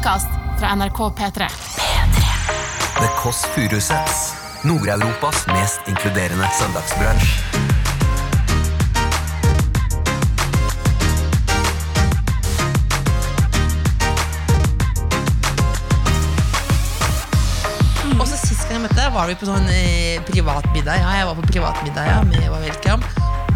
podkast 0.00 0.28
fra 0.58 0.74
NRK 0.74 0.98
P3. 0.98 1.48
The 3.00 3.08
Kåss 3.22 3.44
Furuseths. 3.54 4.32
Nord-Europas 4.62 5.46
mest 5.46 5.80
inkluderende 5.88 6.48
søndagsbransj. 6.58 7.28
Og 18.16 18.24
så 18.24 18.36
Sist 18.36 18.64
gang 18.68 18.78
jeg 18.78 18.82
møtte 18.86 18.96
deg, 18.96 19.12
var 19.12 19.28
vi 19.28 19.36
på 19.36 19.48
sånn 19.48 19.68
eh, 19.68 20.16
privatmiddag. 20.30 21.02
Ja, 21.02 21.12
jeg 21.20 21.28
var 21.28 21.42
på 21.42 21.50
privatmiddag 21.52 22.08
ja, 22.08 22.22
med 22.24 22.40
Eva 22.46 22.62
Welkam. 22.64 23.04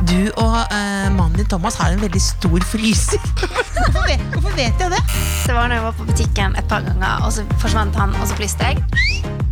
Du 0.04 0.18
og 0.36 0.60
eh, 0.60 1.08
mannen 1.08 1.40
din 1.40 1.48
Thomas 1.48 1.80
har 1.80 1.96
en 1.96 2.04
veldig 2.04 2.20
stor 2.20 2.68
fryser. 2.74 3.32
hvorfor, 4.04 4.24
vet, 4.24 4.32
hvorfor 4.32 4.56
vet 4.56 4.80
jeg 4.80 4.90
det? 4.90 5.02
Det 5.46 5.54
var 5.54 5.68
når 5.68 5.74
jeg 5.74 5.84
var 5.84 5.92
på 5.98 6.04
butikken 6.04 6.56
et 6.58 6.68
par 6.68 6.84
ganger, 6.84 7.24
og 7.24 7.32
så 7.32 7.44
forsvant 7.62 7.96
han, 7.96 8.14
og 8.20 8.28
så 8.28 8.36
fryste 8.36 8.64
jeg. 8.64 8.82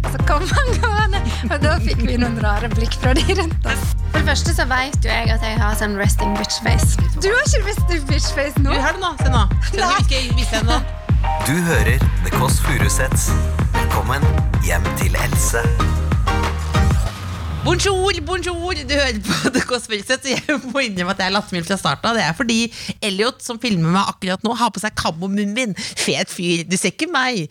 Og 0.05 0.10
så 0.12 0.20
kom 0.29 0.45
han 0.51 0.73
gående, 0.83 1.23
og 1.48 1.56
da 1.62 1.77
fikk 1.80 2.02
vi 2.05 2.19
noen 2.20 2.37
rare 2.45 2.69
blikk 2.73 2.96
fra 3.01 3.15
de 3.16 3.24
rundt 3.38 3.69
oss. 3.69 3.87
For 4.10 4.20
det 4.20 4.27
første 4.29 4.57
så 4.57 4.66
vet 4.69 4.98
jo 5.05 5.12
jeg 5.12 5.33
at 5.33 5.46
jeg 5.46 5.57
har 5.62 5.79
sånn 5.80 5.96
resting 6.01 6.37
bitch 6.37 6.60
face. 6.66 7.01
Du 7.20 7.30
har 7.30 7.48
ikke 7.48 7.65
resting 7.70 8.05
bitch 8.10 8.29
face 8.37 8.55
Du 8.60 8.73
har 8.73 8.98
det 8.98 9.02
nå. 9.05 9.15
Se 9.23 9.33
nå. 9.33 9.46
Se 9.73 10.60
nå 10.60 10.69
nå. 10.69 10.82
Du 11.46 11.55
hører 11.71 11.98
The 12.27 12.37
Kåss 12.37 12.60
Furuseths. 12.66 13.30
Velkommen 13.79 14.27
hjem 14.66 14.87
til 15.01 15.16
Else. 15.24 15.65
Bonjour, 17.65 18.11
bonjour! 18.27 18.75
Du 18.75 18.95
hører 18.95 19.21
på 19.23 19.51
The 19.55 19.61
Kåss 19.62 19.84
Furuseth, 19.87 20.27
jeg 20.27 20.57
må 20.73 20.83
innrømme 20.83 21.12
at 21.15 21.21
jeg 21.23 21.30
er 21.30 21.34
lattermild 21.37 21.69
fra 21.69 21.77
starten 21.79 22.09
av. 22.11 22.16
Det 22.19 22.25
er 22.27 22.35
fordi 22.35 22.57
Elliot, 23.07 23.38
som 23.45 23.61
filmer 23.62 23.95
meg 23.95 24.11
akkurat 24.11 24.43
nå, 24.43 24.57
har 24.59 24.73
på 24.75 24.83
seg 24.83 24.97
kammo-munnbind. 24.98 25.79
Fet 25.79 26.33
fyr. 26.33 26.65
Du 26.66 26.75
ser 26.75 26.91
ikke 26.91 27.07
meg. 27.12 27.47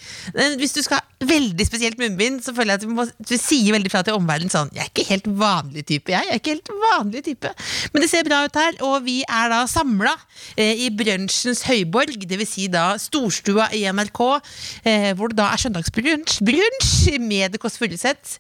Hvis 0.59 0.75
du 0.75 0.81
skal 0.83 0.99
veldig 1.27 1.65
spesielt 1.67 1.99
munnbind, 2.01 2.41
så 2.45 2.53
føler 2.55 2.75
jeg 2.75 2.81
at 2.81 2.85
du, 2.85 2.93
må, 2.97 3.05
du 3.05 3.35
sier 3.37 3.75
veldig 3.75 3.91
fra 3.93 4.03
til 4.05 4.17
omverdenen 4.17 4.51
sånn 4.53 4.71
Jeg 4.75 4.85
er 4.85 4.91
ikke 4.91 5.07
helt 5.09 5.27
vanlig 5.41 5.85
type, 5.89 6.11
jeg. 6.13 6.27
Jeg 6.27 6.35
er 6.35 6.41
ikke 6.41 6.55
helt 6.55 6.73
vanlig 6.81 7.23
type. 7.25 7.53
Men 7.93 8.05
det 8.05 8.11
ser 8.11 8.27
bra 8.27 8.43
ut 8.45 8.61
her, 8.61 8.77
og 8.87 8.95
vi 9.05 9.21
er 9.25 9.51
da 9.53 9.61
samla 9.69 10.13
eh, 10.55 10.85
i 10.85 10.89
brunsjens 10.93 11.65
høyborg, 11.69 12.25
dvs. 12.27 12.51
Si 12.51 12.65
da 12.71 12.89
storstua 12.99 13.69
i 13.77 13.85
NRK, 13.87 14.21
eh, 14.83 15.11
hvor 15.15 15.31
det 15.31 15.39
da 15.39 15.47
er 15.53 15.61
søndagsbrunsj 15.61 16.41
brunsj 16.43 17.17
med 17.21 17.53
Det 17.53 17.61
Kåss 17.61 17.77
Furuseth. 17.79 18.37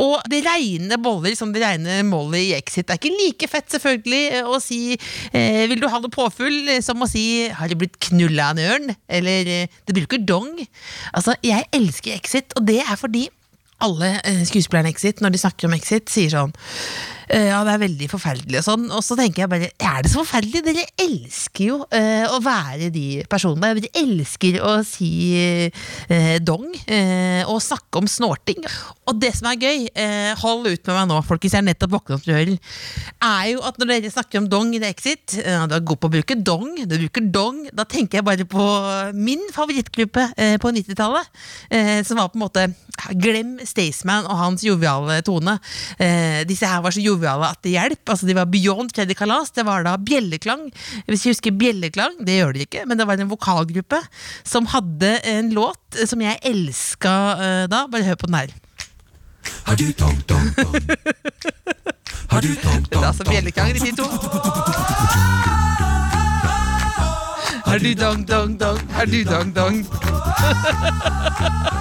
Og 0.00 0.20
det 0.30 0.42
regner 0.46 1.00
boller 1.00 1.36
som 1.38 1.52
det 1.52 1.62
regner 1.64 2.02
Molly 2.06 2.46
i 2.50 2.54
Exit. 2.56 2.88
Det 2.88 2.96
er 2.96 3.00
ikke 3.00 3.18
like 3.18 3.50
fett 3.50 3.74
selvfølgelig 3.74 4.22
eh, 4.38 4.48
å 4.48 4.60
si 4.62 4.80
eh, 4.96 5.66
'vil 5.70 5.82
du 5.82 5.88
ha 5.90 6.00
noe 6.00 6.12
påfyll' 6.12 6.76
eh, 6.76 6.82
som 6.84 7.02
å 7.02 7.10
si 7.10 7.48
'har 7.48 7.68
du 7.68 7.76
blitt 7.80 7.98
knulla 8.10 8.50
av 8.50 8.58
en 8.58 8.72
ørn'? 8.74 8.96
Eller 9.08 9.46
eh, 9.46 9.66
'det 9.86 9.96
bruker 9.96 10.22
dong'. 10.22 10.66
Altså, 11.14 11.36
jeg 11.44 11.68
elsker 11.72 12.19
Exit, 12.20 12.54
og 12.56 12.66
det 12.68 12.82
er 12.84 12.96
fordi 13.00 13.26
alle 13.80 14.12
eh, 14.28 14.42
skuespillerne 14.46 14.92
Exit, 14.92 15.20
når 15.24 15.34
de 15.34 15.40
snakker 15.40 15.68
om 15.68 15.76
Exit, 15.76 16.12
sier 16.12 16.32
sånn 16.32 16.54
ja, 17.30 17.60
det 17.62 17.74
er 17.76 17.82
veldig 17.84 18.08
forferdelig 18.10 18.58
og 18.58 18.66
sånn. 18.66 18.86
Og 18.90 19.04
så 19.06 19.14
tenker 19.18 19.44
jeg 19.44 19.50
bare, 19.52 19.68
er 19.70 20.02
det 20.02 20.10
så 20.10 20.24
forferdelig? 20.24 20.62
Dere 20.66 20.84
elsker 21.04 21.66
jo 21.68 21.76
eh, 21.94 22.26
å 22.26 22.40
være 22.42 22.90
de 22.90 23.04
personene. 23.30 23.76
Dere 23.78 24.02
elsker 24.02 24.58
å 24.66 24.72
si 24.86 25.10
eh, 25.38 26.40
dong 26.42 26.66
eh, 26.90 27.46
og 27.46 27.60
snakke 27.62 28.02
om 28.02 28.08
snorting. 28.10 28.64
Og 29.06 29.20
det 29.22 29.30
som 29.38 29.50
er 29.50 29.60
gøy, 29.62 29.86
eh, 29.94 30.32
hold 30.42 30.66
ut 30.66 30.90
med 30.90 30.96
meg 30.96 31.06
nå, 31.12 31.20
folkens, 31.28 31.54
jeg 31.54 31.62
er 31.62 31.68
nettopp 31.68 31.94
våknet 31.94 32.24
til 32.26 32.34
døren, 32.34 32.58
er 33.30 33.46
jo 33.52 33.62
at 33.68 33.78
når 33.78 33.92
dere 33.94 34.12
snakker 34.16 34.42
om 34.42 34.50
dong 34.50 34.74
i 34.74 34.82
The 34.82 34.90
Exit, 34.90 35.38
eh, 35.38 35.62
du 35.70 35.76
er 35.78 35.86
god 35.86 36.02
på 36.02 36.10
å 36.10 36.14
bruke 36.16 36.38
dong, 36.50 36.68
du 36.82 36.96
bruker 36.96 37.30
dong, 37.30 37.62
da 37.70 37.86
tenker 37.86 38.20
jeg 38.20 38.26
bare 38.26 38.48
på 38.50 38.66
min 39.14 39.46
favorittgruppe 39.54 40.26
eh, 40.34 40.56
på 40.62 40.74
90-tallet, 40.74 41.30
eh, 41.70 41.96
som 42.06 42.18
var 42.18 42.34
på 42.34 42.40
en 42.40 42.46
måte 42.48 42.68
Glem 43.16 43.54
Staysman 43.64 44.26
og 44.28 44.36
hans 44.36 44.66
joviale 44.66 45.20
tone. 45.24 45.54
Eh, 45.96 46.42
disse 46.48 46.68
her 46.68 46.82
var 46.84 46.92
så 46.92 47.00
joviale 47.00 47.19
at 47.28 47.60
det 47.66 47.74
hjelp. 47.74 48.02
Altså, 48.08 48.26
de 48.28 48.36
var 48.38 48.48
beyond 48.50 48.94
Freddy 48.94 49.14
Kalas. 49.18 49.52
Det 49.56 49.64
var 49.66 49.84
da 49.86 49.96
Bjelleklang. 49.96 50.68
Hvis 51.06 51.26
jeg 51.26 51.36
husker 51.36 51.56
Bjelleklang, 51.56 52.20
det 52.26 52.40
gjør 52.40 52.56
de 52.56 52.66
ikke, 52.66 52.86
men 52.88 52.98
det 52.98 53.06
var 53.08 53.20
en 53.20 53.30
vokalgruppe 53.30 54.00
som 54.44 54.68
hadde 54.70 55.18
en 55.28 55.52
låt 55.56 55.98
eh, 55.98 56.08
som 56.08 56.20
jeg 56.22 56.40
elska 56.46 57.14
uh, 57.36 57.64
da. 57.70 57.86
Bare 57.90 58.06
hør 58.06 58.20
på 58.20 58.30
den 58.30 58.40
her. 58.40 58.50
Har 59.66 59.76
du 59.76 59.84
altså 63.04 63.24
Bjelleklang, 63.24 63.72
de. 63.74 63.80
Har 67.70 67.78
du 67.78 67.94
dong, 67.94 68.24
dong, 68.26 68.58
dong, 68.58 68.78
har 68.90 69.06
du 69.06 69.24
dong, 69.24 69.52
dong. 69.54 69.84
Har 69.84 69.84
du 69.84 69.84
dong, 69.84 69.84
dong, 69.84 69.84
dong, 69.84 69.84
har 70.90 71.04
du 71.44 71.44
dong, 71.44 71.64
dong. 71.70 71.76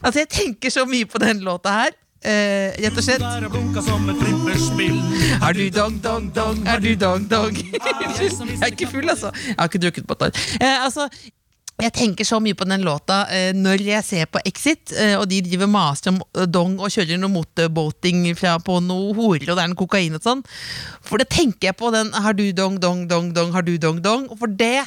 Altså, 0.00 0.18
jeg 0.22 0.28
tenker 0.32 0.72
så 0.72 0.86
mye 0.88 1.08
på 1.08 1.20
den 1.22 1.44
låta 1.46 1.76
her. 1.82 1.94
Eh, 2.26 2.72
rett 2.82 2.96
og 2.96 3.04
slett. 3.04 3.22
Er 3.22 3.40
du 5.54 5.64
dong, 5.70 5.98
dong, 6.02 6.30
dong, 6.34 6.62
er 6.66 6.80
du 6.82 6.92
dong, 6.98 7.26
dong. 7.30 7.56
jeg 7.56 8.62
er 8.62 8.72
ikke 8.72 8.88
full, 8.90 9.08
altså. 9.08 9.30
Jeg 9.46 9.58
har 9.58 9.68
ikke 9.70 9.82
drukket 9.84 10.06
på 10.08 10.16
et 10.16 10.28
år. 10.28 10.44
Eh, 10.60 10.84
altså, 10.84 11.08
jeg 11.76 11.92
tenker 11.92 12.24
så 12.24 12.38
mye 12.40 12.56
på 12.56 12.64
den 12.64 12.86
låta 12.86 13.26
eh, 13.28 13.50
når 13.52 13.82
jeg 13.84 14.04
ser 14.06 14.28
på 14.32 14.40
Exit, 14.48 14.94
eh, 14.96 15.12
og 15.18 15.26
de 15.28 15.42
driver 15.44 15.68
maser 15.68 16.14
om 16.14 16.22
dong 16.48 16.78
og 16.80 16.88
kjører 16.92 17.20
noe 17.20 17.34
motorboating 17.34 18.30
fra, 18.38 18.54
på 18.64 18.78
noe 18.80 19.12
horer, 19.16 19.50
og 19.50 19.58
det 19.58 19.66
er 19.66 19.72
noe 19.74 19.82
kokain 19.82 20.16
og 20.16 20.24
sånn. 20.24 20.40
For 21.04 21.20
det 21.20 21.28
tenker 21.34 21.68
jeg 21.68 21.76
på 21.76 21.92
den 21.92 22.14
har 22.16 22.36
du 22.38 22.46
dong, 22.56 22.80
dong, 22.80 23.04
dong, 23.10 23.28
dong, 23.36 23.52
har 23.52 23.66
du 23.66 23.74
dong, 23.82 24.00
dong. 24.00 24.24
For 24.40 24.48
det, 24.48 24.86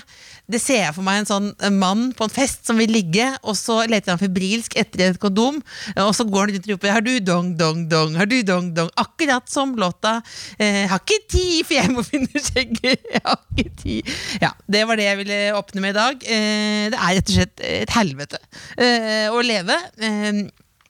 det 0.50 0.62
ser 0.62 0.84
jeg 0.84 0.96
for 0.96 1.06
meg 1.06 1.22
en 1.22 1.30
sånn 1.30 1.50
mann 1.78 2.10
på 2.18 2.26
en 2.26 2.34
fest 2.34 2.68
som 2.68 2.80
vil 2.80 2.92
ligge, 2.94 3.28
og 3.44 3.58
så 3.58 3.82
leter 3.90 4.16
han 4.16 4.22
febrilsk 4.22 4.76
etter 4.80 5.06
et 5.12 5.20
kondom, 5.22 5.60
og 5.96 6.12
så 6.18 6.26
går 6.28 6.48
han 6.48 6.56
rundt 6.56 6.70
og 6.70 6.74
roper 6.76 6.96
har 6.96 7.06
du 7.06 7.12
dong, 7.24 7.52
dong, 7.60 7.84
dong, 7.92 8.16
har 8.20 8.30
du 8.30 8.40
dong, 8.46 8.72
dong. 8.78 8.90
Akkurat 9.00 9.50
som 9.52 9.76
låta 9.80 10.20
eh, 10.58 10.86
har 10.90 11.02
ikke 11.04 11.20
tid, 11.30 11.60
for 11.68 11.78
jeg 11.78 11.94
må 11.94 12.06
finne 12.08 12.44
skjegget. 12.44 13.06
Jeg 13.20 13.22
har 13.26 13.40
ikke 13.54 13.76
tid. 13.82 14.10
Ja, 14.42 14.52
det 14.72 14.82
var 14.88 15.00
det 15.00 15.06
jeg 15.08 15.20
ville 15.20 15.38
åpne 15.58 15.82
med 15.84 15.92
i 15.94 15.98
dag. 15.98 16.24
Eh, 16.24 16.86
det 16.94 16.98
er 16.98 17.18
rett 17.18 17.32
og 17.32 17.36
slett 17.36 17.64
et 17.66 17.94
helvete 17.94 18.40
eh, 18.78 19.28
å 19.34 19.42
leve. 19.46 19.76
Eh, 20.00 20.44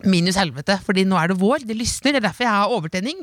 Minus 0.08 0.38
helvete, 0.40 0.78
fordi 0.86 1.04
nå 1.08 1.16
er 1.20 1.28
det 1.32 1.40
vår. 1.42 1.60
Det 1.68 1.76
lysner. 1.76 2.12
Det 2.16 2.20
er 2.22 2.28
derfor 2.30 2.44
jeg 2.46 2.56
har 2.56 2.72
overtenning. 2.72 3.18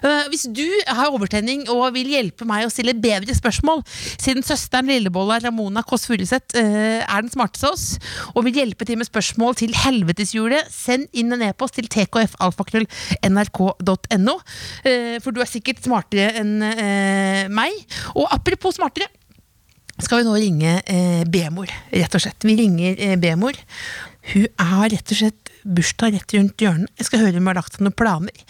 Uh, 0.00 0.24
hvis 0.32 0.46
du 0.48 0.64
har 0.88 1.12
overtenning 1.12 1.68
og 1.72 1.92
vil 1.96 2.08
hjelpe 2.14 2.44
meg 2.48 2.64
å 2.64 2.70
stille 2.72 2.94
bedre 2.96 3.34
spørsmål, 3.36 3.82
siden 4.16 4.42
søsteren 4.46 4.88
Lillebolla 4.88 5.36
Ramona 5.44 5.82
Kåss 5.84 6.06
Furuseth 6.08 6.56
uh, 6.56 7.00
er 7.04 7.20
den 7.20 7.32
smarteste 7.34 7.66
av 7.68 7.72
oss, 7.76 7.98
og 8.32 8.44
vil 8.48 8.58
hjelpe 8.62 8.84
til 8.88 8.96
med 9.00 9.06
spørsmål 9.10 9.52
til 9.60 9.72
helveteshjulet, 9.76 10.62
send 10.72 11.04
inn 11.12 11.32
en 11.36 11.44
e-post 11.50 11.74
til 11.78 11.86
tkfalfakrøll.nrk.no, 11.92 14.34
Uh, 14.82 15.16
for 15.22 15.30
du 15.34 15.40
er 15.42 15.48
sikkert 15.50 15.82
smartere 15.84 16.32
enn 16.40 16.62
eh, 16.64 17.48
meg. 17.52 17.72
Og 18.18 18.26
apropos 18.32 18.74
smartere 18.78 19.08
skal 20.02 20.22
vi 20.22 20.26
nå 20.26 20.32
ringe 20.34 20.72
eh, 20.88 21.22
B-mor, 21.28 21.70
rett 21.92 22.16
og 22.16 22.22
slett. 22.24 22.46
Vi 22.48 22.56
ringer 22.58 22.96
eh, 22.96 23.18
B-mor. 23.20 23.58
Hun 24.32 24.46
er 24.46 24.86
rett 24.94 25.12
og 25.12 25.18
slett 25.18 25.41
bursdag 25.64 26.16
rett 26.16 26.34
rundt 26.36 26.62
hjørnet. 26.62 26.90
Jeg 26.98 27.08
skal 27.08 27.22
høre 27.24 27.38
om 27.38 27.44
hun 27.44 27.50
har 27.52 27.58
lagt 27.60 27.76
seg 27.76 27.84
noen 27.84 27.96
planer. 27.96 28.44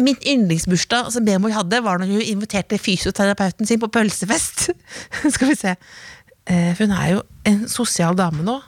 Min 0.00 0.18
yndlingsbursdag 0.20 1.12
som 1.14 1.26
B-mor 1.26 1.54
hadde, 1.54 1.82
var 1.84 2.00
når 2.00 2.12
hun 2.12 2.24
inviterte 2.24 2.80
fysioterapeuten 2.80 3.68
sin 3.68 3.80
på 3.82 3.90
pølsefest. 3.92 4.70
skal 5.34 5.52
vi 5.52 5.58
se. 5.58 5.76
Eh, 6.46 6.72
for 6.74 6.86
hun 6.86 6.96
er 6.96 7.14
jo 7.14 7.22
en 7.48 7.64
sosial 7.70 8.18
dame 8.18 8.44
nå, 8.46 8.58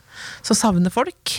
som 0.46 0.58
savner 0.58 0.94
folk. 0.94 1.38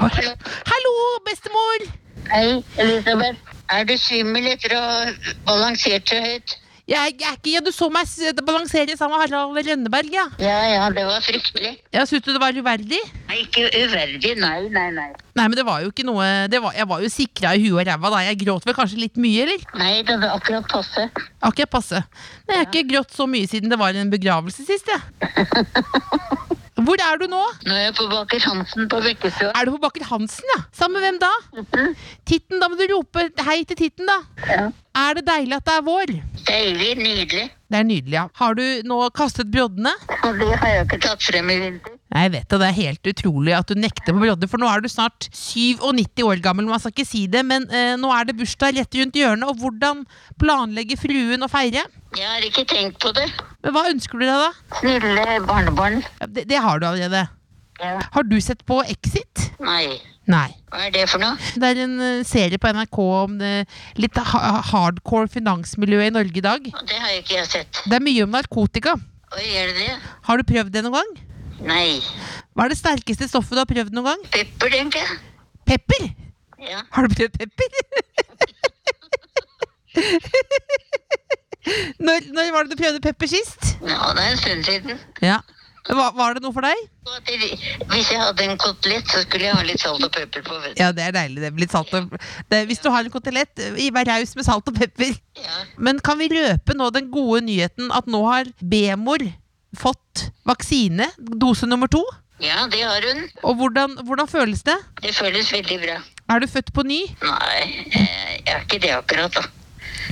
Hallo, 0.00 0.94
bestemor! 1.26 1.88
Hei, 2.30 2.62
Elisabeth. 2.80 3.54
Er 3.72 3.84
du 3.88 3.94
svimmel 4.00 4.46
etter 4.52 4.74
å 4.76 4.80
ha 4.80 5.12
balansert 5.46 6.08
så 6.08 6.20
høyt? 6.20 6.56
Jeg, 6.84 7.14
jeg 7.16 7.24
er 7.30 7.36
ikke, 7.38 7.52
ja, 7.54 7.60
Du 7.64 7.70
så 7.72 7.86
meg 7.88 8.08
balansere 8.44 8.92
sammen 8.98 9.16
med 9.16 9.22
Harald 9.24 9.56
Rønneberg, 9.56 10.10
ja. 10.12 10.26
Ja, 10.42 10.56
ja, 10.68 10.88
det 10.92 11.06
var 11.08 11.22
fryktelig. 11.24 11.78
Ja, 11.94 12.04
Syns 12.04 12.26
du 12.26 12.32
det 12.34 12.42
var 12.42 12.52
uverdig? 12.52 13.00
Nei, 13.30 13.38
ikke 13.46 13.70
uverdig, 13.72 14.34
nei, 14.36 14.68
nei, 14.68 14.90
nei. 14.92 15.08
Nei, 15.34 15.46
men 15.48 15.56
det 15.56 15.64
var 15.66 15.80
jo 15.80 15.88
ikke 15.90 16.04
noe 16.06 16.26
det 16.52 16.60
var, 16.62 16.76
Jeg 16.76 16.86
var 16.90 17.00
jo 17.02 17.08
sikra 17.10 17.54
i 17.56 17.64
huet 17.64 17.80
og 17.80 17.88
ræva 17.88 18.12
da. 18.12 18.20
Jeg 18.28 18.42
gråt 18.44 18.68
vel 18.68 18.76
kanskje 18.76 19.00
litt 19.00 19.16
mye, 19.16 19.46
eller? 19.46 19.64
Nei, 19.80 19.92
det 20.04 20.20
var 20.20 20.36
akkurat 20.36 20.68
passe. 20.70 21.08
Akkurat 21.40 21.72
passe. 21.72 22.04
Men 22.44 22.58
jeg 22.58 22.66
har 22.66 22.70
ikke 22.70 22.88
grått 22.92 23.16
så 23.16 23.28
mye 23.32 23.48
siden 23.48 23.72
det 23.72 23.80
var 23.80 23.96
en 23.96 24.12
begravelse 24.12 24.68
sist, 24.68 24.92
jeg. 24.92 26.43
Hvor 26.84 27.00
er 27.00 27.16
du 27.20 27.24
nå? 27.32 27.40
Nå 27.64 27.72
er 27.72 27.86
jeg 27.86 27.94
på 27.96 28.06
Baker 28.10 28.42
Hansen 28.44 28.88
på 28.92 29.00
Bekkestua. 29.04 29.52
Er 29.56 29.64
du 29.64 29.74
på 29.76 29.80
Baker 29.86 30.04
Hansen, 30.10 30.44
ja? 30.52 30.60
Sammen 30.76 30.98
med 30.98 31.06
hvem 31.06 31.20
da? 31.22 31.30
Titten, 31.56 31.92
Titten, 32.28 32.60
da 32.60 32.68
må 32.68 32.76
du 32.76 32.84
rope 32.92 33.24
hei 33.46 33.62
til 33.64 33.78
Titten, 33.78 34.10
da. 34.10 34.18
Ja. 34.50 34.66
Er 35.04 35.16
det 35.18 35.24
deilig 35.26 35.56
at 35.56 35.66
det 35.66 35.74
er 35.78 35.84
vår? 35.86 36.12
Deilig, 36.44 36.90
nydelig. 37.00 37.46
Det 37.72 37.78
er 37.80 37.86
nydelig, 37.88 38.16
ja. 38.18 38.26
Har 38.38 38.58
du 38.58 38.64
nå 38.86 38.98
kastet 39.16 39.48
broddene? 39.50 39.94
Det 40.04 40.50
har 40.60 40.74
jeg 40.74 40.84
ikke 40.84 41.00
tatt 41.06 41.24
frem 41.24 41.48
i 41.54 41.56
vinter. 41.62 41.96
Jeg 42.14 42.30
vet 42.30 42.46
det, 42.46 42.58
det 42.60 42.66
er 42.68 42.76
helt 42.76 43.08
utrolig 43.10 43.56
at 43.56 43.72
du 43.72 43.80
nekter 43.80 44.12
på 44.14 44.20
brodder, 44.20 44.50
for 44.50 44.62
nå 44.62 44.68
er 44.70 44.84
du 44.84 44.90
snart 44.92 45.26
97 45.34 46.22
år 46.22 46.44
gammel, 46.44 46.68
man 46.70 46.78
skal 46.82 46.92
ikke 46.94 47.08
si 47.08 47.24
det, 47.32 47.42
men 47.48 47.66
eh, 47.74 47.96
nå 47.98 48.12
er 48.14 48.28
det 48.28 48.36
bursdag 48.38 48.76
rett 48.76 49.00
rundt 49.00 49.18
hjørnet, 49.18 49.48
og 49.50 49.58
hvordan 49.58 50.04
planlegger 50.38 51.00
fruen 51.00 51.42
å 51.42 51.50
feire? 51.50 51.88
Jeg 52.14 52.30
har 52.30 52.46
ikke 52.46 52.68
tenkt 52.70 53.00
på 53.02 53.10
det. 53.16 53.26
Men 53.64 53.72
hva 53.74 53.82
ønsker 53.90 54.20
du 54.20 54.26
deg, 54.26 54.42
da? 54.42 54.50
Snille 54.80 55.38
barnebarn. 55.48 56.02
Ja, 56.20 56.26
Det, 56.28 56.44
det 56.50 56.58
har 56.60 56.80
du 56.82 56.86
allerede. 56.90 57.22
Ja. 57.80 57.94
Har 58.14 58.22
du 58.28 58.36
sett 58.44 58.60
på 58.68 58.76
Exit? 58.86 59.48
Nei. 59.64 59.96
Nei. 60.30 60.50
Hva 60.72 60.84
er 60.86 60.92
det 60.94 61.06
for 61.10 61.20
noe? 61.20 61.34
Det 61.58 61.70
er 61.72 61.80
en 61.84 61.96
eh, 62.00 62.20
serie 62.28 62.60
på 62.60 62.70
NRK 62.76 62.98
om 63.02 63.34
det 63.40 63.52
litt 64.00 64.16
ha 64.20 64.60
hardcore 64.70 65.28
finansmiljøet 65.32 66.12
i 66.12 66.14
Norge 66.14 66.38
i 66.40 66.44
dag. 66.44 66.68
Det 66.70 67.00
har 67.00 67.16
ikke 67.18 67.38
jeg 67.40 67.48
sett. 67.50 67.82
Det 67.88 67.98
er 67.98 68.04
mye 68.04 68.24
om 68.24 68.32
narkotika. 68.36 68.94
Oi, 69.34 69.46
er 69.58 69.72
det 69.72 69.76
det? 69.80 69.96
Har 70.28 70.38
du 70.40 70.44
prøvd 70.48 70.70
det 70.76 70.84
noen 70.86 70.96
gang? 71.00 71.12
Nei. 71.66 71.88
Hva 72.54 72.68
er 72.68 72.72
det 72.74 72.78
sterkeste 72.78 73.28
stoffet 73.32 73.56
du 73.56 73.60
har 73.64 73.68
prøvd 73.70 73.92
noen 73.96 74.12
gang? 74.12 74.22
Pepper, 74.32 74.68
tenker 74.76 75.02
jeg. 75.02 75.18
Pepper! 75.68 76.02
Ja. 76.64 76.80
Har 76.94 77.08
du 77.08 77.16
prøvd 77.16 77.34
pepper? 77.40 77.68
når, 82.06 82.30
når 82.36 82.52
var 82.54 82.64
det 82.68 82.76
du 82.76 82.80
prøvde 82.82 83.02
pepper 83.04 83.30
sist? 83.30 83.74
ja, 83.82 84.12
det 84.16 84.24
er 84.24 84.30
en 84.30 84.40
stund 84.40 84.64
siden. 84.68 85.04
Ja. 85.24 85.40
Var, 85.84 86.14
var 86.16 86.32
det 86.32 86.40
noe 86.40 86.54
for 86.56 86.64
deg? 86.64 86.78
Hvis 87.90 88.08
jeg 88.08 88.16
hadde 88.16 88.44
en 88.46 88.56
kotelett, 88.56 89.04
så 89.12 89.20
skulle 89.20 89.44
jeg 89.44 89.52
ha 89.58 89.64
litt 89.68 89.82
salt 89.82 90.00
og 90.06 90.12
pepper 90.14 90.40
på. 90.46 90.56
vet. 90.62 90.78
Ja, 90.80 90.88
det 90.96 91.04
er 91.04 91.12
deilig. 91.12 91.42
Det 91.42 91.50
litt 91.60 91.74
salt 91.74 91.92
og 91.92 92.14
det, 92.48 92.62
Hvis 92.70 92.80
du 92.80 92.88
har 92.88 93.04
en 93.04 93.12
kotelett, 93.12 93.60
vær 93.92 94.08
raus 94.08 94.32
med 94.38 94.46
salt 94.48 94.70
og 94.72 94.78
pepper. 94.78 95.12
Ja. 95.36 95.58
Men 95.76 96.00
kan 96.00 96.16
vi 96.22 96.30
røpe 96.32 96.76
nå 96.78 96.88
den 96.94 97.10
gode 97.12 97.42
nyheten 97.50 97.92
at 97.92 98.08
nå 98.08 98.22
har 98.30 98.48
B-mor 98.64 99.26
fått 99.76 100.30
vaksine, 100.48 101.10
dose 101.18 101.68
nummer 101.68 101.90
to? 101.92 102.00
ja, 102.42 102.64
det 102.72 102.80
har 102.82 103.04
hun. 103.04 103.20
Og 103.46 103.54
hvordan, 103.60 103.98
hvordan 104.08 104.28
føles 104.28 104.64
det? 104.66 104.74
Det 105.04 105.12
føles 105.16 105.52
veldig 105.52 105.78
bra. 105.84 105.98
Er 106.32 106.40
du 106.40 106.48
født 106.48 106.72
på 106.74 106.82
ny? 106.88 107.02
Nei, 107.22 107.60
eh, 107.92 108.32
jeg 108.40 108.54
er 108.56 108.64
ikke 108.64 108.80
det 108.82 108.90
akkurat, 108.96 109.36
da. 109.36 109.44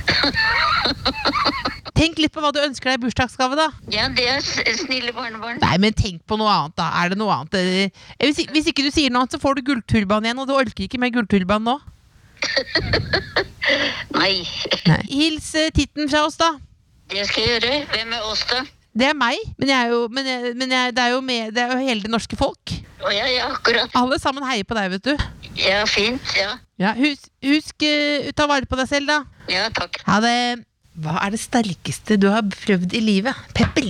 Tenk 1.97 2.17
litt 2.17 2.33
på 2.33 2.41
hva 2.41 2.49
du 2.55 2.57
ønsker 2.63 2.89
deg 2.89 2.97
i 2.97 3.01
bursdagsgave, 3.05 3.55
da. 3.59 3.67
Ja, 3.93 4.07
det 4.11 4.25
er 4.27 4.41
snille 4.75 5.13
barnebarn. 5.13 5.59
Nei, 5.61 5.75
men 5.83 5.93
tenk 5.95 6.23
på 6.27 6.37
noe 6.41 6.49
annet, 6.49 6.75
da. 6.79 6.87
Er 7.03 7.13
det 7.13 7.19
noe 7.21 7.35
annet? 7.35 7.53
Eh, 7.59 8.03
Hvis, 8.23 8.41
hvis 8.49 8.69
ikke 8.71 8.85
du 8.87 8.89
sier 8.91 9.13
noe 9.13 9.21
annet, 9.23 9.35
så 9.37 9.41
får 9.43 9.59
du 9.59 9.65
gullturban 9.69 10.25
igjen, 10.25 10.41
og 10.41 10.49
du 10.49 10.55
orker 10.57 10.87
ikke 10.87 10.99
med 11.03 11.13
gullturban 11.15 11.63
nå. 11.67 11.77
Nei. 14.17 14.41
Hils 15.07 15.53
eh, 15.59 15.69
titten 15.75 16.09
fra 16.11 16.25
oss, 16.27 16.37
da. 16.41 16.49
Det 17.13 17.27
skal 17.29 17.45
jeg 17.45 17.51
gjøre. 17.61 17.73
Hvem 17.93 18.17
er 18.17 18.25
oss, 18.31 18.41
da? 18.49 18.63
Det 18.93 19.07
er 19.09 19.15
meg, 19.17 19.39
men, 19.57 19.71
er 19.73 19.87
jo, 19.89 20.03
men, 20.13 20.27
jeg, 20.29 20.51
men 20.53 20.73
jeg, 20.75 20.93
det, 20.93 21.03
er 21.03 21.21
med, 21.25 21.53
det 21.55 21.63
er 21.63 21.71
jo 21.73 21.77
hele 21.81 22.05
det 22.05 22.11
norske 22.13 22.37
folk. 22.37 22.73
Å 23.01 23.13
ja, 23.13 23.25
ja, 23.31 23.47
akkurat. 23.55 23.89
Alle 23.97 24.19
sammen 24.21 24.45
heier 24.45 24.67
på 24.69 24.77
deg, 24.77 24.91
vet 24.93 25.07
du. 25.07 25.23
Ja, 25.57 25.81
fint. 25.89 26.21
Ja. 26.37 26.51
Ja, 26.81 26.93
husk, 26.97 27.25
husk 27.41 27.85
uh, 27.85 28.29
ta 28.37 28.45
vare 28.49 28.69
på 28.69 28.77
deg 28.77 28.91
selv, 28.91 29.09
da. 29.09 29.47
Ja, 29.49 29.65
takk. 29.73 29.97
Ha 30.05 30.19
det. 30.23 30.37
Hva 31.01 31.17
er 31.23 31.33
det 31.33 31.41
sterkeste 31.41 32.19
du 32.21 32.27
har 32.29 32.45
prøvd 32.45 32.93
i 32.93 33.01
livet? 33.01 33.37
Pepper. 33.57 33.89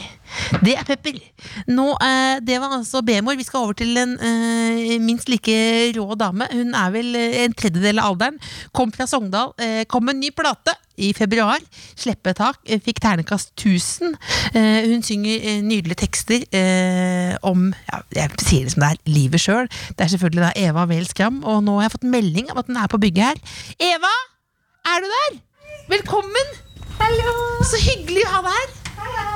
Det 0.64 0.76
er 0.78 0.86
pepper. 0.88 1.20
Nå, 1.68 1.88
eh, 2.02 2.40
Det 2.44 2.60
var 2.62 2.78
altså 2.78 3.02
B-mor. 3.06 3.36
Vi 3.38 3.46
skal 3.48 3.66
over 3.66 3.74
til 3.78 3.98
en 3.98 4.16
eh, 4.20 5.00
minst 5.00 5.30
like 5.30 5.56
rå 5.98 6.16
dame. 6.20 6.48
Hun 6.52 6.74
er 6.74 6.94
vel 6.94 7.16
eh, 7.16 7.44
en 7.46 7.54
tredjedel 7.54 8.00
av 8.00 8.14
alderen. 8.14 8.40
Kom 8.74 8.92
fra 8.92 9.08
Sogndal. 9.10 9.54
Eh, 9.60 9.84
kom 9.90 10.06
med 10.06 10.16
en 10.18 10.24
ny 10.26 10.32
plate 10.36 10.76
i 10.98 11.14
februar. 11.18 11.62
Sleppetak. 12.00 12.60
Eh, 12.66 12.82
fikk 12.84 13.02
ternekast 13.04 13.54
1000. 13.58 14.18
Eh, 14.54 14.90
hun 14.90 15.04
synger 15.06 15.62
nydelige 15.66 16.02
tekster 16.04 16.46
eh, 16.54 17.38
om 17.42 17.72
ja, 17.92 18.02
Jeg 18.14 18.44
sier 18.44 18.68
det 18.68 18.76
som 18.76 18.86
det 18.86 18.92
er 18.94 19.14
livet 19.14 19.42
sjøl. 19.42 19.70
Det 19.94 20.06
er 20.06 20.14
selvfølgelig 20.14 20.46
da 20.48 20.52
Eva 20.68 20.86
Wehl 20.90 21.08
Skram, 21.10 21.42
og 21.44 21.64
nå 21.66 21.80
har 21.80 21.90
jeg 21.90 21.98
fått 21.98 22.12
melding 22.16 22.52
om 22.52 22.62
at 22.62 22.70
hun 22.70 22.78
er 22.78 22.92
på 22.92 23.02
bygget 23.02 23.34
her. 23.34 23.42
Eva! 23.94 24.14
Er 24.94 25.04
du 25.04 25.10
der? 25.16 25.42
Velkommen! 25.90 26.54
Hallo! 27.00 27.34
Så 27.68 27.80
hyggelig 27.82 28.28
å 28.28 28.36
ha 28.38 28.44
deg 28.46 28.60
her. 28.60 28.78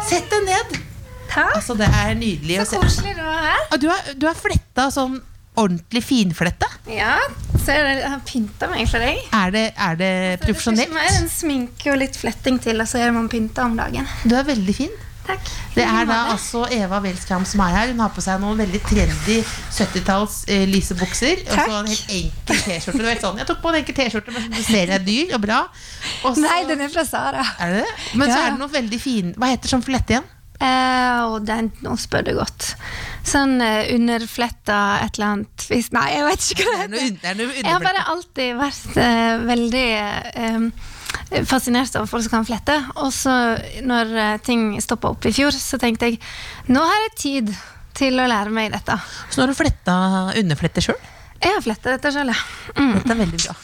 Sett 0.08 0.30
deg 0.32 0.46
ned. 0.48 0.87
Takk. 1.32 1.56
Altså, 1.60 1.76
det 1.80 1.88
er 1.90 2.14
nydelig 2.20 2.60
Så 2.62 2.70
se. 2.72 2.82
koselig 2.84 3.16
du 3.18 3.24
var 3.24 3.42
her. 3.50 3.66
Og 3.72 3.82
Du 3.82 3.88
har, 3.92 4.14
du 4.18 4.28
har 4.30 4.38
fletta 4.40 4.88
sånn 4.94 5.20
ordentlig 5.58 6.04
finflette. 6.06 6.68
Ja, 6.94 7.16
så 7.58 7.74
jeg 7.74 8.04
har 8.06 8.20
pynta 8.28 8.68
meg 8.70 8.86
for 8.92 9.02
deg. 9.02 9.18
Er 9.34 9.52
det, 9.56 9.64
er 9.74 9.96
det 9.98 10.12
Det 10.46 10.54
skal 10.54 10.78
ikke 10.78 10.94
mer 10.94 11.10
profesjonelt? 11.10 11.32
sminke 11.34 11.92
og 11.96 11.98
litt 12.04 12.16
fletting 12.20 12.60
til, 12.62 12.80
og 12.84 12.88
så 12.88 13.02
er 13.02 13.12
man 13.16 13.26
pynta 13.32 13.66
om 13.66 13.76
dagen. 13.80 14.06
Du 14.24 14.36
er 14.38 14.46
veldig 14.46 14.76
fin. 14.78 14.94
Takk. 15.28 15.50
Det 15.76 15.84
er 15.84 16.06
da 16.08 16.20
altså 16.32 16.62
Eva 16.72 17.02
Welskram 17.04 17.44
som 17.44 17.60
er 17.66 17.74
her. 17.76 17.90
Hun 17.92 18.00
har 18.00 18.14
på 18.16 18.22
seg 18.24 18.38
noen 18.40 18.62
veldig 18.62 18.80
trendy 18.88 19.42
70-talls 19.76 20.38
eh, 20.48 20.64
lyse 20.70 20.96
bukser. 20.96 21.42
Og 21.50 21.58
så 21.58 21.66
en 21.82 21.90
helt 21.92 22.14
enkel 22.16 22.62
T-skjorte. 22.64 23.02
Du 23.02 23.04
vet 23.10 23.26
sånn, 23.26 23.42
Jeg 23.42 23.50
tok 23.50 23.60
på 23.66 23.74
en 23.74 23.80
enkel 23.82 23.98
T-skjorte, 23.98 24.32
men 24.38 24.48
du 24.54 24.62
ser 24.64 24.94
er 24.96 25.04
dyr 25.04 25.34
og 25.36 25.44
bra. 25.44 25.60
Også, 26.22 26.46
Nei, 26.46 26.62
den 26.70 26.86
er 26.86 26.94
fra 26.94 27.04
Sara. 27.10 27.44
er 27.60 27.76
det 27.76 27.84
det? 27.84 27.92
Men 28.16 28.32
så 28.32 28.40
er 28.40 28.50
det 28.54 28.62
noe 28.62 28.72
veldig 28.72 29.00
fin 29.04 29.34
Hva 29.36 29.50
heter 29.52 29.74
sånn 29.76 29.84
flette 29.84 30.16
igjen? 30.16 30.30
Eh, 30.58 31.20
og 31.30 31.44
den, 31.46 31.70
nå 31.86 31.94
spør 32.02 32.24
du 32.26 32.32
godt. 32.38 32.72
Sånn 33.28 33.60
eh, 33.62 33.92
underfletta 33.94 34.78
et 35.04 35.18
eller 35.20 35.34
annet 35.36 35.66
hvis, 35.70 35.92
Nei, 35.94 36.08
jeg 36.16 36.26
vet 36.26 36.46
ikke 36.54 36.66
hva 36.66 36.78
Det 36.88 37.02
er 37.02 37.08
heter. 37.12 37.42
er 37.44 37.58
Jeg 37.60 37.74
har 37.76 37.84
bare 37.84 38.06
alltid 38.14 38.56
vært 38.58 39.00
eh, 39.04 39.34
veldig 39.52 39.86
eh, 39.94 41.44
fascinert 41.50 41.98
av 42.00 42.08
folk 42.10 42.26
som 42.26 42.40
kan 42.40 42.48
flette. 42.48 42.78
Og 43.04 43.12
så 43.14 43.36
når 43.86 44.40
ting 44.48 44.70
stoppa 44.82 45.14
opp 45.14 45.28
i 45.30 45.36
fjor, 45.36 45.54
så 45.54 45.80
tenkte 45.82 46.10
jeg 46.10 46.22
nå 46.74 46.82
har 46.82 47.06
jeg 47.08 47.18
tid 47.22 47.54
til 47.98 48.18
å 48.22 48.26
lære 48.30 48.54
meg 48.54 48.74
dette. 48.74 48.98
Så 49.30 49.40
nå 49.40 49.46
har 49.46 49.54
du 49.54 49.58
fletta 49.58 50.00
underfletter 50.38 50.90
sjøl? 50.90 51.00
Jeg 51.38 51.54
har 51.54 51.62
fletta 51.62 51.92
dette 51.94 52.10
sjøl, 52.14 52.30
ja. 52.32 52.36
Mm. 52.78 52.94
Dette 52.98 53.12
er 53.14 53.18
veldig 53.20 53.40
bra. 53.44 53.54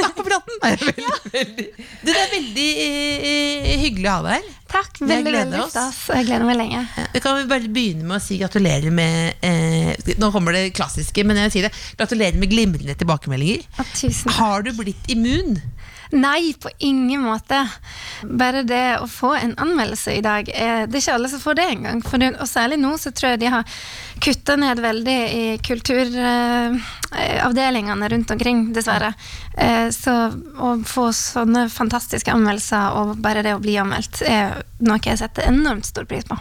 Takk 0.00 0.14
for 0.16 0.24
praten! 0.26 0.54
Veldig, 0.64 0.94
veldig. 1.34 1.66
Du, 1.76 1.82
det 2.10 2.14
er 2.16 2.30
veldig 2.34 2.68
eh, 2.86 3.78
hyggelig 3.84 4.08
å 4.10 4.12
ha 4.16 4.20
deg 4.26 4.34
her. 4.36 4.46
Takk. 4.70 5.00
Veldig, 5.02 5.32
veldig 5.34 5.64
stas. 5.70 5.96
Jeg 6.14 6.26
gleder 6.28 6.46
meg 6.46 6.56
lenge. 6.60 6.80
Vi 7.14 7.20
kan 7.22 7.48
bare 7.50 7.68
begynne 7.70 8.04
med 8.06 8.16
å 8.18 8.22
si 8.22 8.38
gratulerer 8.40 8.90
med 8.94 9.34
eh, 9.46 10.14
Nå 10.20 10.26
kommer 10.34 10.50
det 10.56 10.74
klassiske, 10.76 11.24
men 11.26 11.36
jeg 11.44 11.52
sier 11.54 11.64
det. 11.68 11.74
Gratulerer 11.98 12.36
med 12.40 12.48
glimrende 12.52 12.94
tilbakemeldinger. 12.98 13.60
Ja, 13.78 13.84
tusen 13.92 14.24
takk. 14.26 14.36
Har 14.38 14.58
du 14.66 14.70
blitt 14.78 15.04
immun? 15.10 15.50
Nei, 16.10 16.54
på 16.58 16.66
ingen 16.78 17.20
måte. 17.22 17.68
Bare 18.22 18.62
det 18.66 18.98
å 18.98 19.06
få 19.06 19.34
en 19.38 19.54
anmeldelse 19.62 20.12
i 20.18 20.20
dag 20.24 20.48
er, 20.50 20.86
Det 20.90 20.96
er 20.98 21.02
ikke 21.04 21.14
alle 21.14 21.28
som 21.30 21.40
får 21.40 21.54
det 21.54 21.66
engang. 21.70 22.02
Og 22.40 22.48
særlig 22.50 22.78
nå 22.82 22.98
så 22.98 23.10
tror 23.14 23.30
jeg 23.30 23.40
de 23.44 23.50
har 23.54 23.62
kutta 24.20 24.56
ned 24.58 24.80
veldig 24.82 25.32
i 25.36 25.58
kulturavdelingene 25.62 28.08
rundt 28.10 28.30
omkring, 28.34 28.74
dessverre. 28.74 29.14
Eh, 29.54 29.90
så 29.94 30.34
å 30.58 30.82
få 30.86 31.12
sånne 31.14 31.68
fantastiske 31.70 32.32
anmeldelser 32.34 32.90
og 32.98 33.16
bare 33.22 33.42
det 33.46 33.54
å 33.54 33.62
bli 33.62 33.78
anmeldt, 33.78 34.22
er 34.26 34.66
noe 34.82 34.98
jeg 35.04 35.18
setter 35.22 35.46
enormt 35.46 35.86
stor 35.86 36.04
pris 36.10 36.26
på. 36.26 36.34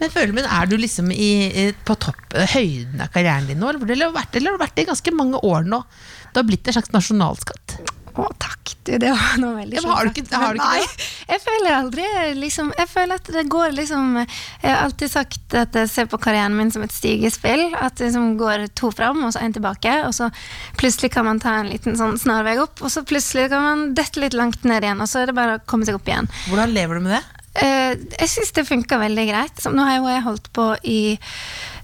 Men 0.00 0.10
føler, 0.12 0.32
men 0.36 0.44
Er 0.44 0.66
du 0.66 0.76
liksom 0.76 1.10
i, 1.12 1.72
på 1.84 1.94
topp, 1.96 2.34
eh, 2.34 2.46
høyden 2.54 3.00
av 3.00 3.08
karrieren 3.08 3.46
din 3.48 3.58
nå? 3.58 3.68
Eller, 3.68 3.78
du 3.80 3.92
eller 3.92 4.06
har 4.12 4.12
du 4.12 4.18
vært 4.64 4.76
det 4.76 4.82
i 4.84 4.92
ganske 4.92 5.10
mange 5.16 5.36
år 5.40 5.64
nå? 5.64 5.84
Det 6.32 6.38
har 6.42 6.48
blitt 6.48 6.68
en 6.68 6.74
slags 6.76 6.92
nasjonalskatt. 6.92 7.93
Å, 8.14 8.28
takk. 8.38 8.60
Du, 8.84 8.92
det 9.00 9.10
var 9.10 9.38
noe 9.40 9.56
veldig 9.56 9.78
Ja, 9.78 9.82
men 9.82 9.90
har 9.96 10.06
du 10.06 10.10
ikke- 10.20 10.38
har 10.38 10.54
du 10.54 10.60
ikke 10.60 10.70
Nei, 10.76 10.80
det? 10.84 11.06
Jeg 11.32 11.40
føler 11.40 11.72
aldri 11.72 12.04
liksom 12.36 12.72
Jeg 12.76 12.88
føler 12.88 13.14
at 13.14 13.30
det 13.32 13.44
går 13.48 13.72
liksom 13.72 14.18
Jeg 14.20 14.68
har 14.68 14.82
alltid 14.84 15.10
sagt 15.10 15.54
at 15.54 15.72
jeg 15.74 15.88
ser 15.88 16.06
på 16.12 16.20
karrieren 16.20 16.56
min 16.56 16.70
som 16.70 16.84
et 16.84 16.92
stigespill. 16.92 17.74
At 17.74 17.96
det 17.96 18.10
liksom 18.10 18.36
går 18.38 18.68
to 18.76 18.90
fram, 18.92 19.24
og 19.24 19.32
så 19.32 19.40
én 19.42 19.54
tilbake. 19.56 19.92
Og 20.06 20.12
så 20.14 20.28
plutselig 20.76 21.10
kan 21.14 21.24
man 21.24 21.40
ta 21.40 21.56
en 21.60 21.70
liten 21.72 21.96
sånn 21.96 22.18
snarvei 22.20 22.58
opp, 22.62 22.82
og 22.82 22.90
så 22.92 23.02
plutselig 23.06 23.48
kan 23.50 23.62
man 23.62 23.94
dette 23.94 24.20
litt 24.20 24.34
langt 24.34 24.64
ned 24.64 24.84
igjen. 24.84 25.00
Og 25.00 25.08
så 25.10 25.22
er 25.22 25.26
det 25.30 25.36
bare 25.38 25.58
å 25.58 25.64
komme 25.66 25.86
seg 25.88 25.96
opp 25.98 26.06
igjen. 26.10 26.28
Hvordan 26.50 26.74
lever 26.74 27.00
du 27.00 27.06
med 27.08 27.16
det? 27.16 27.22
Uh, 27.54 27.94
jeg 28.18 28.30
syns 28.32 28.50
det 28.56 28.66
funka 28.66 28.98
veldig 28.98 29.26
greit. 29.30 29.60
Så 29.62 29.70
nå 29.74 29.84
har 29.86 30.00
jo 30.00 30.10
jeg 30.10 30.24
holdt 30.26 30.50
på 30.56 30.68
i 30.90 31.00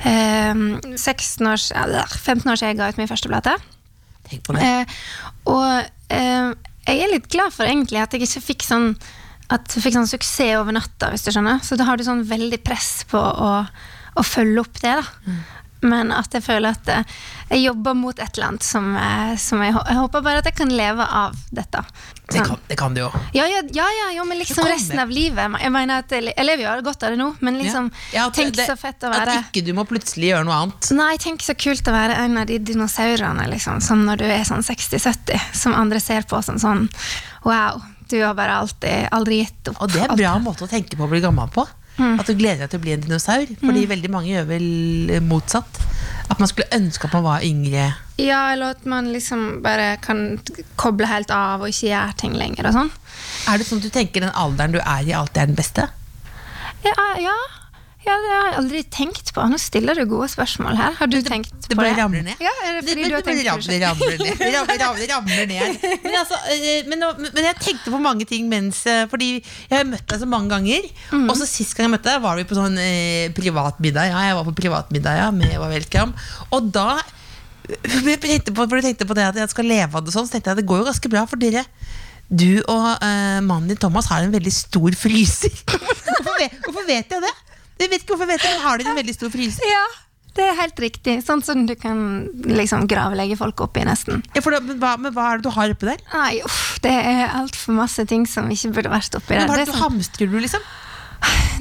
uh, 0.06 0.96
16 0.96 1.46
års, 1.46 1.70
ja, 1.74 1.86
15 2.10 2.50
år 2.50 2.58
siden 2.58 2.72
jeg 2.74 2.80
ga 2.82 2.90
ut 2.90 2.98
min 3.00 3.10
første 3.10 3.30
plate. 3.30 3.54
Tenk 4.30 4.44
på 4.46 4.56
det. 4.58 4.66
Uh, 4.66 4.84
og 5.50 5.64
eh, 5.78 5.88
jeg 6.10 7.00
er 7.04 7.12
litt 7.12 7.30
glad 7.32 7.54
for 7.54 7.68
egentlig 7.68 8.00
at 8.02 8.14
jeg 8.14 8.26
ikke 8.26 8.46
fikk 8.50 8.66
sånn 8.66 8.92
at 9.50 9.72
jeg 9.74 9.82
fikk 9.82 9.96
sånn 9.96 10.10
suksess 10.10 10.58
over 10.60 10.74
natta, 10.76 11.08
hvis 11.10 11.24
du 11.26 11.32
skjønner. 11.34 11.58
Så 11.66 11.74
da 11.78 11.88
har 11.88 11.98
du 11.98 12.04
sånn 12.06 12.22
veldig 12.28 12.60
press 12.62 13.02
på 13.10 13.18
å, 13.18 13.48
å 13.66 14.22
følge 14.26 14.62
opp 14.62 14.78
det, 14.78 14.92
da. 15.00 15.34
Men 15.82 16.12
at 16.12 16.34
jeg 16.36 16.44
føler 16.44 16.74
at 16.76 16.88
eh, 16.92 17.12
jeg 17.50 17.62
jobber 17.64 17.94
mot 17.96 18.18
et 18.18 18.36
eller 18.36 18.50
annet 18.50 18.64
som, 18.66 18.90
eh, 18.96 19.32
som 19.40 19.62
jeg, 19.64 19.72
jeg 19.72 19.96
håper 19.96 20.24
bare 20.24 20.42
at 20.42 20.48
jeg 20.50 20.56
kan 20.58 20.72
leve 20.76 21.06
av 21.06 21.36
dette. 21.50 21.80
Det 22.30 22.36
Sånn. 22.36 22.46
kan, 22.46 22.58
det 22.68 22.76
kan 22.78 22.94
du 22.94 23.00
jo. 23.00 23.08
Ja, 23.34 23.46
ja, 23.50 23.62
ja, 23.74 23.86
ja, 23.96 24.08
ja, 24.18 24.24
men 24.28 24.38
liksom 24.38 24.68
resten 24.68 25.00
av 25.02 25.10
livet. 25.10 25.56
Jeg 25.62 25.72
mener 25.74 26.04
at 26.04 26.12
jeg, 26.14 26.28
jeg 26.30 26.46
lever 26.46 26.66
jo 26.66 26.84
godt 26.86 27.06
av 27.08 27.14
det 27.14 27.18
nå, 27.18 27.30
men 27.40 27.58
liksom 27.58 27.88
Ja, 28.14 28.26
at 28.28 28.36
Tenk 28.38 28.54
det- 28.58 28.68
så 28.68 28.76
fett 28.78 29.02
å 29.08 29.10
være 29.10 29.38
At 29.40 29.48
ikke 29.48 29.64
du 29.66 29.72
må 29.74 29.86
plutselig 29.88 30.30
gjøre 30.30 30.44
noe 30.46 30.58
annet. 30.66 30.90
Nei, 30.94 31.14
tenk 31.22 31.42
så 31.42 31.56
kult 31.58 31.88
å 31.88 31.96
være 31.96 32.20
en 32.26 32.36
av 32.38 32.46
de 32.46 32.58
dinosaurene, 32.58 33.48
liksom, 33.50 33.80
som 33.82 34.04
når 34.06 34.22
du 34.22 34.26
er 34.28 34.44
sånn 34.44 34.62
60-70, 34.62 35.40
som 35.56 35.74
andre 35.74 36.00
ser 36.00 36.22
på 36.28 36.42
som 36.44 36.60
sånn 36.60 36.86
Wow, 37.42 37.80
du 38.10 38.18
har 38.20 38.34
bare 38.36 38.60
alltid 38.60 39.08
aldri 39.16 39.40
gitt 39.40 39.68
opp. 39.72 39.80
Og 39.80 39.92
det 39.92 40.02
er 40.02 40.10
en 40.12 40.18
bra 40.18 40.38
måte 40.44 40.66
å 40.66 40.70
tenke 40.70 40.96
på 40.98 41.06
å 41.06 41.10
bli 41.10 41.22
gammel 41.24 41.48
på. 41.54 41.64
Mm. 42.00 42.16
At 42.18 42.28
du 42.30 42.34
gleder 42.34 42.64
deg 42.64 42.72
til 42.72 42.80
å 42.80 42.84
bli 42.86 42.94
en 42.96 43.04
dinosaur. 43.04 43.50
Fordi 43.60 43.86
veldig 43.90 44.10
mange 44.12 44.32
gjør 44.32 44.46
vel 44.54 44.68
motsatt. 45.26 45.80
At 46.30 46.40
man 46.40 46.48
skulle 46.48 46.70
ønske 46.72 47.08
at 47.08 47.16
man 47.16 47.26
var 47.26 47.44
yngre. 47.44 47.90
Ja, 48.20 48.40
eller 48.54 48.76
at 48.76 48.84
man 48.88 49.10
liksom 49.12 49.60
bare 49.64 49.94
kan 50.04 50.40
koble 50.80 51.08
helt 51.10 51.32
av 51.34 51.64
og 51.64 51.72
ikke 51.72 51.90
gjøre 51.90 52.18
ting 52.20 52.36
lenger 52.38 52.70
og 52.70 52.76
sånn. 52.76 52.92
Er 53.50 53.60
det 53.60 53.68
sånn 53.68 53.80
at 53.82 53.88
du 53.88 53.94
tenker 53.94 54.24
den 54.24 54.36
alderen 54.36 54.76
du 54.76 54.80
er 54.80 55.08
i, 55.08 55.16
alltid 55.16 55.42
er 55.42 55.50
den 55.50 55.58
beste? 55.58 55.88
Ja, 56.86 57.08
ja. 57.20 57.36
Ja, 58.00 58.14
det 58.16 58.28
har 58.32 58.46
jeg 58.48 58.54
aldri 58.60 58.80
tenkt 58.88 59.30
på. 59.36 59.42
Nå 59.50 59.58
stiller 59.60 59.98
du 59.98 60.06
gode 60.08 60.26
spørsmål 60.32 60.78
her. 60.78 60.94
Har 60.96 61.08
du 61.10 61.18
tenkt 61.26 61.52
Det 61.68 61.76
på 61.76 61.84
det? 61.84 61.90
ramler 61.98 62.22
ned. 62.24 62.40
Ja, 62.40 62.52
er 62.64 62.78
det 62.78 62.88
fordi 62.88 63.02
Det- 63.02 63.10
du 63.10 63.14
har 63.14 63.20
det 63.22 63.28
tenkt 63.28 63.46
ramler, 63.46 63.68
det? 63.68 63.80
ramler 63.84 64.16
ned. 64.22 64.38
Det 64.40 64.48
ramler, 64.54 64.78
ramler, 64.80 65.06
ramler 65.12 65.46
ned. 65.50 65.84
Men, 66.06 66.14
altså, 66.22 66.38
eh, 66.54 66.88
men, 66.88 67.04
men 67.20 67.44
jeg 67.44 67.58
tenkte 67.60 67.92
på 67.92 68.00
mange 68.00 68.24
ting 68.26 68.48
mens 68.48 68.80
eh, 68.88 69.04
Fordi 69.12 69.28
jeg 69.42 69.76
har 69.76 69.84
møtt 69.84 70.06
deg 70.08 70.20
så 70.22 70.26
mange 70.26 70.48
ganger. 70.54 70.88
Mm. 71.12 71.28
Og 71.28 71.36
så 71.36 71.46
sist 71.46 71.76
gang 71.76 71.90
jeg 71.90 71.94
møtte 71.98 72.08
deg, 72.14 72.22
var 72.24 72.36
vi 72.40 72.44
på 72.48 72.56
sånn 72.56 72.78
eh, 72.80 73.28
privatmiddag. 73.36 74.10
Ja, 74.14 74.24
jeg 74.30 74.38
var 74.40 74.48
på 74.48 74.56
privatmiddag 74.62 75.20
ja, 75.20 75.30
med 75.30 75.52
Eva 75.52 75.68
Welkram. 75.68 76.14
Og 76.56 76.70
da 76.72 76.98
jeg 77.84 78.20
tenkte 78.24 78.54
på, 78.56 78.64
for 78.64 78.80
du 78.80 78.82
tenkte 78.88 79.06
på 79.06 79.14
det 79.14 79.28
at 79.28 79.36
jeg 79.44 79.52
skal 79.52 79.68
leve 79.68 79.94
av 80.00 80.02
det 80.06 80.14
sånn, 80.16 80.26
så 80.26 80.34
tenkte 80.38 80.50
jeg 80.50 80.56
at 80.58 80.62
det 80.64 80.68
går 80.72 80.80
jo 80.82 80.88
ganske 80.88 81.12
bra 81.12 81.26
for 81.30 81.36
dere. 81.40 81.66
Du 82.30 82.62
og 82.70 82.88
eh, 83.02 83.38
mannen 83.44 83.68
din 83.70 83.78
Thomas 83.80 84.08
har 84.10 84.24
en 84.24 84.32
veldig 84.34 84.52
stor 84.54 84.94
fryser. 84.98 85.52
hvorfor, 85.68 86.36
vet, 86.40 86.58
hvorfor 86.64 86.86
vet 86.88 87.14
jeg 87.16 87.24
det? 87.28 87.36
Jeg 87.80 87.90
vet 87.90 88.02
ikke 88.04 88.14
hvorfor 88.14 88.28
jeg 88.28 88.36
vet 88.36 88.44
det, 88.46 88.52
men 88.54 88.64
har 88.66 88.78
de 88.78 88.88
en 88.90 88.98
veldig 89.00 89.14
stor 89.16 89.30
fryser? 89.32 89.66
Ja, 89.70 89.84
det 90.36 90.44
er 90.46 90.58
helt 90.60 90.82
riktig. 90.84 91.14
Sånn 91.26 91.40
som 91.44 91.64
du 91.66 91.72
kan 91.80 92.02
liksom 92.46 92.84
gravlegge 92.90 93.38
folk 93.40 93.60
oppi, 93.64 93.82
nesten. 93.88 94.20
Ja, 94.36 94.42
da, 94.44 94.60
men, 94.60 94.78
hva, 94.82 94.92
men 95.00 95.14
hva 95.16 95.30
er 95.32 95.40
det 95.40 95.48
du 95.48 95.54
har 95.56 95.72
oppi 95.74 95.88
der? 95.88 96.04
Nei, 96.12 96.40
uff, 96.46 96.78
det 96.84 96.92
er 96.92 97.32
altfor 97.40 97.74
masse 97.80 98.04
ting 98.10 98.26
som 98.30 98.50
ikke 98.52 98.74
burde 98.76 98.92
vært 98.92 99.16
oppi 99.18 99.34
der. 99.34 99.42
Men 99.46 99.50
hva 99.50 99.56
er 99.56 99.64
det 99.64 99.68
er 99.68 99.72
du 99.72 99.78
sånn, 99.78 99.86
hamstrer 99.88 100.30
du, 100.30 100.38
liksom? 100.44 100.68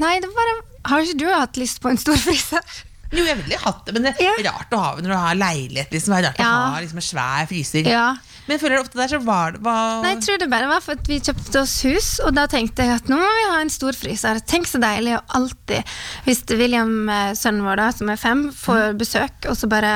nei, 0.04 0.14
det 0.24 0.30
er 0.30 0.36
bare 0.38 0.54
Har 0.88 1.02
ikke 1.04 1.18
du 1.20 1.26
hatt 1.28 1.58
lyst 1.60 1.82
på 1.84 1.90
en 1.92 1.98
stor 2.00 2.16
fryser? 2.28 2.62
Jo, 3.10 3.24
jeg 3.26 3.40
ville 3.42 3.58
hatt 3.58 3.82
det, 3.88 3.94
men 3.96 4.06
det 4.06 4.12
er 4.22 4.44
Ja. 4.46 4.52
rart 4.54 4.72
å 4.78 4.80
ha 4.84 4.90
når 5.00 5.10
du 5.10 5.16
har 5.18 5.36
leilighet. 5.36 5.90
Liksom. 5.96 6.14
Det 6.14 6.20
er 6.20 6.28
rart 6.30 6.40
Ja. 6.40 6.50
å 6.54 6.74
ha 6.76 6.80
liksom, 6.84 7.00
en 7.02 7.08
svær 7.10 7.48
fryser. 7.50 7.88
Ja. 7.90 8.04
Men 8.50 8.58
jeg 8.58 8.63
føler 8.63 8.82
ofte 8.82 8.98
der 8.98 9.12
så 9.12 9.20
var 9.22 9.51
det 9.53 9.60
var... 9.62 10.00
Nei, 10.01 10.15
jeg 10.15 10.24
tror 10.25 10.39
det 10.41 10.48
bare 10.50 10.70
var 10.72 10.82
for 10.82 10.98
at 10.98 11.06
vi 11.06 11.20
kjøpte 11.22 11.60
oss 11.62 11.75
hus, 11.86 12.08
og 12.25 12.34
da 12.34 12.48
tenkte 12.50 12.82
jeg 12.82 12.98
at 12.98 13.12
nå 13.12 13.20
må 13.22 13.27
vi 13.38 13.44
ha 13.46 13.60
en 13.62 13.70
stor 13.70 13.94
fryser. 13.94 14.39
Tenk 14.50 14.65
så 14.65 14.82
deilig 14.82 15.13
å 15.20 15.22
alltid, 15.38 15.94
hvis 16.25 16.41
William, 16.58 16.96
eh, 17.13 17.36
sønnen 17.38 17.62
vår 17.68 17.77
da, 17.77 17.91
som 17.94 18.10
er 18.10 18.18
fem, 18.18 18.48
får 18.50 18.98
besøk, 18.98 19.46
og 19.46 19.53
så 19.60 19.70
bare 19.70 19.94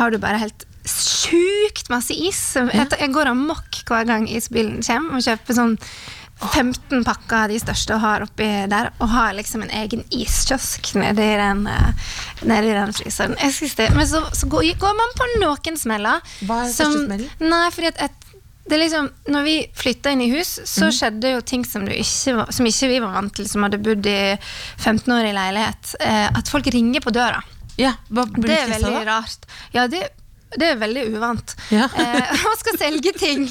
har 0.00 0.14
du 0.14 0.16
bare 0.22 0.40
helt 0.40 0.64
sjukt 0.88 1.92
masse 1.92 2.16
is. 2.16 2.40
Jeg, 2.56 2.88
jeg 2.88 3.12
går 3.12 3.34
amok 3.34 3.82
hver 3.84 4.08
gang 4.08 4.24
isbilen 4.32 4.80
kommer, 4.80 5.20
og 5.20 5.28
kjøper 5.28 5.60
sånn 5.60 5.76
15 6.40 7.04
pakker 7.04 7.36
av 7.44 7.52
de 7.52 7.58
største 7.60 7.94
og 7.96 8.00
har 8.00 8.24
oppi 8.24 8.48
der, 8.70 8.90
og 8.98 9.12
har 9.12 9.34
liksom 9.36 9.64
en 9.66 9.74
egen 9.82 10.04
iskiosk 10.14 10.94
nedi 10.96 11.28
den, 11.40 11.66
eh, 11.68 12.08
nedi 12.48 12.72
den 12.72 12.94
fryseren. 12.96 13.36
Men 13.96 14.08
så, 14.08 14.24
så 14.32 14.48
går, 14.48 14.72
man 14.96 15.14
på 15.18 15.28
noen 15.42 15.76
smeller. 15.76 16.24
Hva 16.48 16.64
er 16.64 16.72
som- 16.72 16.92
største 16.92 17.06
smellen? 17.06 17.30
Nei, 17.52 17.68
fordi 17.74 17.92
at 17.92 18.02
et, 18.08 18.26
det 18.70 18.76
er 18.76 18.82
liksom, 18.84 19.10
når 19.34 19.42
vi 19.44 19.56
flytta 19.74 20.12
inn 20.14 20.20
i 20.22 20.30
hus, 20.30 20.60
så 20.64 20.88
mm. 20.88 20.92
skjedde 20.94 21.32
jo 21.34 21.40
ting 21.42 21.64
som, 21.66 21.84
du 21.84 21.92
ikke, 21.92 22.36
var- 22.38 22.52
som 22.54 22.66
ikke 22.66 22.88
vi 22.88 23.00
var 23.00 23.12
vant 23.18 23.34
til, 23.34 23.48
som 23.50 23.66
hadde 23.66 23.82
bodd 23.82 24.06
i 24.06 24.20
15 24.78 25.12
år 25.12 25.30
i 25.30 25.34
leilighet. 25.36 25.94
Eh, 26.00 26.28
at 26.38 26.48
folk 26.48 26.70
ringer 26.72 27.04
på 27.04 27.12
døra. 27.12 27.42
Ja, 27.80 27.94
Det 28.08 28.50
er 28.52 28.68
veldig 28.68 28.92
da? 28.92 29.04
rart. 29.08 29.46
Ja, 29.72 29.86
det, 29.88 30.08
det 30.58 30.66
er 30.66 30.78
veldig 30.80 31.06
uvant. 31.14 31.56
Ja. 31.70 31.88
Eh, 32.00 32.30
man 32.42 32.56
skal 32.58 32.78
selge 32.80 33.12
ting. 33.18 33.42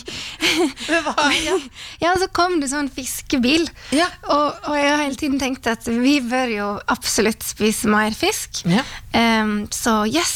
Ja, 2.03 2.13
så 2.19 2.27
kom 2.33 2.57
det 2.61 2.69
sånn 2.71 2.89
fiskebil. 2.91 3.67
Ja. 3.95 4.07
Og, 4.31 4.69
og 4.69 4.75
jeg 4.77 4.89
har 4.89 5.03
hele 5.03 5.19
tiden 5.19 5.39
tenkt 5.41 5.67
at 5.69 5.85
vi 5.87 6.17
bør 6.25 6.51
jo 6.51 6.67
absolutt 6.91 7.45
spise 7.45 7.89
mer 7.91 8.15
fisk. 8.15 8.63
Ja. 8.69 8.83
Eh, 9.15 9.53
så 9.75 10.01
yes. 10.09 10.35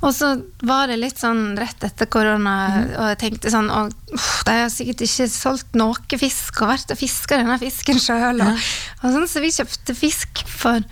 Og 0.00 0.14
så 0.16 0.32
var 0.66 0.90
det 0.90 0.98
litt 1.02 1.20
sånn 1.20 1.54
rett 1.60 1.84
etter 1.86 2.08
korona, 2.10 2.56
mm. 2.72 2.90
og 2.96 3.12
jeg 3.12 3.20
tenkte 3.24 3.52
sånn 3.52 3.70
og, 3.70 3.94
uff, 4.16 4.30
De 4.48 4.56
har 4.62 4.72
sikkert 4.72 5.04
ikke 5.06 5.28
solgt 5.30 5.78
noe 5.78 6.18
fisk 6.20 6.64
og 6.64 6.72
vært 6.72 6.94
og 6.94 6.98
fiska 6.98 7.38
denne 7.38 7.60
fisken 7.60 8.00
sjøl. 8.02 8.42
Og, 8.42 8.66
og 9.02 9.14
sånn, 9.14 9.30
så 9.30 9.44
vi 9.44 9.52
kjøpte 9.54 9.96
fisk 9.98 10.44
for 10.50 10.82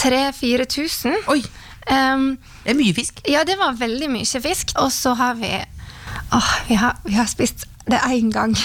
3000-4000. 0.00 1.24
Um, 1.86 2.38
det 2.64 2.72
er 2.72 2.78
mye 2.78 2.94
fisk. 2.96 3.20
ja, 3.30 3.44
det 3.46 3.58
var 3.60 3.76
veldig 3.78 4.08
mye 4.10 4.40
fisk. 4.42 4.74
Og 4.82 4.90
så 4.92 5.14
har 5.14 5.34
vi 5.38 5.52
Åh, 6.32 6.50
vi 6.68 6.74
har, 6.74 6.96
vi 7.04 7.14
har 7.14 7.26
spist 7.30 7.66
det 7.86 8.00
én 8.08 8.32
gang. 8.34 8.56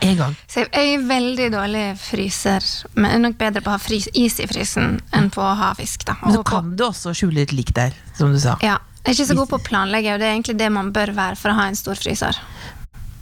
En 0.00 0.16
gang. 0.16 0.36
Så 0.48 0.60
jeg 0.62 0.68
jeg 0.72 0.94
er 0.94 1.02
veldig 1.06 1.48
dårlig 1.52 1.82
fryser, 2.00 2.64
men 2.94 3.10
er 3.10 3.18
nok 3.22 3.36
bedre 3.38 3.60
på 3.62 3.70
å 3.70 3.76
ha 3.76 3.78
frys, 3.82 4.08
is 4.14 4.40
i 4.40 4.46
frysen 4.50 4.96
enn 5.12 5.28
på 5.30 5.42
å 5.44 5.52
ha 5.58 5.74
fisk. 5.78 6.06
da. 6.08 6.16
Men 6.22 6.34
så 6.38 6.42
kan 6.42 6.72
du 6.76 6.84
også 6.86 7.12
skjule 7.14 7.44
et 7.44 7.52
lik 7.52 7.74
der, 7.76 7.92
som 8.16 8.32
du 8.32 8.40
sa. 8.40 8.56
ja, 8.62 8.78
jeg 9.02 9.12
er 9.12 9.18
ikke 9.18 9.28
så 9.28 9.36
god 9.38 9.50
på 9.50 9.58
å 9.60 9.66
planlegge, 9.66 10.14
og 10.14 10.22
det 10.22 10.26
er 10.26 10.32
egentlig 10.36 10.58
det 10.58 10.70
man 10.72 10.92
bør 10.94 11.12
være 11.14 11.36
for 11.36 11.52
å 11.52 11.58
ha 11.58 11.68
en 11.68 11.78
stor 11.78 11.98
fryser. 11.98 12.38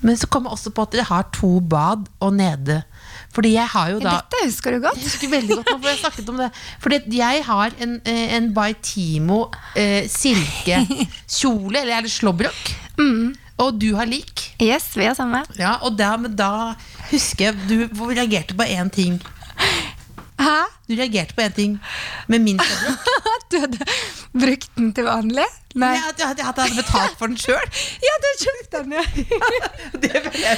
Men 0.00 0.16
så 0.16 0.26
kommer 0.32 0.50
jeg 0.50 0.58
også 0.60 0.72
på 0.76 0.82
at 0.86 0.92
dere 0.92 1.08
har 1.10 1.28
to 1.36 1.60
bad 1.60 2.06
og 2.20 2.34
nede. 2.36 2.82
Fordi 3.34 3.54
jeg 3.54 3.68
har 3.74 3.90
jo 3.94 4.00
da 4.02 4.16
Dette 4.20 4.44
husker 4.46 4.76
du 4.76 4.80
godt. 4.84 5.00
Jeg 5.00 5.10
husker 5.10 5.32
veldig 5.34 5.58
godt 5.60 5.72
nå, 5.72 5.76
for 5.78 5.90
jeg 5.90 6.00
snakket 6.02 6.32
om 6.32 6.40
det. 6.40 6.50
Fordi 6.82 7.00
jeg 7.20 7.44
har 7.46 7.76
en, 7.86 7.98
eh, 8.04 8.34
en 8.36 8.48
Baitimo 8.56 9.42
eh, 9.76 10.08
silkekjole, 10.10 11.78
eller 11.82 11.98
er 11.98 12.08
det 12.08 12.14
slåbrok? 12.14 12.74
Mm. 13.00 13.34
Og 13.60 13.76
du 13.80 13.90
har 13.98 14.08
lik. 14.08 14.46
Yes, 14.62 14.88
vi 14.96 15.04
har 15.04 15.16
samme. 15.18 15.42
Ja, 15.60 15.76
og 15.84 15.98
da, 15.98 16.14
da 16.16 16.50
husker 17.10 17.50
jeg 17.50 17.68
du 17.68 18.04
reagerte 18.08 18.56
på 18.56 18.64
én 18.64 18.90
ting. 18.92 19.20
Hæ? 20.40 20.58
Du 20.88 20.94
reagerte 20.96 21.34
på 21.36 21.42
én 21.44 21.52
ting 21.54 21.78
med 22.32 22.38
min. 22.42 22.60
At 23.34 23.44
du 23.52 23.58
hadde 23.60 23.86
brukt 24.32 24.70
den 24.78 24.92
til 24.96 25.04
vanlig? 25.06 25.44
Nei. 25.78 25.92
At 26.08 26.18
jeg 26.18 26.26
at 26.32 26.38
jeg 26.40 26.46
hadde 26.48 26.64
betalt 26.80 27.18
for 27.20 27.30
den 27.30 27.36
sjøl. 27.38 27.66
Ja, 28.06 28.14
du 28.22 28.26
har 28.30 28.38
kjøpt 28.40 28.72
den, 28.74 28.94
ja. 28.96 29.04
Det, 30.02 30.10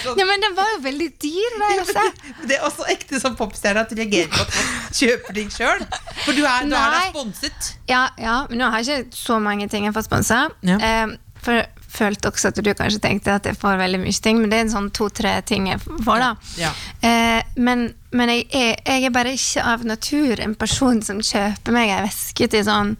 sånn- 0.04 0.20
ja. 0.22 0.26
Men 0.28 0.44
den 0.46 0.54
var 0.56 0.70
jo 0.76 0.78
veldig 0.86 1.08
dyr. 1.24 1.58
Der, 1.58 1.74
Ja, 1.74 1.82
altså. 1.82 2.06
det, 2.46 2.56
er 2.56 2.64
også 2.68 2.86
ekte 2.94 3.20
som 3.20 3.36
popstjerne 3.36 3.82
at 3.84 3.90
du 3.92 3.98
reagerer 3.98 4.30
på 4.32 4.40
at 4.46 4.56
man 4.56 4.96
kjøper 5.00 5.36
ting 5.40 5.52
sjøl. 5.52 5.84
For 6.24 6.32
du 6.38 6.44
er, 6.46 6.64
du 6.70 6.76
er 6.78 6.96
da 6.96 7.02
sponset. 7.10 7.72
Ja, 7.90 8.06
ja, 8.20 8.38
men 8.48 8.62
nå 8.62 8.70
har 8.72 8.86
jeg 8.86 9.04
ikke 9.08 9.20
så 9.24 9.36
mange 9.42 9.68
ting 9.72 9.84
jeg 9.90 9.94
får 9.98 10.06
sponsa. 10.08 10.46
Ja. 10.64 10.78
Eh, 10.80 11.18
for 11.42 11.60
følte 11.92 12.30
også 12.32 12.48
at 12.52 12.60
du 12.64 12.70
kanskje 12.74 13.00
tenkte 13.04 13.34
at 13.36 13.44
jeg 13.50 13.58
får 13.60 13.76
veldig 13.80 14.00
mye 14.00 14.20
ting, 14.24 14.38
men 14.40 14.48
det 14.52 14.58
er 14.58 14.64
en 14.66 14.72
sånn 14.72 14.90
to-tre 14.96 15.34
ting 15.48 15.66
jeg 15.68 15.80
får, 15.84 16.22
da. 16.24 16.30
Ja. 16.60 16.70
Eh, 17.04 17.42
men 17.56 17.90
men 18.12 18.28
jeg, 18.28 18.42
er, 18.52 18.74
jeg 18.84 19.04
er 19.08 19.12
bare 19.14 19.30
ikke 19.32 19.62
av 19.64 19.84
natur 19.88 20.40
en 20.44 20.52
person 20.60 20.98
som 21.04 21.22
kjøper 21.24 21.72
meg 21.72 21.88
ei 21.94 22.02
veske 22.04 22.44
til 22.52 22.64
sånn 22.66 22.90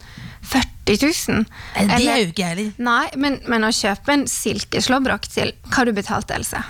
40 0.48 0.96
000. 1.28 1.42
Nei, 1.76 1.82
Det 1.84 1.96
Eller- 1.98 2.12
er 2.14 2.22
jo 2.22 2.30
ikke 2.30 2.42
jeg 2.46 2.48
heller. 2.56 2.70
Nei, 2.78 3.08
men, 3.20 3.36
men 3.46 3.66
å 3.68 3.72
kjøpe 3.76 4.08
en 4.14 4.24
silkeslåbrok 4.26 5.28
til 5.28 5.52
Hva 5.68 5.76
har 5.82 5.84
du 5.84 5.92
betalt, 5.92 6.32
Else? 6.32 6.62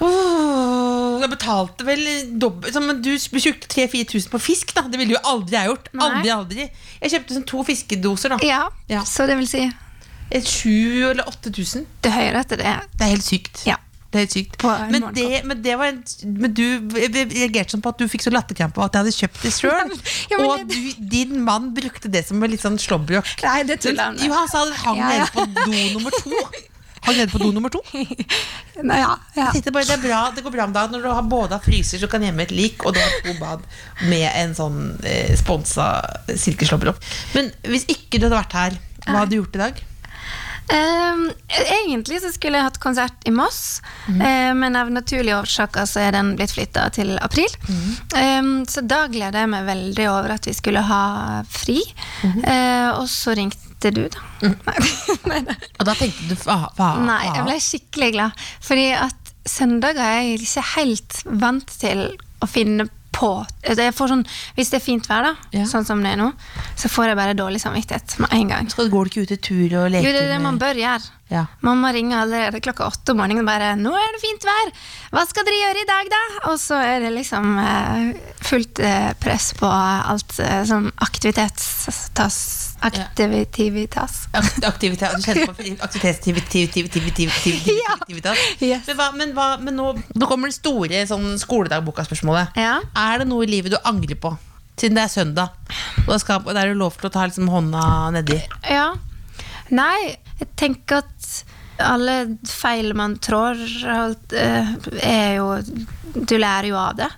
Oh, 0.00 1.18
jeg 1.20 1.28
betalte 1.32 1.84
vel 1.86 2.02
dobbelt 2.40 2.72
så, 2.74 2.80
Men 2.82 3.02
du 3.04 3.10
brukte 3.32 3.68
3000-4000 3.74 4.30
på 4.32 4.40
fisk, 4.42 4.72
da. 4.76 4.86
Det 4.88 4.98
ville 5.00 5.16
jo 5.18 5.22
aldri 5.28 5.56
jeg 5.58 5.68
gjort. 5.70 5.90
Aldri, 6.00 6.32
aldri. 6.34 6.66
Jeg 7.02 7.12
kjøpte 7.14 7.36
sånn 7.36 7.46
to 7.52 7.62
fiskedoser, 7.68 8.34
da. 8.34 8.40
Ja, 8.46 8.62
Ja. 8.90 9.04
så 9.04 9.26
det 9.28 9.36
vil 9.40 9.48
si 9.50 9.66
7000 10.30 11.10
eller 11.10 11.28
8000. 11.28 11.86
Det 12.04 12.12
høyere 12.14 12.42
etter 12.44 12.60
det. 12.62 12.74
Det 12.96 13.06
er 13.06 13.14
helt 13.16 13.26
sykt. 13.26 13.62
Ja. 13.66 13.76
Det 14.10 14.18
er 14.18 14.24
helt 14.24 14.34
sykt. 14.34 14.64
Men, 14.90 15.04
det, 15.14 15.26
men 15.46 15.60
det 15.62 15.76
var 15.78 15.92
en, 15.92 16.00
Men 16.26 16.54
du 16.54 16.64
reagerte 16.96 17.76
sånn 17.76 17.82
på 17.84 17.92
at 17.92 18.00
du 18.00 18.08
fikk 18.10 18.24
så 18.26 18.32
latterkrampe 18.34 18.80
av 18.82 18.88
at 18.88 18.96
jeg 18.98 19.04
hadde 19.04 19.18
kjøpt 19.20 19.44
det 19.46 19.52
sjøl. 19.54 19.92
Ja, 20.32 20.40
og 20.40 20.56
at 20.56 20.66
du, 20.70 20.80
din 21.12 21.36
mann 21.46 21.70
brukte 21.76 22.10
det 22.10 22.24
som 22.26 22.42
en 22.42 22.50
litt 22.50 22.62
sånn 22.64 22.78
slåbrok. 22.80 23.36
Nei, 23.46 23.60
det 23.68 23.78
tuller 23.84 24.10
han 24.10 24.18
med. 24.18 24.26
Jo, 24.26 24.34
han 24.34 24.50
sa 24.50 24.64
det 24.66 24.80
hang 24.82 24.98
Ja, 24.98 25.12
ja. 25.14 25.22
nede 25.22 25.30
på 25.36 25.46
do 25.54 25.84
nummer 25.94 26.16
to. 26.16 26.42
Hang 27.06 27.16
nede 27.16 27.30
på 27.32 27.38
do 27.40 27.50
nummer 27.54 27.72
to. 27.72 27.82
Nei, 28.90 28.98
ja, 28.98 29.12
ja. 29.36 29.46
Jeg 29.46 29.60
tenkte 29.60 29.74
bare, 29.78 29.86
det, 29.92 30.00
bra, 30.02 30.18
det 30.34 30.42
går 30.46 30.54
bra 30.56 30.66
om 30.66 30.74
dagen 30.74 30.94
når 30.96 31.06
du 31.06 31.10
har 31.12 31.28
både 31.30 31.56
har 31.58 31.62
fryser 31.64 32.02
så 32.02 32.10
kan 32.10 32.26
gjemme 32.26 32.42
et 32.48 32.54
lik, 32.54 32.82
og 32.82 32.96
du 32.96 33.00
har 33.02 33.14
to 33.24 33.36
bad 33.38 33.62
med 34.10 34.26
en 34.30 34.56
sånn 34.58 34.80
eh, 35.06 35.36
sponsa 35.38 35.86
silkeslåbrok. 36.34 36.98
Men 37.38 37.52
hvis 37.70 37.86
ikke 37.92 38.18
du 38.18 38.26
hadde 38.26 38.40
vært 38.40 38.58
her, 38.58 38.80
hva 39.06 39.22
hadde 39.22 39.32
du 39.36 39.38
gjort 39.38 39.56
i 39.60 39.62
dag? 39.62 39.80
Ehm, 40.70 41.24
egentlig 41.48 42.20
så 42.22 42.30
skulle 42.32 42.60
jeg 42.60 42.68
hatt 42.68 42.78
konsert 42.82 43.26
i 43.26 43.32
Moss, 43.34 43.80
eh, 44.08 44.52
men 44.54 44.76
av 44.78 44.90
naturlige 44.92 45.38
årsaker 45.40 45.88
så 45.88 46.04
er 46.04 46.14
den 46.14 46.34
blitt 46.38 46.54
flytta 46.54 46.88
til 46.94 47.16
april. 47.18 47.50
Ehm, 48.16 48.66
så 48.70 48.84
da 48.86 49.06
gleder 49.10 49.42
jeg 49.44 49.50
meg 49.50 49.66
veldig 49.66 50.06
over 50.12 50.36
at 50.36 50.46
vi 50.46 50.54
skulle 50.54 50.84
ha 50.86 51.02
fri. 51.50 51.80
Eh, 52.22 52.90
og 52.94 53.08
så 53.10 53.34
ringte 53.38 53.90
du, 53.96 54.04
da. 54.12 54.22
Nei, 55.30 55.40
nei. 55.40 55.56
Og 55.80 55.86
da 55.88 55.94
tenkte 55.96 56.28
du 56.28 56.36
fa, 56.36 56.66
fa, 56.76 56.92
Nei, 57.00 57.22
jeg 57.32 57.46
ble 57.46 57.58
skikkelig 57.64 58.10
glad. 58.16 58.46
Fordi 58.64 58.88
at 58.92 59.34
søndager 59.48 60.04
er 60.04 60.22
jeg 60.28 60.40
ikke 60.44 60.66
helt 60.76 61.20
vant 61.40 61.78
til 61.80 62.06
å 62.44 62.48
finne 62.48 62.86
på 62.86 62.99
Får 63.20 64.08
sånn, 64.08 64.26
Hvis 64.56 64.70
det 64.72 64.80
er 64.80 64.84
fint 64.84 65.06
vær, 65.06 65.22
da, 65.22 65.34
Ja. 65.52 65.64
sånn 65.68 65.84
som 65.84 66.02
det 66.02 66.12
er 66.14 66.16
nå, 66.16 66.32
så 66.76 66.88
får 66.88 67.10
jeg 67.10 67.16
bare 67.16 67.34
dårlig 67.34 67.60
samvittighet 67.60 68.18
med 68.18 68.32
en 68.32 68.48
gang. 68.48 68.68
Så 68.68 68.88
Går 68.90 69.04
du 69.04 69.10
ikke 69.10 69.22
ut 69.22 69.32
i 69.32 69.36
tur 69.36 69.84
og 69.84 69.90
leker 69.92 70.06
Jo, 70.06 70.12
det 70.12 70.22
er 70.22 70.32
det 70.34 70.40
man 70.40 70.58
bør 70.58 70.74
gjøre. 70.74 71.10
Ja. 71.30 71.46
Mamma 71.62 71.92
ringer 71.92 72.24
allerede 72.24 72.60
klokka 72.60 72.88
åtte 72.88 73.10
om 73.12 73.18
morgenen 73.18 73.40
og 73.40 73.46
bare 73.46 73.76
'Nå 73.76 73.92
er 73.94 74.12
det 74.12 74.20
fint 74.20 74.42
vær! 74.42 74.72
Hva 75.12 75.28
skal 75.28 75.44
dere 75.44 75.62
gjøre 75.62 75.82
i 75.82 75.86
dag, 75.86 76.10
da?' 76.10 76.50
Og 76.50 76.58
så 76.58 76.74
er 76.82 77.00
det 77.00 77.12
liksom 77.12 77.58
eh, 77.58 78.20
fullt 78.40 78.80
eh, 78.80 79.12
press 79.20 79.52
på 79.54 79.66
alt 79.66 80.40
eh, 80.40 80.64
sånn 80.64 80.90
Aktivitivitas. 82.80 84.28
Aktivitas 84.64 85.14
Aktivitet, 85.18 86.22
du 88.88 88.94
på. 88.96 89.08
Men, 89.16 89.34
hva, 89.36 89.48
men, 89.60 89.76
nå, 89.76 89.92
nå 90.16 90.28
kommer 90.30 90.50
det 90.50 90.56
store 90.56 91.02
sånn 91.08 91.34
skoledagboka-spørsmålet. 91.42 92.56
Ja. 92.60 92.78
Er 92.96 93.22
det 93.22 93.28
noe 93.30 93.44
i 93.44 93.50
livet 93.50 93.74
du 93.74 93.78
angrer 93.84 94.18
på? 94.20 94.32
Siden 94.80 94.96
det 94.96 95.04
er 95.04 95.12
søndag. 95.12 95.54
Og 96.06 96.16
da 96.16 96.62
er 96.62 96.72
det 96.72 96.78
lov 96.80 96.96
til 96.96 97.10
å 97.10 97.12
ta 97.12 97.26
liksom 97.28 97.50
hånda 97.52 97.84
nedi. 98.16 98.40
Ja. 98.64 98.94
Nei, 99.70 100.16
jeg 100.40 100.48
tenker 100.58 101.04
at 101.04 101.28
alle 101.82 102.16
feil 102.48 102.94
man 102.96 103.16
trår, 103.22 103.60
eh, 104.36 104.72
er 105.02 105.34
jo 105.38 105.48
Du 106.10 106.34
lærer 106.38 106.66
jo 106.70 106.76
av 106.80 106.96
det. 106.98 107.08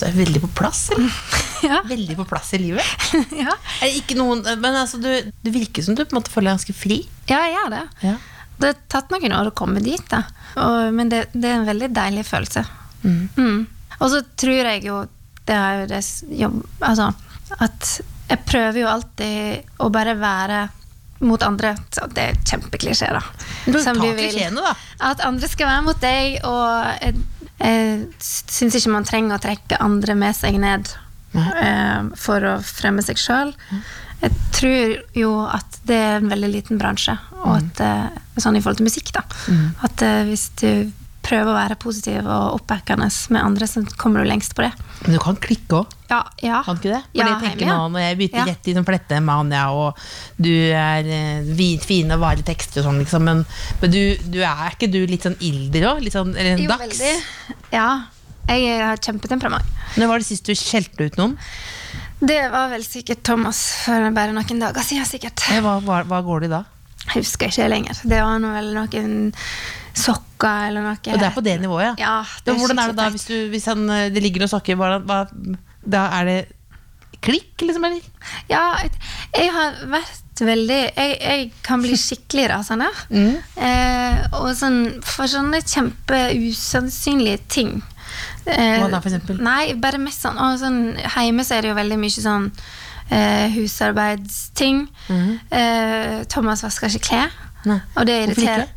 Du 0.00 0.06
er 0.06 0.16
veldig 0.16 0.42
på 0.44 0.52
plass, 0.62 0.90
eller? 0.94 1.16
Ja. 1.62 1.76
Veldig 1.86 2.16
på 2.18 2.24
plass 2.26 2.48
i 2.56 2.58
livet. 2.58 2.82
ja. 3.44 3.52
Det 3.78 3.92
ikke 3.94 4.16
noen 4.18 4.40
Men 4.58 4.74
altså, 4.80 4.98
du, 4.98 5.30
du, 5.30 5.50
virker 5.54 5.84
som 5.86 5.94
du 5.94 6.02
på 6.02 6.10
en 6.10 6.18
måte 6.18 6.32
føler 6.32 6.50
deg 6.50 6.56
ganske 6.58 6.74
fri. 6.74 6.96
ja, 7.30 7.38
jeg 7.46 7.54
gjør 7.54 7.70
det. 7.76 7.82
Ja. 8.02 8.14
Det 8.58 8.72
har 8.72 8.80
tatt 8.90 9.14
noen 9.14 9.36
år 9.36 9.52
å 9.52 9.54
komme 9.54 9.82
dit, 9.82 10.02
da. 10.10 10.24
Og, 10.58 10.90
men 10.94 11.12
det, 11.12 11.28
det 11.32 11.48
er 11.48 11.60
en 11.60 11.68
veldig 11.68 11.92
deilig 11.94 12.26
følelse. 12.26 12.64
Mm. 13.06 13.62
Og 14.00 14.10
så 14.10 14.20
tror 14.38 14.58
jeg 14.58 14.84
jo 14.86 15.00
Det 15.46 15.54
er 15.58 15.80
jo 15.80 15.86
det 15.90 16.02
jobb 16.38 16.58
Altså 16.86 17.08
at 17.60 17.88
jeg 18.30 18.44
prøver 18.46 18.78
jo 18.80 18.88
alltid 18.88 19.80
å 19.82 19.88
bare 19.92 20.14
være 20.16 20.60
mot 21.22 21.42
andre. 21.46 21.74
Så 21.94 22.06
det 22.14 22.24
er 22.24 22.40
kjempeklisjé, 22.48 23.10
da. 23.14 23.22
Du, 23.66 23.78
Som 23.82 24.00
ta 24.00 24.12
klisjeene, 24.16 24.62
da. 24.62 24.74
At 25.12 25.24
andre 25.26 25.48
skal 25.50 25.70
være 25.70 25.86
mot 25.86 26.02
deg, 26.02 26.38
og 26.48 27.02
jeg, 27.02 27.16
jeg 27.62 28.06
syns 28.22 28.78
ikke 28.78 28.94
man 28.94 29.08
trenger 29.08 29.38
å 29.38 29.42
trekke 29.42 29.80
andre 29.82 30.16
med 30.18 30.36
seg 30.38 30.58
ned 30.62 30.90
eh, 31.38 32.00
for 32.18 32.48
å 32.52 32.56
fremme 32.66 33.04
seg 33.06 33.20
sjøl. 33.20 33.54
Jeg 34.22 34.34
tror 34.54 34.98
jo 35.18 35.30
at 35.50 35.80
det 35.88 35.98
er 35.98 36.20
en 36.20 36.30
veldig 36.30 36.50
liten 36.52 36.78
bransje, 36.78 37.16
og 37.42 37.56
at 37.58 37.80
eh, 37.82 38.20
sånn 38.42 38.58
i 38.58 38.62
forhold 38.62 38.82
til 38.82 38.90
musikk, 38.90 39.14
da. 39.16 39.24
At 39.86 40.04
eh, 40.06 40.22
hvis 40.28 40.50
du 40.62 40.68
prøver 41.22 41.52
å 41.52 41.56
være 41.56 41.78
positiv 41.78 42.26
og 42.26 42.58
oppbackende 42.58 43.06
med 43.30 43.42
andre, 43.42 43.66
så 43.70 43.82
kommer 43.98 44.22
du 44.22 44.30
lengst 44.30 44.56
på 44.58 44.64
det. 44.66 44.72
Men 45.04 45.16
du 45.16 45.22
kan 45.22 45.38
klikke 45.42 45.82
òg. 45.82 45.98
Ja, 46.12 46.20
ja. 46.44 46.60
Kan 46.66 46.76
ikke 46.76 46.90
det? 46.92 47.00
For 47.08 47.18
Ja, 47.22 47.26
jeg 47.32 47.40
tenker 47.46 47.70
nå, 47.72 47.76
Når 47.94 48.02
jeg 48.04 48.18
bytter 48.20 48.50
Ja. 48.52 48.56
i 48.68 48.74
sånn 48.76 48.86
flette 48.88 49.20
mania, 49.24 49.62
og 49.72 49.96
du 50.36 50.50
er 50.76 51.08
eh, 51.08 51.78
fine, 51.80 52.18
vare 52.20 52.44
tekster 52.44 52.82
og 52.82 52.90
sånn, 52.90 52.98
liksom, 53.00 53.24
men, 53.24 53.44
men 53.80 53.94
du, 53.94 54.00
du 54.34 54.42
er 54.44 54.74
ikke 54.76 54.90
du 54.92 55.00
litt 55.08 55.24
sånn 55.24 55.38
ilder 55.40 55.88
òg? 55.94 56.04
Sånn, 56.12 56.34
eller 56.36 56.56
en 56.58 56.64
Jo, 56.66 56.68
dags? 56.74 57.00
veldig. 57.00 57.62
Ja. 57.72 57.88
Jeg 58.50 58.80
har 58.82 58.98
kjempetemperament. 58.98 59.64
Når 59.96 60.08
var 60.10 60.18
det 60.20 60.26
sist 60.26 60.44
du 60.48 60.52
skjelte 60.58 61.06
ut 61.06 61.16
noen? 61.20 61.36
Det 62.22 62.40
var 62.52 62.68
vel 62.70 62.82
sikkert 62.86 63.22
Thomas 63.26 63.60
for 63.84 64.10
bare 64.14 64.34
noen 64.34 64.60
dager 64.62 64.84
siden, 64.86 65.06
sikkert. 65.08 65.42
Hva, 65.62 65.78
hva, 65.82 66.02
hva 66.10 66.20
går 66.26 66.44
det 66.44 66.50
i 66.50 66.54
da? 66.56 66.62
Jeg 67.06 67.22
husker 67.22 67.50
ikke 67.50 67.68
lenger. 67.70 67.98
Det 68.06 68.20
var 68.22 68.38
noe, 68.42 68.52
vel 68.58 68.68
noen 68.76 69.14
sokker 69.98 70.68
eller 70.68 70.84
noe. 70.86 70.98
Og 71.02 71.18
det 71.18 71.26
er 71.28 71.34
på 71.34 71.42
det 71.44 71.56
nivået, 71.62 71.84
ja? 71.88 71.94
Ja, 71.98 72.14
det 72.44 72.54
er 72.54 72.60
hvordan 72.60 72.78
er 72.82 72.92
det 72.92 72.98
da 73.00 73.08
hvis, 73.14 73.26
du, 73.30 73.36
hvis 73.52 73.66
han, 73.70 73.82
eh, 73.90 74.08
det 74.14 74.22
ligger 74.22 74.44
noen 74.44 74.52
sokker? 74.52 74.78
Hva, 74.78 74.96
hva, 75.06 75.18
da 75.84 76.06
er 76.20 76.28
det 76.28 76.40
klikk, 77.22 77.62
liksom? 77.62 77.84
Eller? 77.86 78.02
Ja, 78.50 78.64
jeg 79.36 79.52
har 79.54 79.78
vært 79.92 80.18
veldig 80.42 80.78
Jeg, 80.96 81.10
jeg 81.20 81.50
kan 81.62 81.82
bli 81.84 81.94
skikkelig 81.98 82.48
rasende. 82.50 82.88
Mm. 83.12 83.36
Eh, 83.62 84.22
og 84.40 84.48
sånn, 84.56 84.78
for 85.04 85.28
sånne 85.30 85.60
kjempeusannsynlige 85.62 87.38
ting. 87.52 87.72
Eh, 88.46 88.78
Hva 88.80 88.88
da, 88.90 89.00
for 89.00 89.10
eksempel? 89.10 89.38
Nei, 89.44 89.74
bare 89.78 90.00
mest 90.02 90.24
sånn, 90.24 90.38
og 90.40 90.58
sånn 90.60 90.80
Hjemme 90.98 91.44
så 91.46 91.56
er 91.58 91.62
det 91.64 91.70
jo 91.72 91.78
veldig 91.78 91.98
mye 92.00 92.24
sånn 92.24 92.48
eh, 93.12 93.52
husarbeidsting. 93.54 94.86
Eh, 95.12 96.22
Thomas 96.32 96.64
vasker 96.64 96.90
ikke 96.90 97.06
klær. 97.12 97.34
Nei. 97.68 97.78
Og 97.94 98.08
det 98.08 98.18
Hvorfor 98.24 98.42
irriterer 98.42 98.70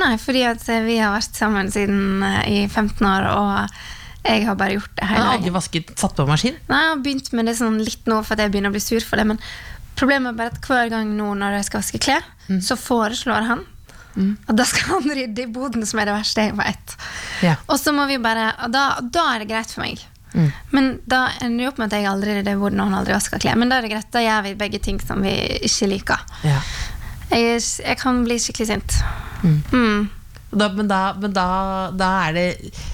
Nei, 0.00 0.14
fordi 0.20 0.42
at 0.44 0.64
vi 0.84 0.98
har 1.00 1.14
vært 1.14 1.36
sammen 1.36 1.70
siden 1.72 2.22
eh, 2.24 2.42
i 2.52 2.58
15 2.68 3.06
år, 3.08 3.28
og 3.32 3.80
jeg 4.24 4.46
har 4.46 4.54
bare 4.60 4.74
gjort 4.76 4.94
det 5.00 5.06
hele 5.08 5.20
veien. 5.24 5.38
aldri 5.40 5.50
vasket, 5.54 5.92
satt 5.98 6.14
på 6.16 6.26
maskin? 6.28 6.56
Nei, 6.68 6.80
jeg 6.84 6.90
har 6.94 7.02
begynt 7.04 7.32
med 7.32 7.46
det 7.46 7.54
sånn 7.58 7.78
litt 7.84 8.06
nå 8.10 8.20
for 8.24 8.34
at 8.36 8.44
jeg 8.44 8.52
begynner 8.52 8.70
å 8.72 8.76
bli 8.76 8.82
sur 8.84 9.00
for 9.00 9.16
det. 9.16 9.26
Men 9.26 9.38
problemet 9.96 10.32
er 10.34 10.38
bare 10.38 10.52
at 10.54 10.60
hver 10.68 10.90
gang 10.92 11.14
nå 11.16 11.32
når 11.40 11.56
jeg 11.58 11.64
skal 11.70 11.80
vaske 11.84 11.98
klær, 12.02 12.22
Mm. 12.50 12.60
så 12.66 12.74
foreslår 12.76 13.44
han 13.46 13.60
at 14.48 14.56
da 14.58 14.64
skal 14.66 14.88
han 15.00 15.10
rydde 15.16 15.44
i 15.44 15.46
boden, 15.46 15.86
som 15.86 16.00
er 16.00 16.06
det 16.10 16.14
verste 16.16 16.42
jeg 16.48 16.56
vet. 16.58 16.96
Ja. 17.46 17.54
Og 17.70 17.78
så 17.78 17.92
må 17.94 18.06
vi 18.10 18.16
bare 18.18 18.48
Og 18.64 18.72
da, 18.74 18.98
da 19.00 19.22
er 19.34 19.38
det 19.44 19.48
greit 19.48 19.70
for 19.70 19.82
meg. 19.84 20.00
Mm. 20.34 20.52
Men 20.72 20.88
da 21.06 21.28
ender 21.40 21.58
det 21.64 21.68
opp 21.68 21.78
med 21.78 21.92
at 21.92 21.98
jeg 22.00 22.06
aldri 22.10 22.34
rydder 22.36 22.52
i 22.52 22.60
boden, 22.60 22.80
og 22.80 22.90
han 22.90 22.98
aldri 23.00 23.14
vasker 23.14 23.38
klær. 23.38 23.56
Men 23.56 23.68
da 23.70 23.78
er 23.78 23.82
det 23.86 23.90
greit, 23.92 24.10
da 24.12 24.18
gjør 24.20 24.42
vi 24.48 24.54
begge 24.54 24.80
ting 24.82 24.98
som 25.00 25.22
vi 25.22 25.30
ikke 25.62 25.88
liker. 25.90 26.18
Ja. 26.44 26.60
Jeg, 27.30 27.62
jeg 27.86 27.98
kan 28.02 28.24
bli 28.26 28.34
skikkelig 28.42 28.66
sint. 28.66 28.98
Mm. 29.72 30.10
Da, 30.50 30.66
men 30.74 30.88
da, 30.90 31.12
men 31.14 31.30
da, 31.30 31.44
da 31.94 32.08
er 32.26 32.32
det 32.34 32.46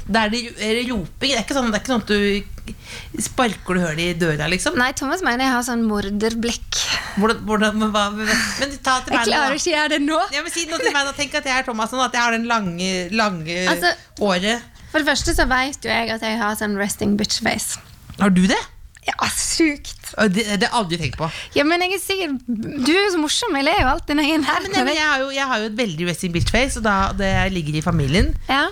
Da 0.05 0.27
er 0.27 0.33
det, 0.35 0.43
er 0.61 0.75
det 0.77 0.83
roping. 0.91 1.33
Det 1.33 1.39
er 1.41 1.57
sånn, 1.57 1.71
det 1.73 1.79
er 1.79 1.85
ikke 1.85 1.95
sånn 1.95 2.05
at 2.05 2.11
du 2.13 3.23
sparker 3.23 3.79
du 3.79 3.83
hull 3.85 4.01
i 4.03 4.11
døra, 4.19 4.49
liksom. 4.51 4.77
Nei, 4.77 4.91
Thomas 4.99 5.23
mener 5.25 5.47
jeg 5.47 5.55
har 5.55 5.65
sånn 5.65 5.85
morderblikk. 5.87 6.81
Hvordan, 7.17 7.41
hvordan, 7.49 7.79
men, 7.81 7.93
men, 8.27 8.77
ta 8.85 8.99
til 9.07 9.15
meg 9.15 9.23
Jeg 9.23 9.31
klarer 9.31 9.57
ikke 9.57 9.71
å 9.71 9.75
gjøre 9.77 9.93
det 9.95 10.01
nå. 10.05 10.21
Ja, 10.35 10.45
men 10.45 10.53
Si 10.53 10.67
noe 10.69 10.81
til 10.83 10.93
meg, 10.93 11.09
da. 11.09 11.15
Tenk 11.17 11.37
at 11.41 11.49
jeg 11.49 11.63
er 11.63 11.67
Thomas, 11.69 11.93
sånn 11.95 12.05
at 12.05 12.17
jeg 12.17 12.25
har 12.27 12.37
den 12.37 12.49
lange, 12.51 12.91
lange 13.17 13.61
Altså- 13.73 13.95
året. 14.21 14.73
For 14.93 15.01
det 15.03 15.09
første 15.09 15.35
så 15.37 15.49
vet 15.49 15.85
jo 15.85 15.93
jeg 15.93 16.13
at 16.13 16.23
jeg 16.25 16.39
har 16.41 16.57
sånn 16.59 16.77
resting 16.81 17.17
bitch 17.17 17.41
face. 17.45 17.81
Har 18.21 18.33
du 18.33 18.47
det? 18.49 18.61
Ja, 19.07 19.29
sykt. 19.31 20.01
Det, 20.35 20.45
det 20.61 20.67
har 20.67 20.81
aldri 20.81 20.97
tenkt 20.99 21.19
på. 21.21 21.29
Ja, 21.55 21.63
men 21.67 21.83
jeg 21.85 21.95
er 21.95 22.01
sikkert, 22.03 22.41
Du 22.49 22.91
er 22.91 23.05
jo 23.05 23.13
så 23.15 23.21
morsom. 23.23 23.55
Jeg 23.61 23.67
ler 23.69 23.79
jo 23.85 23.93
alltid 23.93 24.19
når 24.19 24.27
jeg 24.27 24.35
er 24.35 24.43
nær 24.43 24.67
Ja, 24.75 24.83
jeg, 24.91 25.05
har 25.07 25.21
jo, 25.23 25.29
jeg 25.37 25.47
har 25.53 25.63
jo 25.63 25.69
et 25.71 25.77
veldig 25.79 26.09
resting 26.11 26.35
bitch 26.35 26.51
face, 26.51 26.81
og 26.81 26.85
da, 26.87 26.97
det 27.17 27.31
ligger 27.55 27.79
i 27.79 27.85
familien. 27.87 28.33
Ja, 28.51 28.65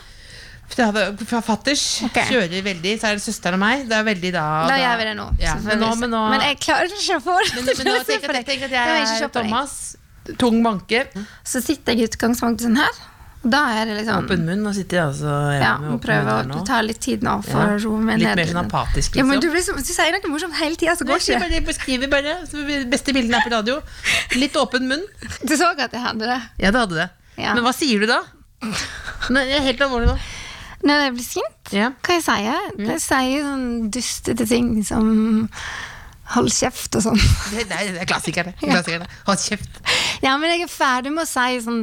For 0.74 0.82
jeg 0.82 1.44
Fatters 1.46 1.84
Okay. 2.08 2.26
kjører 2.32 2.64
veldig, 2.66 2.94
så 3.00 3.12
er 3.12 3.18
det 3.20 3.22
søsteren 3.28 3.58
og 3.58 3.62
meg. 3.62 3.86
Det 3.90 3.94
er 3.98 4.06
veldig 4.10 4.32
da 4.34 4.44
Da 4.72 4.78
gjør 4.80 4.98
vi 5.00 5.08
det 5.10 5.16
nå. 5.20 5.26
Ja, 5.44 5.54
men, 5.62 5.78
nå, 5.84 5.90
men, 6.02 6.10
nå, 6.16 6.22
men 6.34 6.46
jeg 6.48 6.58
klarer 6.66 6.90
ikke 6.98 7.18
å 7.20 7.24
få 7.28 7.38
det 7.38 7.50
men, 7.54 7.64
nå 7.92 7.98
tenk, 8.08 8.28
at, 8.30 8.46
tenk 8.48 8.68
at 8.68 8.74
jeg 8.74 9.04
er. 9.22 9.28
Thomas, 9.38 9.74
tung 10.40 10.62
banke, 10.64 11.04
Så 11.46 11.62
sitter 11.62 11.94
jeg 11.94 12.00
i 12.08 12.10
utgangspunktet 12.10 12.66
sånn 12.66 12.80
her. 12.82 13.02
Da 13.44 13.60
er 13.76 13.84
det 13.90 13.96
liksom 13.98 14.24
åpen 14.24 14.44
munn, 14.48 14.62
og 14.66 14.72
sitte 14.76 14.96
altså 15.02 15.32
ja, 15.60 15.74
prøve 16.00 16.36
å 16.56 16.62
ta 16.64 16.78
litt 16.84 17.00
tid 17.04 17.24
nå 17.26 17.34
for 17.44 17.60
Ja. 17.60 17.74
å 17.74 17.80
roe 17.82 18.00
meg 18.00 18.22
Litt 18.22 18.36
mer 18.38 18.46
sånn 18.48 18.60
apatisk, 18.64 19.16
Ja, 19.18 19.24
men 19.26 19.36
liksom. 19.36 19.42
du, 19.44 19.50
blir 19.52 19.64
så, 19.66 19.74
du 19.76 19.92
sier 19.92 20.14
noe 20.16 20.30
morsomt 20.32 20.56
hele 20.56 20.76
tida, 20.80 20.94
så 20.96 21.04
går 21.08 21.20
ikke 21.20 21.50
det. 21.52 21.60
beskriver 21.66 22.08
bare. 22.12 22.36
Beste 22.88 23.12
bildene 23.12 23.36
er 23.40 23.44
på 23.44 23.52
radio. 23.52 23.80
Litt 24.40 24.56
åpen 24.56 24.88
munn. 24.88 25.04
Du 25.48 25.52
så 25.56 25.70
at 25.76 25.92
jeg 25.92 26.00
hadde 26.00 26.24
det. 26.30 26.40
Ja, 26.62 26.70
det 26.70 26.80
hadde 26.86 26.94
det. 27.02 27.08
Ja. 27.36 27.52
Men 27.54 27.64
hva 27.66 27.74
sier 27.76 28.00
du 28.00 28.06
da? 28.08 28.22
Nei, 29.34 29.44
jeg 29.50 29.58
er 29.60 29.66
helt 29.68 29.84
alvorlig 29.84 30.08
nå. 30.14 30.16
Når 30.84 31.00
jeg 31.04 31.12
blir 31.16 31.24
sint, 31.28 31.72
Ja. 31.72 31.90
hva 32.04 32.16
jeg 32.18 32.24
sier 32.24 32.48
jeg? 32.48 33.00
sier 33.00 33.44
sånn 33.44 33.90
dustete 33.92 34.46
ting 34.48 34.82
som 34.84 35.06
hold 36.34 36.48
kjeft 36.52 36.96
og 36.96 37.02
sånn. 37.04 37.20
Det, 37.52 37.68
det, 37.68 37.76
er, 37.76 38.00
er 38.00 38.08
klassikerne. 38.08 38.54
klassikerne. 38.64 39.08
Hold 39.28 39.40
kjeft. 39.44 39.80
Ja, 40.24 40.36
men 40.40 40.48
jeg 40.54 40.64
er 40.66 40.72
ferdig 40.72 41.12
med 41.12 41.24
å 41.26 41.28
si 41.28 41.60
sånn 41.64 41.82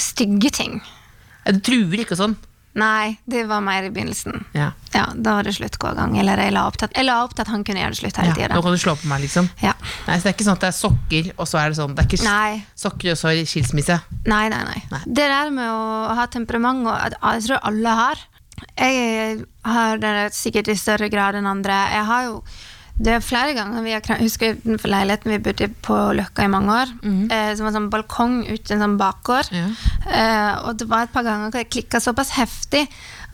stygge 0.00 0.52
ting. 0.54 0.80
Du 1.46 1.60
truer 1.64 2.02
ikke 2.02 2.16
og 2.16 2.22
sånn. 2.22 2.36
Nei, 2.76 3.16
det 3.24 3.46
var 3.48 3.62
mer 3.64 3.86
i 3.86 3.90
begynnelsen. 3.90 4.42
Ja. 4.52 4.72
Ja, 4.92 5.06
Da 5.16 5.38
var 5.38 5.46
det 5.46 5.54
slutt 5.56 5.78
hver 5.80 5.94
gang. 5.96 6.12
Eller 6.20 6.42
jeg 6.44 6.52
la 6.52 6.66
opp 6.68 6.76
til 6.76 6.90
at, 6.90 6.98
opp 7.14 7.32
til 7.32 7.44
at 7.46 7.48
han 7.48 7.64
kunne 7.64 7.80
gjøre 7.80 7.94
det 7.94 8.00
slutt 8.02 8.18
hele 8.20 8.34
Ja, 8.36 8.50
nå 8.52 8.60
kan 8.64 8.76
du 8.76 8.80
slå 8.82 8.92
på 9.00 9.08
meg, 9.08 9.22
liksom. 9.24 9.48
Ja. 9.64 9.72
Nei, 10.04 10.18
så 10.18 10.26
Det 10.26 10.32
er 10.32 10.36
ikke 10.36 10.48
sånn 10.50 10.58
at 10.60 10.66
det 10.66 10.68
er 10.68 10.76
sokker, 10.76 11.30
og 11.38 11.48
så 11.48 11.60
er 11.62 11.72
det 11.72 11.78
sånn. 11.80 11.94
Det 11.96 12.04
er 12.04 12.10
ikke 12.10 12.28
Nei. 12.28 12.64
sokker 12.76 13.14
og 13.14 13.20
så 13.22 13.32
skilsmisse. 13.48 13.96
Nei, 14.28 14.44
nei, 14.52 14.62
nei, 14.68 14.80
Nei. 14.92 15.02
Det 15.06 15.28
der 15.32 15.52
med 15.56 15.70
å 15.72 16.14
ha 16.20 16.26
temperament, 16.28 16.84
og 16.84 17.16
jeg 17.32 17.46
tror 17.48 17.64
alle 17.70 17.96
har. 18.02 18.24
Jeg 18.76 19.44
har 19.64 19.98
det 20.00 20.14
sikkert 20.36 20.68
i 20.68 20.76
større 20.76 21.08
grad 21.12 21.40
enn 21.40 21.48
andre. 21.48 21.80
Jeg 21.96 22.04
har 22.12 22.28
jo 22.28 22.42
det 22.96 23.12
er 23.12 23.20
flere 23.24 23.52
ganger 23.52 23.82
vi 23.84 23.92
har 23.92 24.00
krangla. 24.00 24.24
Husker 24.24 24.54
utenfor 24.56 24.88
leiligheten 24.88 25.32
vi 25.34 25.38
bodde 25.44 25.66
på 25.84 25.96
Løkka 26.16 26.46
i 26.46 26.52
mange 26.52 26.72
år. 26.72 26.92
Eh, 27.04 27.50
som 27.56 27.66
var 27.66 27.72
en 27.72 27.76
sånn 27.76 27.90
balkong 27.92 28.36
ute 28.48 28.72
i 28.72 28.76
en 28.76 28.84
sånn 28.86 28.96
bakgård. 29.00 29.50
Ja. 29.52 29.66
Eh, 30.08 30.52
og 30.64 30.78
det 30.80 30.88
var 30.88 31.04
et 31.04 31.12
par 31.12 31.26
ganger 31.26 31.50
hvor 31.52 31.60
jeg 31.60 31.68
klikka 31.74 32.00
såpass 32.00 32.32
heftig 32.38 32.86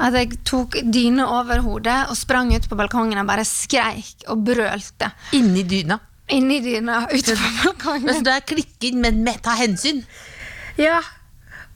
at 0.02 0.16
jeg 0.18 0.40
tok 0.48 0.80
dyna 0.82 1.28
over 1.38 1.62
hodet 1.62 1.98
og 2.10 2.18
sprang 2.18 2.50
ut 2.56 2.66
på 2.66 2.78
balkongen 2.80 3.20
og 3.22 3.28
bare 3.30 3.46
skreik 3.46 4.26
og 4.32 4.42
brølte. 4.48 5.12
Inni 5.38 5.62
dyna. 5.68 6.00
Inni 6.34 6.58
dyna 6.64 7.04
ute 7.12 7.36
på 7.38 7.50
balkongen. 7.62 8.10
så 8.18 8.26
du 8.26 8.30
er 8.34 8.42
klikking, 8.42 8.98
men 9.04 9.22
med 9.22 9.42
ta 9.46 9.54
hensyn. 9.62 10.02
Ja. 10.80 10.98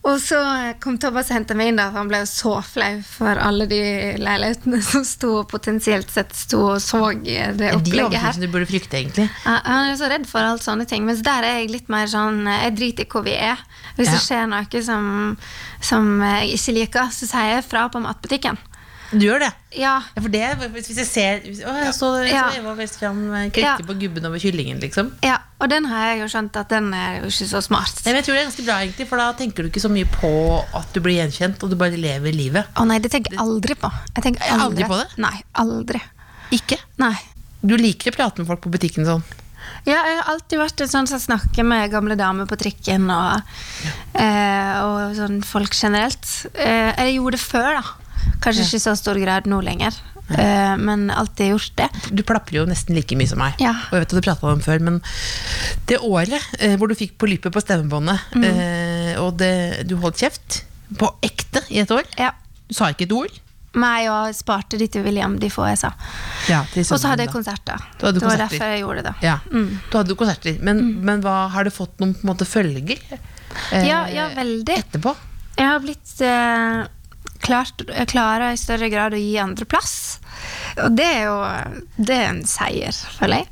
Og 0.07 0.21
så 0.23 0.39
kom 0.83 0.99
Thomas 1.03 1.31
og 1.33 1.35
hentet 1.41 1.59
meg 1.59 1.73
inn, 1.73 1.81
da, 1.81 1.89
for 1.91 1.99
han 2.05 2.11
ble 2.11 2.21
jo 2.23 2.29
så 2.31 2.53
flau 2.63 3.01
for 3.09 3.41
alle 3.43 3.67
de 3.71 3.81
leilighetene 4.23 4.79
som 4.87 5.03
sto 5.07 5.33
og 5.41 5.49
potensielt 5.51 6.13
sett 6.15 6.35
sto 6.39 6.61
og 6.77 6.79
så 6.85 7.01
det 7.25 7.73
opplegget 7.75 8.21
her. 8.23 8.39
De 8.39 8.47
du 8.47 8.53
burde 8.53 8.69
frykte, 8.71 9.01
egentlig. 9.01 9.27
Ja, 9.43 9.57
Han 9.67 9.91
er 9.91 9.99
så 9.99 10.11
redd 10.13 10.29
for 10.31 10.47
alt 10.47 10.63
sånne 10.63 10.87
ting, 10.87 11.09
mens 11.09 11.25
der 11.27 11.43
er 11.49 11.59
jeg 11.61 11.73
litt 11.75 11.91
mer 11.93 12.07
sånn 12.11 12.45
Jeg 12.47 12.77
driter 12.79 13.07
i 13.09 13.11
hvor 13.11 13.27
vi 13.27 13.35
er. 13.35 13.59
Hvis 13.97 14.07
Ja. 14.07 14.15
det 14.15 14.23
skjer 14.23 14.47
noe 14.53 14.83
som, 14.87 15.37
som 15.81 16.23
jeg 16.23 16.55
ikke 16.55 16.77
liker, 16.79 17.11
så 17.11 17.27
sier 17.27 17.57
jeg 17.57 17.67
fra 17.67 17.89
på 17.91 18.03
matbutikken. 18.05 18.59
Du 19.13 19.23
gjør 19.23 19.39
det? 19.45 19.51
Ja. 19.79 20.01
Ja, 20.17 20.23
for 20.23 20.29
det, 20.33 20.43
hvis 20.75 20.89
jeg 20.97 21.07
ser 21.07 21.45
Å, 21.69 21.75
jeg 21.85 21.93
så, 21.95 22.09
jeg 22.25 22.33
Ja. 22.33 22.49
så 22.51 22.59
Eva 22.59 22.73
Westfjord 22.75 23.21
klikke 23.53 23.63
Ja. 23.63 23.77
på 23.79 23.95
gubben 24.01 24.25
over 24.27 24.39
kyllingen, 24.43 24.81
liksom. 24.83 25.13
ja. 25.23 25.39
Og 25.61 25.71
den 25.71 25.85
har 25.89 26.09
jeg 26.11 26.21
jo 26.21 26.27
skjønt 26.33 26.57
at 26.61 26.69
den 26.69 26.93
er 26.93 27.21
jo 27.21 27.29
ikke 27.31 27.47
så 27.49 27.63
smart. 27.65 28.03
Nei, 28.05 28.13
men 28.13 28.19
jeg 28.21 28.25
tror 28.27 28.35
det 28.35 28.41
er 28.43 28.49
ganske 28.51 28.65
bra, 28.67 28.75
egentlig, 28.83 29.07
for 29.09 29.17
da 29.23 29.29
tenker 29.33 29.63
du 29.65 29.71
ikke 29.71 29.81
så 29.85 29.89
mye 29.93 30.05
på 30.05 30.33
at 30.75 30.93
du 30.93 31.01
blir 31.01 31.17
gjenkjent, 31.23 31.63
og 31.63 31.71
du 31.71 31.77
bare 31.81 31.97
lever 31.97 32.35
livet. 32.35 32.67
Å 32.77 32.85
nei, 32.87 32.99
det 32.99 33.11
tenker 33.15 33.33
jeg 33.33 33.41
aldri 33.41 33.75
på. 33.79 33.89
Jeg 34.17 34.25
tenker 34.27 34.43
Er 34.45 34.59
aldri 34.59 34.85
aldri, 34.85 34.91
på 34.91 34.99
det? 35.01 35.09
Nei, 35.23 35.43
aldri. 35.55 36.03
Ikke? 36.53 36.79
Nei. 36.99 37.15
Du 37.65 37.77
liker 37.81 38.13
å 38.13 38.17
prate 38.17 38.39
med 38.43 38.47
folk 38.51 38.61
på 38.67 38.71
butikken 38.75 39.07
sånn. 39.09 39.23
Ja, 39.87 40.03
jeg 40.05 40.19
har 40.21 40.29
alltid 40.35 40.59
vært 40.61 40.81
en 40.85 40.89
sånn 40.93 41.09
som 41.09 41.19
snakker 41.19 41.65
med 41.67 41.91
gamle 41.91 42.17
damer 42.19 42.47
på 42.47 42.57
trikken 42.59 43.09
og, 43.11 43.43
eh, 44.15 44.83
og 44.83 45.17
sånn 45.17 45.41
folk 45.45 45.73
generelt. 45.75 46.47
Eh, 46.55 46.93
jeg 46.97 47.17
gjorde 47.17 47.39
det 47.39 47.41
før, 47.41 47.81
da. 47.81 47.83
Kanskje 48.43 48.65
ikke 48.67 48.79
i 48.81 48.85
så 48.85 48.95
stor 48.99 49.19
grad 49.23 49.47
nå 49.51 49.61
lenger, 49.65 49.95
ja. 50.31 50.77
men 50.77 51.09
alltid 51.11 51.53
gjort 51.55 51.73
det. 51.81 51.89
Du 52.15 52.23
plaprer 52.27 52.61
jo 52.61 52.67
nesten 52.69 52.95
like 52.97 53.17
mye 53.19 53.29
som 53.31 53.39
meg. 53.43 53.55
Ja. 53.63 53.73
Og 53.89 53.97
jeg 53.99 54.05
vet 54.05 54.13
at 54.13 54.19
du 54.21 54.27
pratet 54.27 54.51
om 54.51 54.61
før, 54.65 54.81
men 54.89 55.01
det 55.91 55.99
året 56.03 56.37
eh, 56.61 56.77
hvor 56.79 56.89
du 56.91 56.95
fikk 56.99 57.17
polypper 57.19 57.51
på 57.55 57.63
stemmebåndet, 57.65 58.21
Mm. 58.37 58.45
eh, 58.45 59.17
og 59.23 59.37
det, 59.41 59.87
du 59.89 59.97
holdt 60.03 60.19
kjeft 60.23 60.63
på 60.99 61.09
ekte 61.27 61.63
i 61.71 61.81
et 61.83 61.91
år 61.91 62.05
Ja. 62.19 62.33
Du 62.69 62.75
sa 62.75 62.89
ikke 62.91 63.07
et 63.07 63.13
ord. 63.15 63.31
Meg 63.77 64.07
og 64.09 64.33
sparte 64.35 64.79
de 64.81 64.87
til 64.89 65.03
William, 65.05 65.35
de 65.39 65.51
få 65.53 65.67
jeg 65.69 65.77
sa. 65.79 65.91
Ja, 66.49 66.63
Og 66.65 66.97
så 66.99 67.11
hadde 67.11 67.27
jeg 67.27 67.31
konserter. 67.33 67.77
Hadde 68.01 68.15
det 68.19 68.23
var 68.25 68.31
konserter. 68.31 68.49
derfor 68.57 68.71
jeg 68.73 68.81
gjorde 68.81 69.03
det. 69.05 69.15
Ja, 69.23 69.35
Mm. 69.53 69.67
Du 69.91 69.99
hadde 69.99 70.17
konserter, 70.17 70.57
men, 70.65 70.81
men 71.05 71.21
hva, 71.23 71.35
har 71.53 71.65
det 71.69 71.75
fått 71.77 71.99
noen 72.01 72.15
måte 72.25 72.47
følger? 72.49 72.99
eh, 73.73 73.85
Ja, 73.87 74.07
ja, 74.09 74.29
veldig. 74.35 74.79
Etterpå? 74.81 75.15
Jeg 75.59 75.67
har 75.69 75.79
blitt 75.81 76.15
eh, 76.21 76.87
klart, 77.45 77.85
klarer 78.11 78.55
i 78.55 78.61
større 78.61 78.91
grad 78.93 79.17
å 79.17 79.21
gi 79.21 79.37
andre 79.43 79.69
plass. 79.69 80.19
Og 80.85 80.97
det 80.97 81.07
er 81.07 81.23
jo 81.29 81.37
det 81.97 82.17
er 82.17 82.29
en 82.31 82.45
seier, 82.49 82.97
føler 83.19 83.45
jeg. 83.45 83.49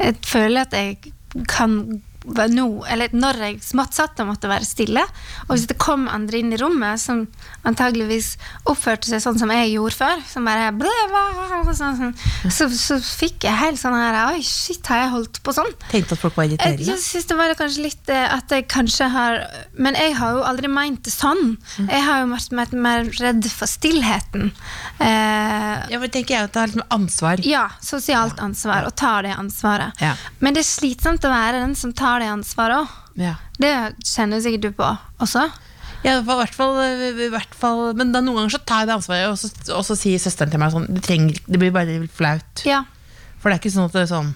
Jeg 0.00 0.18
føler 0.26 0.66
at 0.66 0.76
jeg 0.76 1.14
kan 1.50 1.78
nå, 2.24 2.66
eller 2.88 3.12
når 3.12 3.38
jeg 3.44 3.58
smått 3.62 3.94
satt 3.98 4.20
og 4.22 4.30
måtte 4.30 4.48
være 4.48 4.64
stille, 4.64 5.02
og 5.46 5.52
hvis 5.54 5.66
det 5.68 5.76
kom 5.82 6.06
andre 6.08 6.38
inn 6.40 6.52
i 6.54 6.58
rommet 6.60 7.00
som 7.02 7.26
antageligvis 7.68 8.34
oppførte 8.70 9.10
seg 9.10 9.20
sånn 9.24 9.38
som 9.40 9.50
jeg 9.52 9.74
gjorde 9.74 9.98
før, 9.98 10.22
som 10.28 10.44
bare 10.48 10.70
sånn, 11.74 11.98
sånn, 12.00 12.14
så, 12.52 12.68
så 12.72 12.96
fikk 13.02 13.44
jeg 13.48 13.58
helt 13.60 13.80
sånn 13.80 13.96
her 13.96 14.16
Oi, 14.34 14.40
shit, 14.46 14.84
har 14.88 15.02
jeg 15.04 15.12
holdt 15.14 15.40
på 15.44 15.52
sånn? 15.56 15.70
Tenkte 15.90 16.16
at 16.16 16.22
folk 16.22 16.36
var 16.38 16.46
Jeg, 16.48 16.54
irriterende? 16.56 16.86
jeg 16.94 17.02
synes 17.04 17.28
det 17.30 17.36
var 17.38 17.54
kanskje 17.58 17.84
litt 17.84 18.12
eh, 18.14 18.24
at 18.38 18.52
jeg 18.54 18.66
kanskje 18.72 19.08
har 19.12 19.38
Men 19.76 19.96
jeg 19.98 20.14
har 20.18 20.36
jo 20.38 20.44
aldri 20.46 20.68
meint 20.70 21.02
det 21.04 21.12
sånn. 21.12 21.56
Mm. 21.78 21.88
Jeg 21.90 22.02
har 22.06 22.20
jo 22.22 22.28
vært 22.32 22.54
mer, 22.56 22.74
mer 22.86 23.08
redd 23.20 23.48
for 23.52 23.68
stillheten. 23.70 24.52
Eh, 24.98 25.90
Ja, 25.90 25.98
men 26.00 26.10
tenker 26.14 26.36
jeg 26.36 26.48
at 26.48 26.54
det 26.54 26.62
er 26.62 26.70
liksom 26.72 26.86
ansvar. 26.94 27.42
ja, 27.44 27.64
sosialt 27.84 28.38
ansvar, 28.42 28.86
og 28.88 28.94
ta 28.96 29.16
det 29.24 29.34
ansvaret. 29.36 29.92
Ja. 30.00 30.14
Men 30.40 30.54
det 30.54 30.62
er 30.64 30.68
slitsomt 30.68 31.24
å 31.26 31.32
være 31.32 31.60
den 31.64 31.74
som 31.78 31.92
tar 31.92 32.13
det 32.22 32.28
ansvaret 32.32 32.76
òg. 32.84 32.88
Ja. 33.20 33.34
Det 33.58 33.70
kjenner 34.04 34.40
sikkert 34.42 34.60
du 34.66 34.70
på 34.72 34.88
også. 35.22 35.48
Ja, 36.04 36.18
i 36.18 36.24
hvert 36.26 36.52
fall, 36.52 36.76
i 36.84 37.28
hvert 37.32 37.54
fall 37.56 37.94
Men 37.96 38.10
da 38.12 38.20
noen 38.20 38.36
ganger 38.42 38.52
så 38.52 38.58
tar 38.68 38.82
jeg 38.82 38.88
det 38.90 38.96
ansvaret, 38.98 39.28
og 39.30 39.38
så, 39.40 39.48
og 39.72 39.84
så 39.86 39.94
sier 39.96 40.18
søsteren 40.20 40.50
til 40.52 40.60
meg 40.60 40.72
sånn 40.74 40.84
du 40.92 40.98
trenger, 41.00 41.38
Det 41.48 41.56
blir 41.62 41.70
bare 41.72 41.94
flaut. 42.12 42.64
Ja. 42.68 42.82
For 43.40 43.48
det 43.48 43.56
er 43.56 43.62
ikke 43.62 43.72
sånn 43.72 43.86
at 43.88 43.92
det 43.96 44.02
er 44.02 44.10
sånn 44.12 44.34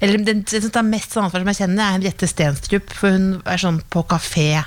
Eller 0.00 0.18
den 0.20 0.42
den 0.44 0.62
som 0.66 0.70
tar 0.74 0.84
mest 0.84 1.12
sånn 1.16 1.24
ansvar 1.24 1.40
som 1.40 1.48
jeg 1.54 1.60
kjenner, 1.62 1.82
er 1.86 1.94
Henriette 1.96 2.28
Stenstrup. 2.28 2.92
For 2.92 3.14
hun 3.14 3.28
er 3.48 3.56
sånn 3.62 3.80
på 3.90 4.02
kafé. 4.10 4.64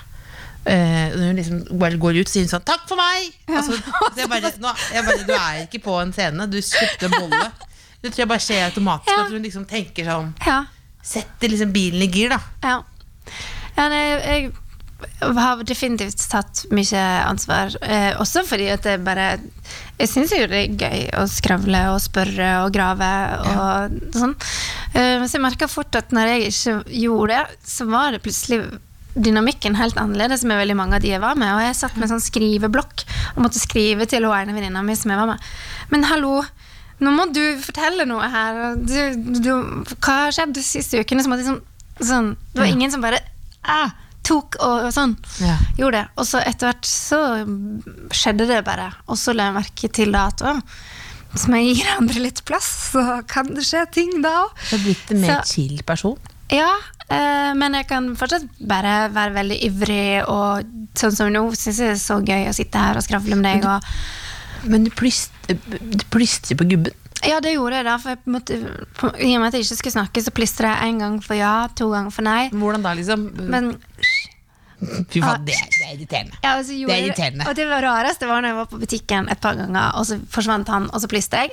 eh, 0.65 1.13
når 1.15 1.27
hun 1.29 1.36
liksom 1.39 1.60
bare 1.79 1.97
går 2.01 2.17
ut, 2.21 2.29
sier 2.29 2.43
hun 2.43 2.49
sånn 2.55 2.65
'takk 2.65 2.88
for 2.89 2.97
meg'! 2.97 3.29
Altså, 3.47 3.77
så 3.77 4.17
jeg 4.17 4.29
bare, 4.29 4.51
nå, 4.60 4.73
jeg 4.93 5.05
bare, 5.05 5.23
du 5.27 5.34
er 5.34 5.62
ikke 5.67 5.84
på 5.86 5.95
en 6.01 6.12
scene, 6.13 6.49
du 6.49 6.58
kjøpte 6.58 7.05
en 7.05 7.15
bolle. 7.15 7.51
Det 8.01 8.12
tror 8.12 8.19
jeg 8.23 8.27
bare 8.27 8.39
skjer 8.43 8.65
automatisk. 8.69 9.13
Ja. 9.13 9.23
At 9.25 9.32
hun 9.32 9.43
liksom 9.43 9.65
tenker 9.69 10.05
sånn 10.10 10.34
Ja. 10.45 10.65
Setter 11.09 11.51
liksom 11.51 11.73
bilen 11.73 12.05
i 12.05 12.09
gir, 12.13 12.33
da. 12.33 12.39
Ja. 12.65 12.79
ja 13.77 13.87
nei, 13.91 14.03
jeg 14.19 14.51
har 15.37 15.63
definitivt 15.63 16.21
tatt 16.31 16.65
mye 16.75 17.03
ansvar. 17.25 17.73
Eh, 17.81 18.11
også 18.19 18.43
fordi 18.47 18.67
at 18.73 18.83
det 18.83 18.99
bare 19.05 19.39
Jeg 19.99 20.09
syns 20.11 20.33
jo 20.35 20.47
det 20.47 20.59
er 20.59 20.75
gøy 20.79 21.07
å 21.19 21.25
skravle 21.27 21.81
og 21.93 22.01
spørre 22.03 22.51
og 22.65 22.73
grave 22.75 23.09
og 23.53 23.97
sånn. 24.15 24.35
Eh, 24.93 25.25
så 25.25 25.37
jeg 25.37 25.43
merka 25.43 25.67
fort 25.71 25.95
at 25.99 26.13
når 26.15 26.33
jeg 26.33 26.51
ikke 26.51 26.75
gjorde 27.01 27.33
det, 27.33 27.57
så 27.67 27.87
var 27.89 28.13
det 28.13 28.23
plutselig 28.23 28.61
dynamikken 29.19 29.75
helt 29.75 29.97
annerledes 29.99 30.45
med 30.47 30.59
veldig 30.61 30.77
mange 30.77 30.95
av 30.95 31.03
de 31.03 31.11
jeg 31.11 31.23
var 31.23 31.39
med. 31.39 31.51
Og 31.55 31.63
jeg 31.65 31.77
satt 31.79 31.97
med 31.97 32.07
en 32.07 32.15
sånn 32.15 32.27
skriveblokk 32.29 33.03
og 33.35 33.43
måtte 33.43 33.61
skrive 33.61 34.07
til 34.09 34.27
hun 34.27 34.35
ene 34.35 34.55
venninna 34.55 34.83
mi 34.85 34.95
som 34.95 35.11
jeg 35.11 35.19
var 35.19 35.33
med. 35.33 35.49
Men 35.91 36.07
hallo, 36.11 36.39
nå 36.99 37.13
må 37.15 37.25
du 37.33 37.41
fortelle 37.63 38.05
noe 38.09 38.27
her. 38.31 38.75
Du, 38.75 39.39
du, 39.39 39.49
hva 39.97 40.19
har 40.25 40.35
skjedd 40.35 40.53
de 40.57 40.63
siste 40.65 40.99
ukene? 40.99 41.23
Som 41.25 41.35
at 41.35 41.41
liksom, 41.41 41.59
sånn, 41.99 42.31
det 42.53 42.63
var 42.63 42.71
ingen 42.71 42.91
som 42.93 43.03
bare 43.03 43.21
ah, 43.63 43.91
tok 44.27 44.59
og, 44.59 44.88
og 44.89 44.93
sånn. 44.95 45.15
Ja. 45.43 45.57
Gjorde 45.79 46.01
det. 46.01 46.05
Og 46.19 46.27
så 46.29 46.41
etter 46.43 46.71
hvert 46.71 46.89
så 46.89 47.21
skjedde 48.15 48.49
det 48.49 48.63
bare. 48.67 48.91
Og 49.07 49.19
så 49.19 49.35
la 49.35 49.49
jeg 49.49 49.59
merke 49.59 49.91
til 49.99 50.15
da 50.15 50.27
at 50.31 50.43
hvis 51.29 51.45
jeg 51.45 51.75
gir 51.77 51.89
andre 51.93 52.23
litt 52.23 52.43
plass, 52.47 52.67
så 52.93 53.19
kan 53.29 53.51
det 53.53 53.65
skje 53.67 53.83
ting 53.93 54.15
da 54.23 54.33
òg. 54.45 54.53
Du 54.69 54.77
er 54.79 54.85
blitt 54.88 55.12
en 55.13 55.21
mer 55.21 55.35
Så- 55.43 55.53
chill 55.53 55.83
person. 55.85 56.17
Ja, 56.49 56.71
eh, 57.09 57.53
men 57.53 57.75
jeg 57.77 57.85
kan 57.88 58.15
fortsatt 58.17 58.47
bare 58.57 59.12
være 59.13 59.35
veldig 59.35 59.59
ivrig, 59.67 60.23
og 60.27 60.65
sånn 60.97 61.13
som 61.13 61.29
nå 61.29 61.43
syns 61.53 61.77
jeg 61.77 61.91
det 61.91 61.97
er 61.99 62.01
så 62.01 62.17
gøy 62.25 62.49
å 62.49 62.55
sitte 62.57 62.81
her 62.81 62.97
og 62.97 63.05
skravle 63.05 63.38
med 63.38 63.45
deg. 63.45 63.67
Og, 63.69 63.83
Men 64.65 64.83
du 64.87 64.91
plystrer 64.91 65.57
du 65.69 66.03
plystrer 66.13 66.57
på 66.59 66.67
gubben. 66.69 66.93
ja, 67.27 67.39
det 67.43 67.51
gjorde 67.53 67.75
jeg 67.75 67.85
da, 67.85 67.97
for 67.99 68.09
jeg 68.15 68.19
måtte, 68.31 68.57
på, 68.99 69.09
i 69.19 69.33
og 69.35 69.41
med 69.41 69.47
at 69.49 69.53
jeg 69.59 69.65
ikke 69.67 69.75
skulle 69.81 69.95
snakke, 69.97 70.21
så 70.23 70.31
plystret 70.31 70.69
jeg 70.71 70.93
én 70.93 70.99
gang 71.03 71.17
for 71.23 71.35
ja, 71.35 71.67
to 71.75 71.89
ganger 71.91 72.11
for 72.15 72.21
nei. 72.27 72.49
Hvordan 72.53 72.85
da, 72.85 72.93
liksom? 72.95 73.25
Men 73.49 73.73
Fy 75.11 75.19
faen, 75.19 75.43
det, 75.43 75.55
er- 75.59 75.71
det 75.75 75.83
er 75.83 75.95
irriterende. 75.97 76.37
Ja, 76.43 76.53
altså, 76.55 76.71
så 76.71 76.87
Det 76.87 76.95
er 76.95 77.05
irriterende. 77.09 77.47
Og 77.49 77.55
det 77.57 77.65
var 77.67 77.83
rareste 77.83 78.27
var 78.29 78.39
når 78.41 78.47
jeg 78.53 78.55
var 78.61 78.69
på 78.71 78.79
butikken 78.79 79.27
et 79.33 79.41
par 79.43 79.57
ganger, 79.59 79.91
og 79.99 80.05
så 80.07 80.19
forsvant 80.31 80.69
han, 80.71 80.87
og 80.93 81.01
så 81.03 81.09
plystra 81.11 81.41
jeg. 81.43 81.51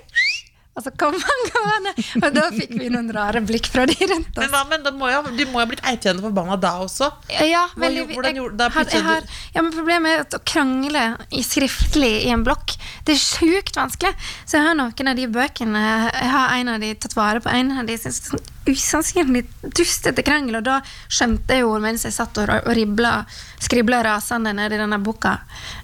Og 0.77 0.85
så 0.85 0.91
kom 1.01 1.15
han 1.17 1.39
gående, 1.55 1.93
og 2.21 2.35
da 2.37 2.43
fikk 2.53 2.75
vi 2.77 2.91
noen 2.93 3.07
rare 3.17 3.41
blikk 3.49 3.71
fra 3.73 3.87
de 3.89 3.95
rundt 4.11 4.37
Men, 4.37 4.43
oss. 4.45 4.51
hva, 4.53 4.61
men 4.69 4.83
må 5.01 5.09
jo, 5.09 5.23
du 5.33 5.45
må 5.49 5.57
jo 5.57 5.63
ha 5.63 5.69
blitt 5.71 5.81
eitende 5.89 6.21
forbanna 6.21 6.59
da 6.61 6.75
også. 6.85 7.09
Ja, 7.49 7.63
veldig, 7.81 8.03
hvordan 8.13 8.37
gjorde- 8.37 8.57
da 8.61 8.69
har- 8.75 8.91
har, 9.07 9.23
ja, 9.55 9.63
men 9.63 9.73
Problemet 9.73 10.13
er 10.13 10.21
at 10.27 10.37
å 10.37 10.43
krangle 10.45 11.05
i 11.33 11.41
skriftlig 11.43 12.27
i 12.27 12.29
en 12.35 12.45
blokk, 12.45 12.77
det 13.07 13.15
er 13.17 13.23
sjukt 13.23 13.73
vanskelig. 13.81 14.13
Så 14.45 14.59
jeg 14.59 14.67
har 14.67 14.75
noen 14.77 15.09
av 15.09 15.17
de 15.17 15.27
bøkene 15.27 15.85
Jeg 16.13 16.31
har 16.31 16.55
en 16.59 16.69
av 16.69 16.81
de 16.81 16.95
tatt 16.95 17.15
vare 17.17 17.41
på. 17.41 17.49
En 17.51 17.73
av 17.79 17.87
de 17.87 17.97
syns 17.97 18.21
sånn 18.29 18.45
usannsynlig 18.67 19.45
dustete 19.63 20.23
krangel, 20.27 20.57
og 20.59 20.65
da 20.65 20.81
skjønte 21.09 21.55
jeg 21.55 21.61
jo 21.63 21.79
mens 21.81 22.03
jeg 22.05 22.13
satt 22.13 22.37
og, 22.43 22.51
og 22.51 22.75
ribla, 22.77 23.25
skribla 23.63 24.03
rasende 24.05 24.53
nedi 24.53 24.77
denne 24.77 24.99
boka. 25.03 25.39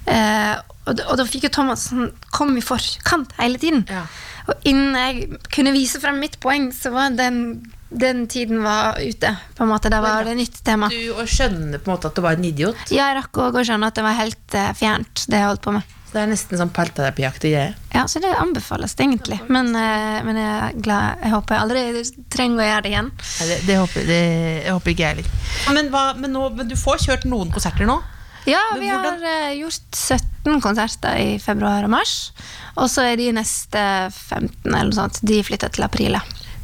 Eh, 0.06 0.56
og, 0.82 0.98
og 1.06 1.18
da 1.20 1.26
fikk 1.28 1.46
jo 1.46 1.52
Thomas 1.54 1.86
sånn, 1.90 2.10
kom 2.34 2.56
i 2.58 2.64
forkant 2.64 3.32
hele 3.38 3.60
tiden. 3.62 3.84
Ja. 3.90 4.02
Og 4.50 4.66
innen 4.66 4.96
jeg 4.98 5.38
kunne 5.54 5.74
vise 5.74 6.00
frem 6.02 6.18
mitt 6.22 6.40
poeng, 6.42 6.70
så 6.74 6.90
var 6.94 7.14
den, 7.14 7.62
den 7.88 8.24
tiden 8.30 8.64
var 8.64 8.98
ute. 8.98 9.36
På 9.54 9.62
en 9.62 9.70
måte, 9.70 9.92
Da 9.92 10.00
var 10.02 10.26
det 10.26 10.34
nytt 10.40 10.58
tema. 10.66 10.90
Du 10.90 11.14
å 11.14 11.26
skjønne 11.28 11.78
på 11.78 11.90
en 11.90 11.94
måte 11.94 12.10
at 12.10 12.18
du 12.18 12.22
var 12.24 12.38
en 12.38 12.46
idiot. 12.48 12.78
Ja, 12.90 13.12
Jeg 13.12 13.20
rakk 13.20 13.42
òg 13.44 13.60
å 13.60 13.66
skjønne 13.66 13.92
at 13.92 13.98
det 13.98 14.06
var 14.06 14.18
helt 14.18 14.56
uh, 14.58 14.70
fjernt, 14.74 15.26
det 15.28 15.38
jeg 15.38 15.50
holdt 15.52 15.62
på 15.62 15.74
med. 15.76 15.98
Så 16.12 16.18
det 16.18 16.24
er 16.26 16.32
nesten 16.32 16.58
sånn 16.60 16.72
parterapiaktig 16.74 17.52
greie. 17.54 17.76
Ja, 17.94 18.02
Så 18.10 18.20
det 18.20 18.32
anbefales 18.36 18.96
egentlig. 18.98 19.38
Men, 19.46 19.70
uh, 19.78 20.18
men 20.26 20.40
jeg 20.40 20.56
er 20.56 20.74
glad 20.82 21.22
Jeg 21.22 21.32
håper 21.36 21.54
jeg 21.54 21.62
aldri 21.62 22.26
trenger 22.34 22.64
å 22.64 22.66
gjøre 22.66 22.82
det 22.82 22.90
igjen. 22.96 23.12
Ja, 23.22 23.46
det, 23.52 23.60
det, 23.68 23.78
håper, 23.84 24.10
det 24.10 24.18
jeg 24.66 24.74
håper 24.74 24.96
ikke 24.96 25.06
jeg 25.06 25.14
heller. 25.14 25.30
Men, 25.78 25.94
men, 26.18 26.42
men 26.58 26.68
du 26.68 26.74
får 26.80 27.06
kjørt 27.06 27.30
noen 27.30 27.54
konserter 27.54 27.86
nå? 27.86 28.00
Ja, 28.48 28.60
vi 28.78 28.88
har 28.90 29.20
eh, 29.22 29.52
gjort 29.60 29.94
17 29.94 30.60
konserter 30.64 31.18
i 31.22 31.36
februar 31.42 31.84
og 31.86 31.92
mars. 31.94 32.32
Og 32.74 32.88
så 32.90 33.04
er 33.12 33.16
de 33.20 33.28
neste 33.36 33.82
15 34.10 34.50
eller 34.72 34.88
noe 34.90 34.96
sånt. 34.96 35.20
De 35.22 35.38
flytter 35.46 35.70
til 35.74 35.84
april. 35.86 36.16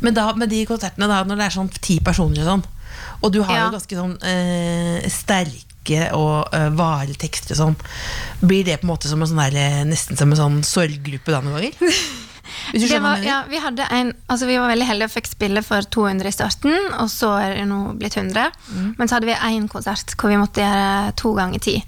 Men 0.02 0.14
da, 0.16 0.28
med 0.38 0.50
de 0.50 0.64
konsertene 0.66 1.08
da, 1.10 1.20
når 1.26 1.38
det 1.38 1.46
er 1.48 1.56
sånn 1.58 1.70
ti 1.82 1.98
personer 2.04 2.42
og 2.44 2.50
sånn, 2.52 2.66
og 3.22 3.32
du 3.34 3.40
har 3.42 3.54
Ja. 3.56 3.64
jo 3.66 3.74
ganske 3.76 3.98
sånn 3.98 4.16
eh, 4.22 5.06
sterke 5.10 6.10
og 6.12 6.52
uh, 6.52 6.68
vare 6.76 7.14
tekster 7.16 7.54
og 7.54 7.60
sånn, 7.62 7.76
blir 8.44 8.66
det 8.66 8.76
på 8.80 8.84
en 8.86 8.90
måte 8.92 9.08
som 9.08 9.22
en 9.24 9.30
sånn 9.30 9.40
der, 9.40 9.56
eh, 9.56 9.84
nesten 9.88 10.18
som 10.20 10.30
en 10.34 10.36
sånn 10.38 10.58
sorggruppe 10.66 11.32
da 11.32 11.40
noen 11.40 11.56
ganger? 11.58 11.72
Var, 12.74 13.22
ja, 13.24 13.42
vi, 13.48 13.60
en, 13.90 14.12
altså 14.26 14.48
vi 14.48 14.58
var 14.58 14.72
veldig 14.72 14.88
heldige 14.88 15.10
og 15.10 15.14
fikk 15.14 15.30
spille 15.30 15.62
for 15.66 15.86
200 15.96 16.28
i 16.28 16.34
starten, 16.34 16.74
og 16.98 17.10
så 17.12 17.34
er 17.40 17.54
det 17.56 17.68
nå 17.70 17.80
blitt 18.00 18.18
100. 18.18 18.50
Mm. 18.72 18.90
Men 18.98 19.08
så 19.08 19.18
hadde 19.18 19.30
vi 19.30 19.38
én 19.50 19.68
konsert 19.70 20.16
hvor 20.18 20.32
vi 20.32 20.40
måtte 20.40 20.64
gjøre 20.64 21.14
to 21.20 21.32
ganger 21.38 21.64
ti. 21.64 21.78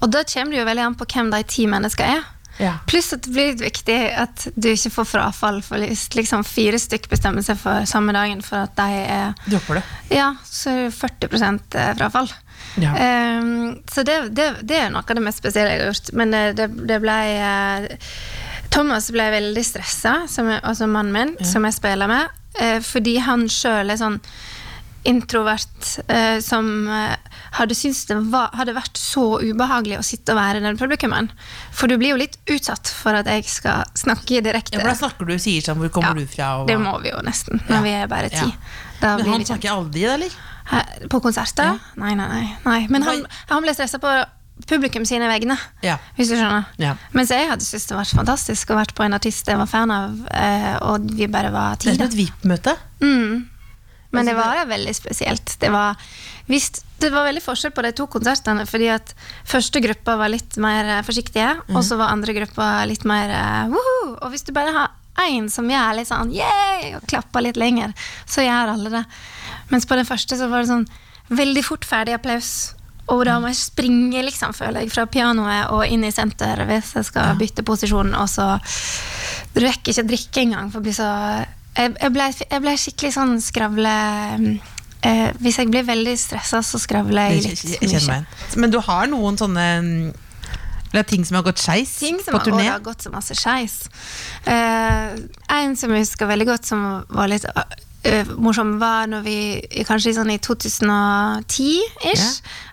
Og 0.00 0.12
da 0.12 0.24
kommer 0.24 0.54
det 0.54 0.62
jo 0.62 0.68
veldig 0.68 0.84
an 0.86 0.98
på 0.98 1.08
hvem 1.12 1.32
de 1.34 1.42
ti 1.48 1.66
menneskene 1.70 2.18
er. 2.18 2.28
Ja. 2.60 2.74
Pluss 2.86 3.12
at 3.16 3.24
det 3.24 3.32
blir 3.32 3.54
viktig 3.56 3.96
at 4.20 4.44
du 4.52 4.68
ikke 4.68 4.92
får 4.98 5.08
frafall. 5.14 5.62
For 5.64 5.80
liksom 5.80 6.44
fire 6.44 6.80
stykk 6.80 7.08
bestemmer 7.12 7.44
seg 7.44 7.56
for 7.60 7.88
samme 7.88 8.12
dagen 8.16 8.42
for 8.44 8.66
at 8.66 8.76
de 8.76 9.00
er 9.00 9.32
Dropper 9.46 9.80
det. 9.80 9.84
Ja, 10.12 10.34
så 10.44 10.74
er 10.74 10.82
det 10.88 11.30
40 11.32 11.96
frafall. 11.98 12.28
Ja. 12.80 12.92
Um, 13.40 13.80
så 13.90 14.04
det, 14.06 14.18
det, 14.36 14.50
det 14.68 14.76
er 14.76 14.92
noe 14.92 15.02
av 15.02 15.16
det 15.16 15.24
mest 15.24 15.40
spesielle 15.40 15.72
jeg 15.72 15.80
har 15.80 15.92
gjort. 15.92 16.12
Men 16.20 16.36
det, 16.36 16.44
det, 16.60 16.68
det 16.90 17.00
ble 17.02 17.16
eh, 17.32 17.88
Thomas 18.70 19.10
ble 19.10 19.26
veldig 19.34 19.64
stressa, 19.66 20.20
som 20.30 20.48
altså 20.60 20.86
mannen 20.90 21.12
min, 21.14 21.36
som 21.46 21.64
jeg 21.66 21.74
spiller 21.78 22.10
med, 22.10 22.28
eh, 22.60 22.78
fordi 22.84 23.16
han 23.24 23.48
sjøl 23.50 23.90
er 23.90 23.98
sånn 24.00 24.20
introvert 25.08 25.86
eh, 26.12 26.38
som 26.44 26.66
eh, 26.92 27.14
hadde 27.56 27.74
syntes 27.74 28.02
det 28.10 28.18
var, 28.30 28.50
hadde 28.58 28.74
vært 28.76 28.98
så 29.00 29.38
ubehagelig 29.40 29.96
å 29.96 30.04
sitte 30.04 30.34
og 30.34 30.38
være 30.38 30.60
den 30.60 30.76
publikummen. 30.78 31.30
For 31.72 31.88
du 31.88 31.96
blir 31.98 32.12
jo 32.12 32.18
litt 32.20 32.36
utsatt 32.52 32.90
for 32.92 33.16
at 33.16 33.30
jeg 33.32 33.46
skal 33.48 33.88
snakke 33.96 34.42
direkte. 34.44 34.76
Ja, 34.76 34.82
for 34.84 34.92
da 34.92 34.98
snakker 34.98 35.30
du 35.30 35.38
sier 35.40 35.64
sånn, 35.64 35.80
hvor 35.80 35.88
kommer 35.94 36.12
Ja, 36.12 36.20
du 36.20 36.28
fra? 36.34 36.50
Og, 36.60 36.68
Det 36.68 36.76
må 36.78 36.92
vi 37.00 37.14
jo 37.14 37.22
nesten, 37.26 37.62
når 37.66 37.76
Ja. 37.78 37.82
vi 37.86 37.94
er 37.96 38.06
bare 38.12 38.28
ti. 38.28 38.44
Ja. 39.00 39.16
Men 39.16 39.26
han 39.32 39.44
snakker 39.48 39.72
aldri, 39.72 40.04
eller? 40.04 40.36
På 41.10 41.18
konserter? 41.24 41.80
Nei, 41.96 42.12
nei, 42.14 42.28
nei, 42.28 42.56
nei. 42.66 42.80
Men 42.92 43.02
han, 43.02 43.24
han 43.48 43.64
ble 43.64 43.72
stressa 43.74 43.98
på 43.98 44.12
publikum 44.68 45.04
sine 45.06 45.28
vegne, 45.30 45.56
Ja. 45.82 45.98
hvis 46.16 46.28
du 46.28 46.36
skjønner. 46.36 46.66
Ja. 46.78 46.94
Mens 47.12 47.30
jeg 47.30 47.48
hadde 47.48 47.64
syntes 47.64 47.86
det 47.88 47.96
var 47.96 48.04
fantastisk 48.04 48.70
å 48.70 48.76
vært 48.80 48.94
på 48.94 49.04
en 49.04 49.14
artist 49.14 49.46
jeg 49.46 49.56
var 49.60 49.66
fan 49.70 49.90
av, 49.90 50.18
eh, 50.34 50.76
og 50.82 51.10
vi 51.16 51.26
bare 51.26 51.50
var 51.52 51.76
Det 51.76 51.94
er 51.94 51.96
ti. 51.96 52.02
et 52.04 52.18
VIP-møte. 52.18 52.76
Mm. 53.00 53.48
Men 54.12 54.26
det 54.26 54.34
Altså, 54.34 54.56
var 54.56 54.66
veldig 54.66 54.94
spesielt. 54.96 55.56
Det 55.60 55.70
var, 55.70 55.96
visst, 56.48 56.84
det 56.98 57.12
var 57.12 57.24
veldig 57.28 57.42
forskjell 57.42 57.70
på 57.72 57.82
de 57.82 57.92
to 57.92 58.06
konsertene, 58.08 58.66
fordi 58.66 58.88
at 58.90 59.14
første 59.46 59.80
gruppa 59.80 60.16
var 60.18 60.28
litt 60.28 60.56
mer 60.58 61.02
forsiktige, 61.06 61.54
forsiktige, 61.62 61.76
og 61.76 61.84
så 61.84 61.96
var 61.96 62.10
andre 62.10 62.34
gruppa 62.34 62.84
litt 62.90 63.04
mer 63.04 63.30
eh, 63.30 63.68
woho! 63.68 64.16
Og 64.22 64.30
hvis 64.32 64.42
du 64.44 64.52
bare 64.52 64.72
har 64.72 64.90
én 65.28 65.48
som 65.50 65.68
gjør 65.68 65.94
litt 65.96 66.08
sånn 66.08 66.32
yeah! 66.34 66.96
og 66.96 67.06
klapper 67.06 67.42
litt 67.42 67.56
lenger, 67.56 67.92
så 68.26 68.42
gjør 68.42 68.72
alle 68.74 68.90
det. 68.90 69.04
Mens 69.70 69.86
på 69.86 69.94
den 69.94 70.06
første 70.06 70.36
så 70.36 70.48
var 70.50 70.62
det 70.64 70.68
sånn 70.72 70.88
veldig 71.30 71.62
fort 71.64 71.84
ferdig 71.86 72.14
applaus. 72.14 72.74
Og 73.10 73.24
da 73.26 73.38
må 73.42 73.50
jeg 73.50 73.58
springe, 73.58 74.22
liksom, 74.26 74.54
føler 74.54 74.84
jeg, 74.84 74.92
fra 74.94 75.06
pianoet 75.10 75.72
og 75.74 75.82
inn 75.86 76.04
i 76.06 76.12
senter 76.14 76.62
hvis 76.68 76.94
jeg 76.98 77.08
skal 77.08 77.38
bytte 77.40 77.64
posisjon, 77.66 78.12
og 78.14 78.28
så 78.30 78.52
rekker 79.58 79.90
jeg 79.90 79.96
ikke 79.96 80.04
å 80.04 80.10
drikke 80.12 80.44
engang, 80.44 80.70
for 80.70 80.82
å 80.82 80.86
bli 80.86 80.94
så 80.94 81.08
jeg, 81.76 81.94
jeg, 81.94 82.10
ble, 82.14 82.26
jeg 82.50 82.62
ble 82.64 82.72
skikkelig 82.82 83.12
sånn 83.14 83.36
skravle 83.42 83.92
eh, 85.06 85.28
Hvis 85.38 85.60
jeg 85.60 85.70
blir 85.70 85.84
veldig 85.86 86.16
stressa, 86.18 86.64
så 86.66 86.80
skravler 86.82 87.30
jeg 87.30 87.36
Jeg, 87.36 87.44
litt 87.44 87.62
jeg, 87.62 87.76
jeg 87.78 87.92
kjenner 87.94 88.24
meg. 88.24 88.40
Men 88.62 88.74
du 88.74 88.80
har 88.84 89.06
noen 89.10 89.38
sånne 89.38 89.66
mm, 89.86 90.08
Eller 90.90 91.06
ting 91.06 91.22
som 91.28 91.38
har 91.38 91.46
gått 91.46 91.62
skeis 91.62 91.94
på 92.00 92.42
turné? 92.42 92.56
og 92.56 92.58
det 92.58 92.72
har 92.72 92.82
gått 92.88 93.06
så 93.06 93.12
masse 93.14 93.36
skeis. 93.38 93.84
Eh, 94.50 95.14
en 95.60 95.78
som 95.78 95.94
jeg 95.94 96.02
husker 96.02 96.26
veldig 96.30 96.48
godt, 96.50 96.66
som 96.66 96.82
var 97.14 97.30
litt 97.30 97.46
eh, 98.06 98.28
morsom, 98.36 98.76
var 98.80 99.10
når 99.10 99.24
vi 99.26 99.38
kanskje 99.88 100.14
sånn 100.16 100.32
i 100.34 100.38
2010-ish 100.42 102.28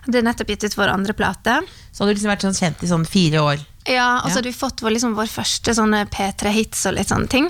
hadde 0.06 0.24
nettopp 0.24 0.54
gitt 0.54 0.68
ut 0.68 0.78
vår 0.78 0.94
andre 0.94 1.16
plate. 1.16 1.60
Så 1.92 2.02
hadde 2.02 2.14
du 2.14 2.18
liksom 2.18 2.32
vært 2.32 2.46
sånn 2.46 2.58
kjent 2.58 2.84
i 2.84 2.90
sånn 2.90 3.08
fire 3.08 3.44
år. 3.44 3.66
Ja, 3.88 4.18
og 4.20 4.28
så 4.28 4.28
Ja. 4.28 4.34
hadde 4.36 4.50
vi 4.50 4.52
fått 4.58 4.82
vår, 4.84 4.90
liksom, 4.96 5.14
vår 5.16 5.28
første 5.32 5.72
sånne 5.74 6.02
P3-hits 6.12 6.86
og 6.86 6.94
litt 6.98 7.08
sånne 7.08 7.28
ting. 7.28 7.46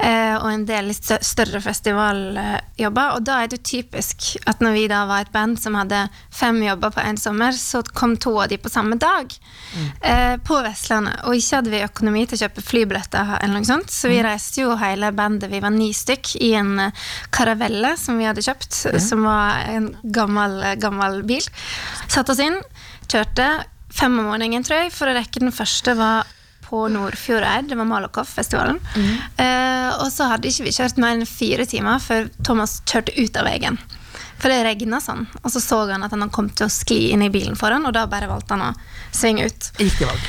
Eh, 0.00 0.34
og 0.36 0.48
en 0.50 0.64
del 0.66 0.88
litt 0.90 1.04
større 1.04 1.60
festivaljobber. 1.62 3.14
Og 3.16 3.22
da 3.24 3.42
er 3.42 3.48
det 3.48 3.58
jo 3.60 3.80
typisk 3.82 4.36
at 4.48 4.60
når 4.64 4.72
vi 4.74 4.86
da 4.90 5.04
var 5.06 5.20
et 5.20 5.32
band 5.32 5.58
som 5.60 5.74
hadde 5.78 6.08
fem 6.34 6.58
jobber 6.62 6.90
på 6.90 7.04
en 7.04 7.16
sommer, 7.16 7.52
så 7.52 7.82
kom 7.94 8.16
to 8.16 8.34
av 8.42 8.48
de 8.48 8.58
på 8.58 8.70
samme 8.70 8.98
dag. 8.98 9.32
Eh, 10.02 10.36
på 10.42 10.58
Vestlandet. 10.64 11.22
Og 11.26 11.34
ikke 11.38 11.56
hadde 11.60 11.70
vi 11.70 11.82
økonomi 11.84 12.26
til 12.28 12.38
å 12.38 12.42
kjøpe 12.48 12.62
flybilletter, 12.64 13.38
eller 13.42 13.54
noe 13.54 13.64
sånt, 13.68 13.90
så 13.90 14.08
vi 14.10 14.20
reiste 14.22 14.62
jo 14.62 14.74
hele 14.76 15.12
bandet, 15.12 15.50
vi 15.50 15.60
var 15.60 15.70
ni 15.70 15.92
stykk, 15.92 16.36
i 16.42 16.52
en 16.58 16.78
eh, 16.88 16.90
karavelle 17.30 17.96
som 17.98 18.18
vi 18.18 18.24
hadde 18.28 18.42
kjøpt, 18.44 19.00
som 19.00 19.22
var 19.24 19.64
en 19.68 19.90
gammel, 20.04 20.60
gammel 20.80 21.22
bil. 21.28 21.44
Satte 22.08 22.32
oss 22.34 22.42
inn, 22.42 22.58
kjørte 23.08 23.64
fem 23.90 24.18
om 24.18 24.28
morgenen, 24.30 24.64
tror 24.66 24.84
jeg, 24.84 24.92
for 24.94 25.08
å 25.10 25.14
rekke 25.16 25.40
den 25.42 25.54
første 25.54 25.94
var 25.98 26.28
på 26.68 26.82
Nordfjordeid, 26.92 27.70
det 27.70 27.78
var 27.80 27.88
Malakoff-festivalen. 27.88 28.76
Eh, 29.40 29.90
og 30.02 30.10
så 30.12 30.26
hadde 30.28 30.50
ikke 30.50 30.66
vi 30.66 30.74
kjørt 30.76 30.98
mer 31.00 31.14
enn 31.16 31.24
fire 31.28 31.64
timer 31.64 32.02
før 32.04 32.28
Thomas 32.44 32.82
kjørte 32.84 33.14
ut 33.16 33.38
av 33.40 33.48
veien. 33.48 33.78
For 34.38 34.52
det 34.52 34.62
regna 34.62 35.00
sånn, 35.02 35.24
og 35.42 35.50
så 35.50 35.60
så 35.62 35.80
han 35.90 36.04
at 36.06 36.14
han 36.14 36.30
kom 36.30 36.48
til 36.50 36.68
å 36.68 36.72
skli 36.72 37.08
inn 37.10 37.24
i 37.26 37.30
bilen 37.32 37.56
foran, 37.58 37.86
og 37.88 37.94
da 37.96 38.06
bare 38.10 38.28
valgte 38.30 38.54
han 38.54 38.68
å 38.68 38.74
svinge 39.14 39.48
ut. 39.48 39.70
Riktig 39.80 40.06
valg. 40.06 40.28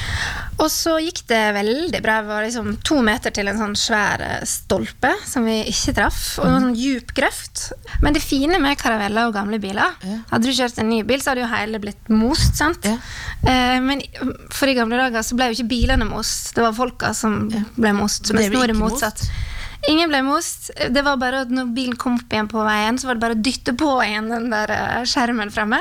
Og 0.59 0.67
så 0.71 0.97
gikk 0.99 1.21
det 1.29 1.39
veldig 1.55 2.01
bra. 2.03 2.17
Det 2.19 2.27
var 2.27 2.43
liksom 2.43 2.71
to 2.83 2.97
meter 3.05 3.31
til 3.35 3.47
en 3.47 3.59
sånn 3.61 3.75
svær 3.79 4.23
eh, 4.25 4.41
stolpe 4.49 5.13
som 5.27 5.45
vi 5.47 5.61
ikke 5.71 5.93
traff. 5.95 6.19
Og 6.41 6.49
en 6.49 6.57
sånn 6.57 6.75
djup 6.75 7.13
grøft. 7.15 7.69
Men 8.03 8.17
det 8.17 8.23
fine 8.25 8.59
med 8.59 8.79
karaveller 8.81 9.29
og 9.29 9.37
gamle 9.37 9.59
biler 9.61 9.95
Hadde 10.03 10.43
du 10.43 10.51
kjørt 10.51 10.81
en 10.81 10.89
ny 10.91 10.99
bil, 11.07 11.21
så 11.23 11.31
hadde 11.31 11.45
jo 11.45 11.51
hele 11.53 11.79
blitt 11.79 12.11
most. 12.11 12.57
sant? 12.59 12.83
Ja. 12.89 12.97
Eh, 13.45 13.77
men 13.85 14.03
for 14.51 14.67
i 14.67 14.75
gamle 14.75 14.99
dager 14.99 15.23
så 15.23 15.37
ble 15.39 15.47
jo 15.51 15.59
ikke 15.59 15.71
bilene 15.71 16.07
most, 16.09 16.51
det 16.57 16.65
var 16.65 16.75
folka 16.75 17.13
som 17.15 17.45
ble 17.49 17.93
most. 17.95 18.27
Det 18.27 18.35
Mens 18.35 18.51
nå 18.51 18.65
er 18.65 18.73
det 18.73 18.79
motsatt. 18.81 19.23
motsatt. 19.23 19.47
Ingen 19.87 20.09
ble 20.11 20.19
most. 20.27 20.69
Det 20.91 21.01
var 21.05 21.17
bare 21.21 21.45
at 21.45 21.51
Når 21.53 21.69
bilen 21.75 21.95
kom 21.99 22.17
opp 22.19 22.33
igjen 22.33 22.49
på 22.51 22.63
veien, 22.65 22.97
så 22.99 23.07
var 23.07 23.15
det 23.15 23.23
bare 23.23 23.37
å 23.37 23.43
dytte 23.45 23.73
på 23.79 23.93
igjen 24.03 24.27
den 24.31 24.49
der 24.51 24.73
eh, 24.75 25.05
skjermen 25.07 25.51
fremme. 25.55 25.79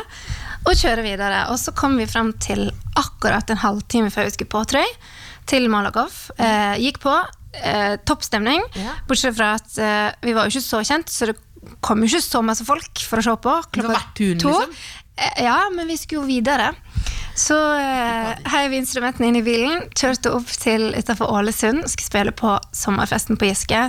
Og 0.68 0.74
kjøre 0.78 1.02
videre. 1.06 1.46
Og 1.52 1.58
så 1.58 1.72
kom 1.76 1.96
vi 1.98 2.06
fram 2.10 2.32
til 2.42 2.68
akkurat 2.98 3.50
en 3.50 3.60
halvtime 3.62 4.10
før 4.14 4.28
vi 4.28 4.34
skulle 4.36 4.52
på, 4.52 4.62
jeg. 4.76 4.94
Til 5.48 5.68
Malakoff. 5.72 6.28
Eh, 6.38 6.76
gikk 6.84 7.00
på. 7.02 7.16
Eh, 7.58 7.96
Toppstemning. 8.06 8.62
Ja. 8.78 8.94
Bortsett 9.08 9.36
fra 9.38 9.54
at 9.58 9.78
eh, 9.80 10.08
vi 10.26 10.34
var 10.36 10.46
jo 10.46 10.54
ikke 10.54 10.66
så 10.68 10.82
kjent, 10.84 11.08
så 11.10 11.30
det 11.30 11.38
kom 11.84 12.02
jo 12.04 12.10
ikke 12.10 12.22
så 12.22 12.42
masse 12.44 12.64
folk 12.68 13.02
for 13.08 13.18
å 13.22 13.24
se 13.24 13.36
på. 13.48 13.54
klokka 13.74 14.02
to. 14.14 14.28
liksom? 14.36 14.74
Eh, 15.18 15.42
Ja, 15.42 15.56
men 15.74 15.88
vi 15.90 15.96
skulle 15.98 16.22
jo 16.22 16.28
videre. 16.28 16.70
Så 17.38 17.56
eh, 17.78 18.34
heiv 18.52 18.72
vi 18.72 18.80
instrumentene 18.82 19.30
inn 19.30 19.38
i 19.38 19.44
bilen, 19.46 19.84
kjørte 19.96 20.32
opp 20.34 20.50
til 20.58 20.90
utafor 20.96 21.30
Ålesund, 21.38 21.84
skulle 21.86 22.10
spille 22.10 22.34
på 22.34 22.56
sommerfesten 22.74 23.38
på 23.38 23.50
Giske. 23.50 23.88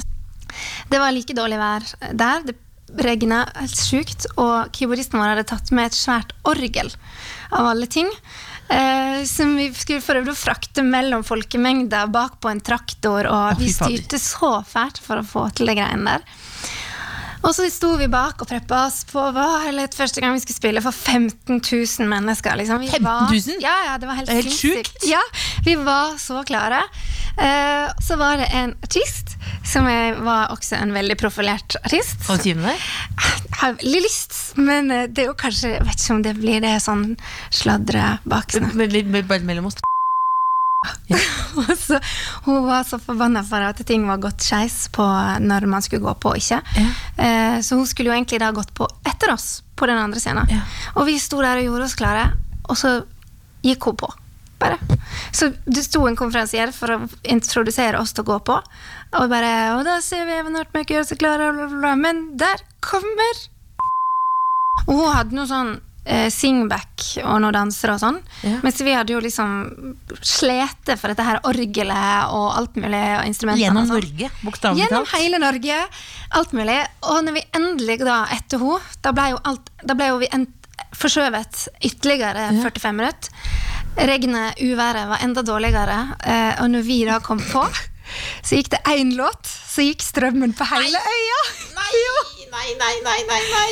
Det 0.90 1.00
var 1.02 1.14
like 1.16 1.34
dårlig 1.38 1.58
vær 1.62 1.88
der. 2.14 2.46
Det 2.46 2.58
regna 2.98 3.44
helt 3.54 3.78
sjukt, 3.78 4.26
og 4.42 4.72
keyboardisten 4.74 5.20
vår 5.20 5.34
hadde 5.34 5.50
tatt 5.50 5.70
med 5.76 5.90
et 5.90 5.98
svært 5.98 6.34
orgel, 6.50 6.90
av 7.54 7.72
alle 7.72 7.90
ting. 7.90 8.10
Eh, 8.70 9.24
som 9.26 9.56
vi 9.58 9.70
skulle 9.74 10.06
prøve 10.06 10.34
å 10.34 10.38
frakte 10.38 10.86
mellom 10.86 11.24
folkemengder 11.26 12.10
bak 12.14 12.38
på 12.42 12.52
en 12.52 12.62
traktor, 12.62 13.30
og 13.30 13.62
vi 13.62 13.72
styrte 13.74 14.22
så 14.22 14.60
fælt 14.68 15.02
for 15.02 15.22
å 15.22 15.26
få 15.26 15.48
til 15.58 15.72
de 15.72 15.78
greiene 15.80 16.18
der. 16.18 16.40
Og 17.40 17.54
så 17.56 17.66
sto 17.72 17.94
vi 18.00 18.08
bak 18.12 18.42
og 18.44 18.50
preppa 18.50 18.82
oss 18.90 19.06
på 19.08 19.22
hva 19.36 19.46
litt 19.72 19.96
første 19.96 20.20
gang 20.20 20.34
vi 20.36 20.42
skulle 20.44 20.58
spille 20.58 20.82
for 20.84 20.92
15 20.92 21.62
000 21.64 22.10
mennesker. 22.12 22.58
Liksom. 22.60 22.82
Vi 22.84 22.90
15 22.92 23.04
var- 23.06 23.32
Ja, 23.64 23.76
ja, 23.86 23.98
det 23.98 24.08
var 24.10 24.16
helt, 24.20 24.28
Det 24.28 24.44
helt 24.44 24.56
sjukt. 24.58 25.08
Ja, 25.08 25.22
vi 25.66 25.76
var 25.76 26.18
så 26.20 26.44
klare. 26.44 26.84
Uh, 27.40 27.88
så 28.04 28.18
var 28.20 28.38
det 28.38 28.50
en 28.52 28.76
artist, 28.84 29.38
som 29.64 29.88
jeg 29.88 30.18
var 30.20 30.50
også 30.52 30.76
en 30.82 30.92
veldig 30.92 31.16
profilert 31.18 31.78
artist. 31.86 32.20
Hva 32.28 32.36
si 32.42 32.54
med? 32.54 32.76
Jeg 32.76 33.60
har 33.62 33.74
veldig 33.80 34.02
lyst, 34.04 34.36
men 34.58 34.92
eh, 34.92 35.08
det 35.08 35.24
er 35.24 35.28
jo 35.32 35.34
kanskje 35.40 35.74
Jeg 35.78 35.86
vet 35.86 36.00
ikke 36.00 36.16
om 36.16 36.22
det 36.24 36.36
blir 36.38 36.62
det 36.64 36.76
sånn 36.84 37.18
sladre 37.52 38.20
baksnakk. 38.28 38.76
Bare 39.28 39.40
mellom 39.48 39.68
oss. 39.72 39.80
Og 41.60 41.72
så, 41.78 42.00
hun 42.46 42.64
var 42.68 42.86
så 42.88 43.00
forbanna 43.04 43.42
for 43.44 43.64
at 43.66 43.82
ting 43.88 44.06
var 44.08 44.22
gått 44.24 44.46
skeis 44.46 44.86
på 44.96 45.04
når 45.44 45.68
man 45.68 45.84
skulle 45.84 46.06
gå 46.06 46.14
på 46.24 46.32
og 46.32 46.40
ikke. 46.40 46.62
Eh, 47.20 47.60
så 47.66 47.80
hun 47.80 47.90
skulle 47.90 48.14
jo 48.14 48.16
egentlig 48.16 48.40
da 48.40 48.54
gått 48.56 48.72
på 48.78 48.88
etter 49.04 49.34
oss 49.34 49.60
på 49.76 49.90
den 49.90 50.00
andre 50.00 50.22
scenen. 50.24 50.48
Ja. 50.52 50.64
Og 50.96 51.10
vi 51.10 51.18
sto 51.20 51.42
der 51.44 51.60
og 51.60 51.68
gjorde 51.68 51.90
oss 51.90 51.98
klare, 52.00 52.30
og 52.70 52.80
så 52.80 52.96
gikk 53.66 53.90
hun 53.90 54.00
på. 54.00 54.12
Bare. 54.60 54.76
Så 55.32 55.54
det 55.66 55.86
sto 55.86 56.02
en 56.08 56.18
konferansier 56.20 56.72
for 56.76 56.92
å 56.92 56.98
introdusere 57.32 58.00
oss 58.00 58.12
til 58.16 58.26
å 58.26 58.32
gå 58.34 58.40
på. 58.50 58.58
Og 59.20 59.30
bare 59.32 59.52
Og 59.78 59.86
da 59.88 60.02
ser 60.04 60.28
vi 60.28 60.36
Even 60.36 60.58
Hartmark 60.60 60.92
gjøre 60.92 61.08
seg 61.08 61.22
bla. 61.22 61.96
Men 61.96 62.38
der 62.38 62.60
kommer 62.84 63.40
Og 64.86 65.00
hun 65.00 65.16
hadde 65.16 65.38
noe 65.38 65.48
sånn 65.50 65.72
eh, 66.10 66.28
singback 66.34 67.06
og 67.24 67.40
noen 67.44 67.56
dansere 67.56 67.96
og 67.96 68.02
sånn. 68.02 68.20
Ja. 68.44 68.58
Mens 68.66 68.82
vi 68.82 68.96
hadde 68.96 69.14
jo 69.14 69.22
liksom 69.24 69.96
slete 70.26 70.98
for 71.00 71.14
dette 71.14 71.26
her 71.26 71.42
orgelet 71.48 72.34
og 72.36 72.48
alt 72.58 72.80
mulig. 72.82 73.04
Og 73.20 73.30
instrumentene 73.30 73.68
Gjennom 73.68 73.88
sånn. 73.90 74.02
Norge, 74.02 74.32
bokstavelig 74.44 74.86
Gjennom 74.86 75.10
hele 75.14 75.42
Norge. 75.42 75.82
Alt 76.40 76.56
mulig. 76.58 76.80
Og 77.10 77.22
når 77.28 77.38
vi 77.38 77.46
endelig 77.62 78.00
da 78.04 78.22
etter 78.36 78.62
henne, 78.64 78.96
da 79.06 79.14
ble 79.16 79.28
jo, 79.36 79.44
alt, 79.52 79.74
da 79.86 79.98
ble 79.98 80.10
jo 80.12 80.24
vi 80.24 80.32
forskjøvet 81.00 81.68
ytterligere 81.86 82.50
45 82.64 82.98
minutter. 82.98 83.54
Regnet, 84.10 84.60
uværet, 84.64 85.10
var 85.12 85.24
enda 85.26 85.44
dårligere. 85.46 86.00
Eh, 86.24 86.62
og 86.64 86.70
når 86.74 86.86
vi 86.88 87.00
da 87.08 87.20
kom 87.24 87.42
på, 87.44 87.64
så 88.42 88.58
gikk 88.58 88.72
det 88.74 88.82
én 88.90 89.14
låt, 89.18 89.46
så 89.46 89.86
gikk 89.86 90.04
strømmen 90.06 90.56
på 90.58 90.68
hele 90.72 91.00
øya. 91.00 91.42
Nei, 91.78 92.04
nei, 92.54 92.70
nei, 92.80 92.94
nei, 93.06 93.20
nei, 93.30 93.42
nei. 93.54 93.72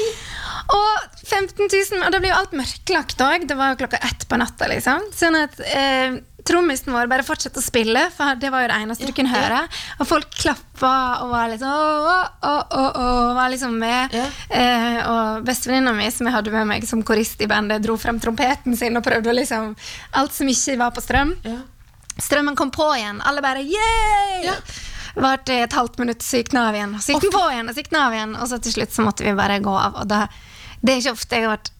Og 0.67 1.21
15 1.23 1.67
000, 1.67 2.01
og 2.03 2.11
det 2.11 2.19
ble 2.23 2.31
jo 2.31 2.37
alt 2.37 2.55
mørklagt 2.57 3.21
òg. 3.23 3.45
Det 3.47 3.55
var 3.55 3.71
jo 3.71 3.79
klokka 3.83 4.01
ett 4.03 4.25
på 4.27 4.39
natta. 4.39 4.67
liksom. 4.67 5.05
Sånn 5.15 5.37
at 5.39 5.55
eh, 5.63 6.17
trommisen 6.47 6.95
vår 6.95 7.07
bare 7.11 7.25
fortsatte 7.27 7.61
å 7.61 7.63
spille, 7.63 8.07
for 8.15 8.39
det 8.39 8.51
var 8.51 8.65
jo 8.65 8.71
det 8.71 8.79
eneste 8.83 9.07
du 9.07 9.13
kunne 9.15 9.31
høre. 9.31 9.61
Og 9.99 10.09
folk 10.09 10.27
klappa 10.35 10.93
og 11.23 11.31
var 11.31 11.51
liksom 11.51 11.71
å, 11.71 12.17
å, 12.49 12.53
å, 12.53 12.83
å, 12.87 13.07
var 13.37 13.53
liksom 13.53 13.77
med. 13.79 14.15
Ja. 14.15 14.25
Eh, 14.49 14.99
og 15.07 15.47
bestevenninna 15.47 15.95
mi, 15.95 16.09
som 16.13 16.27
jeg 16.27 16.35
hadde 16.35 16.53
med 16.55 16.69
meg 16.73 16.89
som 16.89 17.03
korist 17.07 17.41
i 17.43 17.49
bandet, 17.49 17.83
dro 17.85 17.95
frem 17.99 18.19
trompeten 18.23 18.75
sin 18.79 18.99
og 18.99 19.05
prøvde 19.07 19.31
å 19.31 19.37
liksom 19.37 19.73
Alt 20.17 20.35
som 20.35 20.47
ikke 20.49 20.77
var 20.79 20.93
på 20.95 21.03
strøm. 21.03 21.33
Ja. 21.47 21.61
strømmen 22.19 22.55
kom 22.59 22.71
på 22.73 22.87
igjen. 22.95 23.23
Alle 23.23 23.43
bare 23.45 23.63
yeah! 23.63 24.61
Varte 25.17 25.55
i 25.55 25.63
et 25.65 25.73
halvt 25.73 25.97
minutt, 25.97 26.21
så 26.21 26.41
gikk 26.41 26.51
den 26.53 26.61
av 26.61 26.75
igjen. 26.77 26.93
Så 27.01 27.15
gikk 27.15 27.25
den 27.25 27.33
på 27.33 27.45
igjen, 27.49 27.69
og 27.69 27.73
så 27.73 27.81
gikk 27.81 27.89
den 27.93 28.03
av 28.03 28.15
igjen. 28.15 28.35
Og 28.37 28.49
så 28.51 28.59
til 28.61 28.75
slutt 28.75 28.93
så 28.93 29.05
måtte 29.05 29.25
vi 29.25 29.33
bare 29.37 29.57
gå 29.65 29.73
av. 29.73 29.97
Og 30.03 30.09
da, 30.09 30.27
det 30.87 30.95
er 30.95 31.03
ikke 31.03 31.17
ofte 31.17 31.39
jeg 31.39 31.47
har 31.47 31.57
vært 31.57 31.73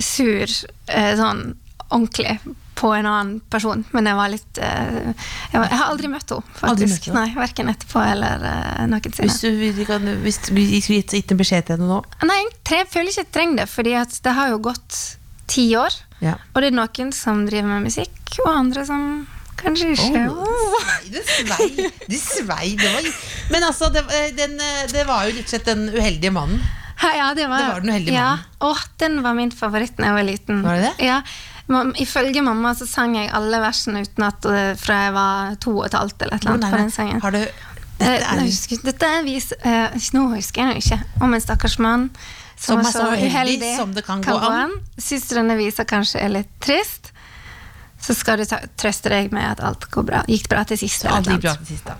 sur 0.00 0.44
eh, 0.46 1.12
sånn 1.18 1.44
ordentlig 1.90 2.38
på 2.80 2.94
en 2.96 3.06
annen 3.06 3.40
person, 3.52 3.82
men 3.92 4.06
jeg 4.08 4.16
var 4.16 4.30
litt 4.32 4.58
eh, 4.62 5.10
jeg, 5.10 5.56
var, 5.58 5.66
jeg 5.66 5.78
har 5.82 5.88
aldri 5.90 6.08
møtt 6.08 6.32
henne, 6.32 6.54
faktisk. 6.56 7.08
møtt? 7.10 7.16
Nei, 7.18 7.26
Verken 7.36 7.72
etterpå 7.72 8.00
eller 8.00 8.44
uh, 8.46 8.86
noensinne. 8.88 9.26
Hvis 9.26 9.40
du, 9.42 9.48
hvis 9.58 9.74
du 9.76 9.82
kan, 9.88 10.06
hvis 10.24 10.40
du 10.46 10.52
skulle 10.54 11.02
gitt, 11.02 11.34
en 11.34 11.40
beskjed 11.42 11.68
til 11.68 11.76
henne 11.76 11.90
nå 11.90 11.98
Nei, 12.30 12.38
jeg 12.40 12.54
tre, 12.70 12.78
føler 12.88 13.12
ikke 13.12 13.26
jeg 13.26 13.32
trenger 13.36 13.60
det, 13.60 13.68
fordi 13.74 13.96
det 14.24 14.36
har 14.38 14.54
jo 14.54 14.62
gått 14.70 15.00
ti 15.50 15.66
år. 15.76 15.98
Ja. 16.24 16.38
Og 16.54 16.62
det 16.62 16.70
er 16.70 16.78
noen 16.78 17.12
som 17.16 17.44
driver 17.48 17.68
med 17.74 17.90
musikk, 17.90 18.16
og 18.46 18.50
andre 18.54 18.86
som 18.88 19.04
kanskje 19.60 19.92
ikke. 19.98 20.24
Åh, 20.32 20.90
det 21.12 21.24
svei, 21.28 21.70
det 22.08 22.20
svei. 22.22 22.74
Det 22.80 22.92
var, 22.94 23.08
men 23.52 23.66
altså, 23.66 23.90
det, 23.92 24.06
den, 24.38 24.56
eh, 24.56 24.84
det 24.92 25.04
var 25.08 25.26
jo 25.26 25.34
rett 25.36 25.44
og 25.44 25.52
slett 25.52 25.68
den 25.68 25.88
uheldige 25.92 26.32
mannen. 26.32 26.62
Ja, 27.20 27.30
det 27.34 27.46
var, 27.48 27.62
Det 27.62 27.68
var 27.72 27.80
den 27.86 27.94
uheldige 27.94 28.16
ja. 28.16 28.26
mannen. 28.34 28.58
Åh, 28.70 28.82
den 29.00 29.22
var 29.24 29.38
min 29.38 29.54
favoritt 29.54 29.96
da 29.96 30.10
jeg 30.10 30.18
var 30.18 30.28
liten. 30.28 30.62
Var 30.66 30.78
det 30.80 30.90
det? 30.90 31.08
Ja. 31.08 31.22
Ifølge 32.02 32.42
mamma 32.42 32.72
så 32.74 32.86
sang 32.88 33.14
jeg 33.14 33.30
alle 33.30 33.60
versene 33.62 34.02
utenat 34.02 34.42
at 34.42 34.78
fra 34.80 34.96
jeg 35.04 35.12
var 35.14 35.58
to 35.62 35.76
og 35.78 35.84
et 35.86 35.94
halvt 35.94 36.24
eller 36.26 36.34
et 36.34 36.42
eller 36.42 36.56
annet 36.56 36.74
på 36.74 36.80
den 36.82 36.90
sangen. 36.90 37.20
Har 37.22 37.36
du 37.36 37.44
Eh, 38.00 38.16
Dette 38.16 38.32
er 38.32 38.46
husker, 38.46 38.80
dette 38.84 39.08
er 39.08 39.24
vis, 39.26 39.50
uh, 39.60 39.96
nå 40.16 40.28
husker 40.32 40.62
jeg 40.62 40.70
nå 40.70 40.80
ikke. 40.80 41.00
Om 41.20 41.36
en 41.36 41.42
stakkars 41.44 41.76
mann 41.82 42.08
Som 42.60 42.80
var 42.80 42.88
er 42.88 42.92
så 42.92 43.08
uheldig 43.12 43.74
som 43.76 43.92
det 43.96 44.04
kan 44.06 44.24
gå 44.24 44.36
an. 44.36 44.72
Denne 45.30 45.56
visa 45.56 45.84
kanskje 45.88 46.20
er 46.24 46.32
litt 46.32 46.50
trist, 46.64 46.99
så 48.00 48.16
skal 48.16 48.40
du 48.40 48.46
ta, 48.48 48.62
trøste 48.80 49.12
deg 49.12 49.32
med 49.34 49.44
at 49.44 49.60
alt 49.64 49.84
går 49.92 50.06
bra. 50.08 50.22
gikk 50.28 50.48
bra 50.48 50.64
til 50.68 50.80
sist. 50.80 51.04
Alt 51.04 51.28
gikk 51.28 51.44
bra 51.44 51.52
til 51.60 51.74
sist. 51.74 51.90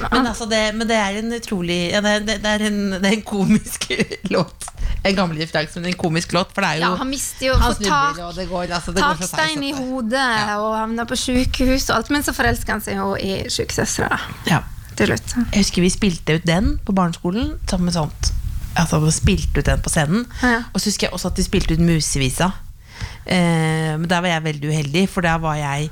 Men, 0.00 0.26
altså 0.26 0.46
det, 0.48 0.60
men 0.76 0.88
det 0.88 0.96
er 0.96 1.18
en 1.18 1.32
utrolig 1.34 1.78
ja, 1.90 2.00
det, 2.04 2.12
det, 2.28 2.38
er 2.46 2.62
en, 2.68 2.78
det 2.94 3.04
er 3.04 3.16
en 3.18 3.24
komisk 3.26 3.90
låt. 4.34 4.68
En 5.04 5.16
gammel 5.16 5.40
referanse, 5.40 5.80
men 5.80 5.92
en 5.92 5.98
komisk 6.00 6.32
låt. 6.36 6.52
For 6.54 6.64
det 6.64 6.70
er 6.70 6.80
jo 6.80 6.88
Ja, 6.88 7.00
han 7.00 7.10
mister 7.10 7.46
jo 7.50 7.58
Han 7.60 7.76
tak, 7.84 8.20
og 8.24 8.34
det 8.36 8.48
går, 8.48 8.72
altså, 8.78 8.94
det 8.96 9.04
går 9.04 9.20
takstein 9.20 9.64
i 9.68 9.72
hodet 9.76 10.20
ja. 10.20 10.58
og 10.60 10.76
havner 10.78 11.08
på 11.08 11.18
sykehus 11.20 11.88
og 11.90 11.96
alt, 11.98 12.12
men 12.16 12.24
så 12.26 12.36
forelsker 12.36 12.76
han 12.76 12.84
seg 12.84 13.00
jo 13.00 13.14
i 13.16 13.42
sjukesøstera. 13.52 14.20
Ja. 14.48 14.62
til 14.96 15.12
slutt. 15.12 15.36
Jeg 15.36 15.64
husker 15.64 15.84
vi 15.84 15.92
spilte 15.92 16.36
ut 16.40 16.48
den 16.48 16.74
på 16.84 16.96
barneskolen 16.96 17.54
sammen 17.68 17.88
med 17.88 17.96
sånt 17.96 18.32
Altså 18.78 19.00
spilte 19.10 19.60
ut 19.60 19.66
den 19.66 19.80
på 19.82 19.90
scenen. 19.90 20.26
Ja. 20.44 20.62
Og 20.72 20.80
så 20.80 20.92
husker 20.92 21.08
jeg 21.08 21.16
også 21.16 21.32
at 21.32 21.40
vi 21.40 21.44
spilte 21.44 21.74
ut 21.74 21.82
Musevisa. 21.82 22.52
Eh, 23.26 23.96
men 23.98 24.08
der 24.08 24.22
var 24.22 24.32
jeg 24.32 24.46
veldig 24.46 24.70
uheldig, 24.70 25.04
for 25.12 25.26
der 25.26 25.38
var 25.42 25.58
jeg 25.58 25.90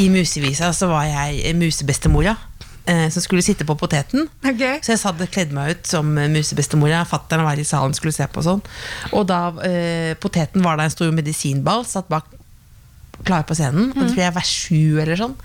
i 0.00 0.08
Musevisa 0.12 0.72
så 0.74 0.90
var 0.90 1.06
jeg 1.08 1.40
eh, 1.44 1.56
musebestemora. 1.56 2.36
Eh, 2.84 3.06
som 3.08 3.22
skulle 3.24 3.40
sitte 3.40 3.64
på 3.64 3.78
poteten. 3.80 4.26
Så 4.84 4.92
jeg 4.92 5.00
satt 5.00 5.20
og 5.24 5.30
kledde 5.32 5.56
meg 5.56 5.70
ut 5.72 5.88
som 5.88 6.10
musebestemora. 6.12 7.06
Fattern 7.08 7.46
var 7.46 7.56
i 7.56 7.64
salen 7.64 7.96
skulle 7.96 8.12
se 8.12 8.26
på 8.28 8.44
sånn. 8.44 8.60
Og 9.16 9.24
da 9.30 9.46
poteten 10.20 10.60
var 10.60 10.76
der 10.76 10.90
en 10.90 10.92
stor 10.92 11.14
medisinball, 11.16 11.86
satt 11.88 12.10
bak 12.12 12.28
klar 13.24 13.46
på 13.48 13.56
scenen. 13.56 13.94
Og 13.94 14.02
det 14.02 14.10
tror 14.10 14.24
jeg 14.26 14.36
var 14.36 14.50
sju 14.50 15.00
eller 15.00 15.16
sånn. 15.16 15.38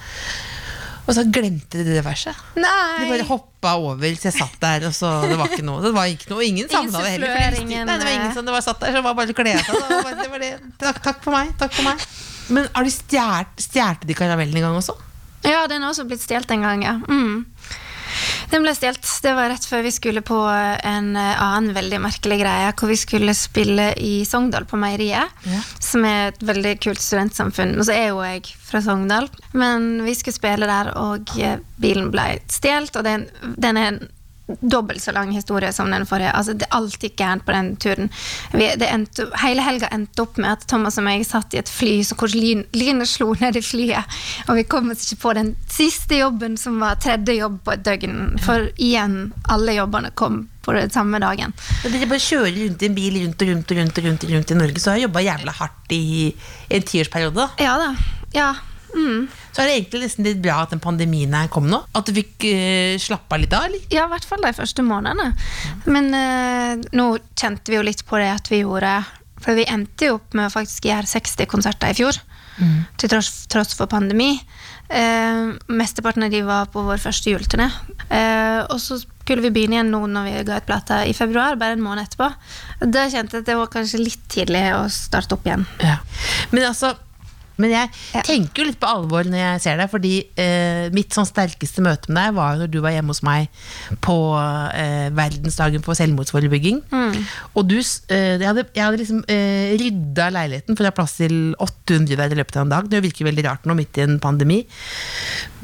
Og 1.10 1.16
så 1.18 1.24
glemte 1.26 1.82
de 1.82 1.96
det 1.98 2.04
verset. 2.06 2.38
De 2.54 2.62
Nei! 2.62 3.10
bare 3.10 3.26
hoppa 3.26 3.74
over, 3.82 4.16
så 4.16 4.30
jeg 4.30 4.36
satt 4.38 4.60
der, 4.62 4.86
og 4.90 4.94
så 4.94 5.10
det 5.26 5.40
var 5.40 5.50
ikke 5.50 5.66
noe. 5.66 5.82
Det 5.84 5.92
var 5.96 6.12
ikke 6.12 6.30
noe, 6.30 6.46
ingen 6.46 6.70
savna 6.70 7.02
det 7.02 7.16
heller. 7.16 7.34
for 7.34 7.60
ingen, 7.64 7.90
Nei, 7.90 7.98
det 7.98 8.06
var 8.06 8.14
ingen 8.14 8.30
eh, 8.30 8.38
som 8.38 8.46
det 8.48 8.54
var 8.56 8.66
satt 8.66 8.84
der, 8.84 8.94
så 8.94 9.02
det 9.02 9.06
var 9.08 9.18
bare 9.18 9.34
å 9.34 9.38
kle 9.40 9.56
av 9.58 9.66
seg. 9.66 10.30
Bare- 10.30 10.40
det. 10.46 10.52
Takk, 10.80 11.02
takk 11.10 11.24
for 11.26 11.34
meg. 11.36 11.52
Takk 11.60 11.74
for 11.74 11.90
meg. 11.90 12.08
Men 12.54 12.70
har 12.74 12.86
de 12.86 12.94
stjålet 12.94 14.06
de 14.08 14.18
karamellen 14.18 14.62
en 14.62 14.68
gang 14.70 14.78
også? 14.80 14.96
Ja, 15.46 15.66
den 15.72 15.82
har 15.82 15.94
også 15.94 16.06
blitt 16.10 16.24
stjålet 16.24 16.52
en 16.56 16.66
gang, 16.68 16.86
ja. 16.86 16.96
Mm. 17.10 17.46
Den 18.50 18.66
ble 18.66 18.74
stjålet. 18.76 19.10
Det 19.24 19.34
var 19.38 19.52
rett 19.52 19.66
før 19.70 19.84
vi 19.86 19.94
skulle 19.94 20.24
på 20.26 20.38
en 20.50 21.10
eh, 21.20 21.42
annen 21.44 21.74
veldig 21.76 22.00
merkelig 22.02 22.40
greie, 22.42 22.72
hvor 22.80 22.92
vi 22.92 22.98
skulle 23.00 23.36
spille 23.38 23.92
i 24.02 24.14
Sogndal, 24.28 24.66
på 24.70 24.80
Meieriet. 24.82 25.36
Ja. 25.46 25.64
Som 25.84 26.08
er 26.10 26.32
et 26.32 26.46
veldig 26.46 26.76
kult 26.84 27.04
studentsamfunn. 27.04 27.76
Og 27.78 27.88
så 27.88 27.96
er 27.98 28.08
jo 28.12 28.24
jeg 28.26 28.46
fra 28.70 28.82
Sogndal. 28.86 29.30
Men 29.54 29.92
vi 30.06 30.16
skulle 30.18 30.40
spille 30.40 30.70
der, 30.70 30.94
og 31.00 31.36
eh, 31.40 31.60
bilen 31.82 32.10
ble 32.14 32.32
stjålet. 32.50 32.96
Og 33.00 33.06
den, 33.06 33.28
den 33.58 33.80
er 33.80 33.92
en 33.94 34.02
dobbelt 34.62 35.02
så 35.02 35.12
lang 35.12 35.32
historie 35.32 35.72
som 35.74 35.92
den 35.92 36.06
forrige. 36.10 36.32
Altså, 36.32 36.54
det 36.54 36.68
er 36.68 36.78
alltid 36.78 37.16
gærent 37.16 37.46
på 37.46 37.56
den 37.56 37.76
turen. 37.76 38.12
Vi, 38.54 38.70
det 38.80 38.90
endte, 38.90 39.28
hele 39.44 39.66
helga 39.66 39.90
endte 39.94 40.24
opp 40.26 40.38
med 40.42 40.52
at 40.52 40.68
Thomas 40.70 41.00
og 41.00 41.06
meg 41.08 41.26
satt 41.28 41.54
i 41.54 41.62
et 41.62 41.72
fly 41.72 42.00
så 42.06 42.18
hvor 42.20 42.32
lyn, 42.34 42.66
lynet 42.76 43.10
slo 43.10 43.32
ned 43.40 43.60
i 43.60 43.64
flyet. 43.66 44.20
Og 44.48 44.60
vi 44.60 44.68
kom 44.70 44.92
oss 44.94 45.06
ikke 45.08 45.22
på 45.24 45.36
den 45.40 45.54
siste 45.70 46.22
jobben, 46.22 46.58
som 46.58 46.80
var 46.82 47.00
tredje 47.02 47.40
jobb 47.40 47.60
på 47.66 47.76
et 47.76 47.84
døgn. 47.86 48.40
For 48.46 48.70
igjen, 48.78 49.20
alle 49.50 49.78
jobbene 49.78 50.14
kom 50.18 50.48
på 50.66 50.76
den 50.76 50.92
samme 50.94 51.22
dagen. 51.22 51.54
Når 51.84 51.94
Dere 51.96 52.10
bare 52.10 52.24
kjører 52.24 52.58
rundt 52.58 52.84
i 52.84 52.90
en 52.90 52.98
bil 52.98 53.22
rundt 53.24 53.44
og 53.44 53.52
rundt 53.52 53.72
og 53.72 53.80
rundt, 53.80 54.02
rundt, 54.06 54.26
rundt 54.34 54.52
i 54.54 54.58
Norge, 54.58 54.82
så 54.82 54.92
har 54.92 55.00
jeg 55.00 55.08
jobba 55.08 55.26
jævla 55.26 55.56
hardt 55.62 55.94
i 55.96 56.04
en 56.70 56.90
tiårsperiode. 56.92 57.48
Ja 57.62 57.78
da. 57.82 57.94
Ja. 58.36 58.50
Mm. 58.96 59.30
Så 59.60 59.66
er 59.66 59.68
det 59.68 59.76
egentlig 59.76 60.06
nesten 60.06 60.28
litt 60.28 60.40
bra 60.40 60.62
at 60.64 60.72
den 60.72 60.80
pandemien 60.80 61.36
her 61.36 61.50
kom 61.52 61.68
nå. 61.68 61.82
At 61.98 62.08
du 62.08 62.16
fikk 62.16 62.48
uh, 62.48 62.96
slappe 63.02 63.42
litt 63.42 63.56
av, 63.56 63.68
eller? 63.68 63.84
Ja, 63.92 64.08
i 64.08 64.14
hvert 64.14 64.28
fall 64.30 64.44
de 64.46 64.56
første 64.56 64.86
månedene. 64.88 65.34
Men 65.92 66.08
uh, 66.16 66.90
nå 66.96 67.10
kjente 67.36 67.74
vi 67.74 67.76
jo 67.76 67.84
litt 67.84 68.06
på 68.08 68.22
det 68.22 68.32
at 68.32 68.48
vi 68.52 68.64
gjorde 68.64 68.94
For 69.44 69.60
vi 69.60 69.68
endte 69.68 70.10
jo 70.10 70.18
opp 70.18 70.36
med 70.36 70.48
å 70.48 70.54
faktisk 70.54 70.88
gjøre 70.88 71.12
60 71.12 71.52
konserter 71.52 71.92
i 71.92 72.00
fjor. 72.00 72.24
Til 73.00 73.12
tross, 73.12 73.32
tross 73.52 73.72
for 73.78 73.88
pandemi. 73.88 74.34
Eh, 74.90 75.52
mesteparten 75.68 76.26
av 76.26 76.32
de 76.34 76.42
var 76.44 76.70
på 76.74 76.82
vår 76.84 77.00
første 77.02 77.32
juleturné. 77.32 77.70
Eh, 78.10 78.62
og 78.66 78.80
så 78.82 78.98
skulle 79.00 79.46
vi 79.46 79.52
begynne 79.54 79.78
igjen 79.78 79.92
nå 79.94 80.02
når 80.10 80.26
vi 80.28 80.46
ga 80.48 80.58
ut 80.60 80.68
plata 80.68 81.04
i 81.06 81.14
februar, 81.14 81.60
bare 81.62 81.78
en 81.78 81.86
måned 81.86 82.08
etterpå. 82.08 82.30
Da 82.90 83.06
kjente 83.12 83.38
jeg 83.38 83.46
at 83.46 83.52
det 83.52 83.60
var 83.60 83.70
kanskje 83.72 84.02
litt 84.02 84.26
tidlig 84.32 84.64
å 84.76 84.88
starte 84.92 85.38
opp 85.38 85.46
igjen. 85.48 85.68
Ja. 85.86 86.00
Men 86.52 86.72
altså 86.72 86.96
men 87.60 87.74
jeg 87.74 88.24
tenker 88.26 88.64
jo 88.64 88.68
litt 88.70 88.80
på 88.82 88.90
alvor 88.90 89.28
når 89.28 89.42
jeg 89.42 89.64
ser 89.66 89.80
deg, 89.82 89.92
fordi 89.92 90.14
eh, 90.40 90.88
mitt 90.96 91.16
sånn 91.16 91.28
sterkeste 91.28 91.84
møte 91.86 92.12
med 92.12 92.20
deg 92.30 92.38
var 92.38 92.56
jo 92.56 92.64
når 92.64 92.72
du 92.74 92.80
var 92.84 92.96
hjemme 92.96 93.14
hos 93.14 93.24
meg 93.26 93.50
på 94.06 94.16
eh, 94.40 95.10
verdensdagen 95.16 95.84
for 95.86 96.00
selvmordsforebygging. 96.00 96.82
Og 97.60 97.68
du, 97.70 97.78
eh, 97.80 98.38
jeg, 98.40 98.48
hadde, 98.48 98.66
jeg 98.76 98.86
hadde 98.86 99.02
liksom 99.02 99.22
eh, 99.32 99.76
rydda 99.80 100.30
leiligheten 100.36 100.80
for 100.80 100.86
å 100.88 100.92
ha 100.92 100.96
plass 100.96 101.18
til 101.20 101.38
800 101.60 102.20
der 102.20 102.36
i 102.36 102.40
løpet 102.40 102.60
av 102.60 102.68
en 102.68 102.74
dag. 102.76 102.90
Det 102.92 103.04
virker 103.06 103.30
veldig 103.30 103.46
rart 103.50 103.68
nå, 103.68 103.76
midt 103.78 104.00
i 104.00 104.06
en 104.06 104.20
pandemi. 104.24 104.62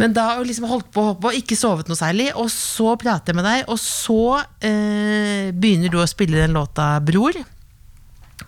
Men 0.02 0.16
da 0.16 0.30
har 0.30 0.42
jeg 0.42 0.52
liksom 0.52 0.70
holdt 0.70 0.92
på, 0.92 1.02
å 1.02 1.14
hoppe 1.14 1.32
og 1.32 1.40
ikke 1.40 1.58
sovet 1.60 1.90
noe 1.90 2.00
særlig, 2.00 2.32
og 2.36 2.52
så 2.54 2.96
prater 3.00 3.32
jeg 3.32 3.40
med 3.40 3.48
deg, 3.48 3.66
og 3.72 3.80
så 3.82 4.22
eh, 4.60 5.52
begynner 5.56 5.94
du 5.94 6.02
å 6.02 6.10
spille 6.10 6.42
den 6.44 6.58
låta 6.58 6.96
'Bror'. 7.00 7.44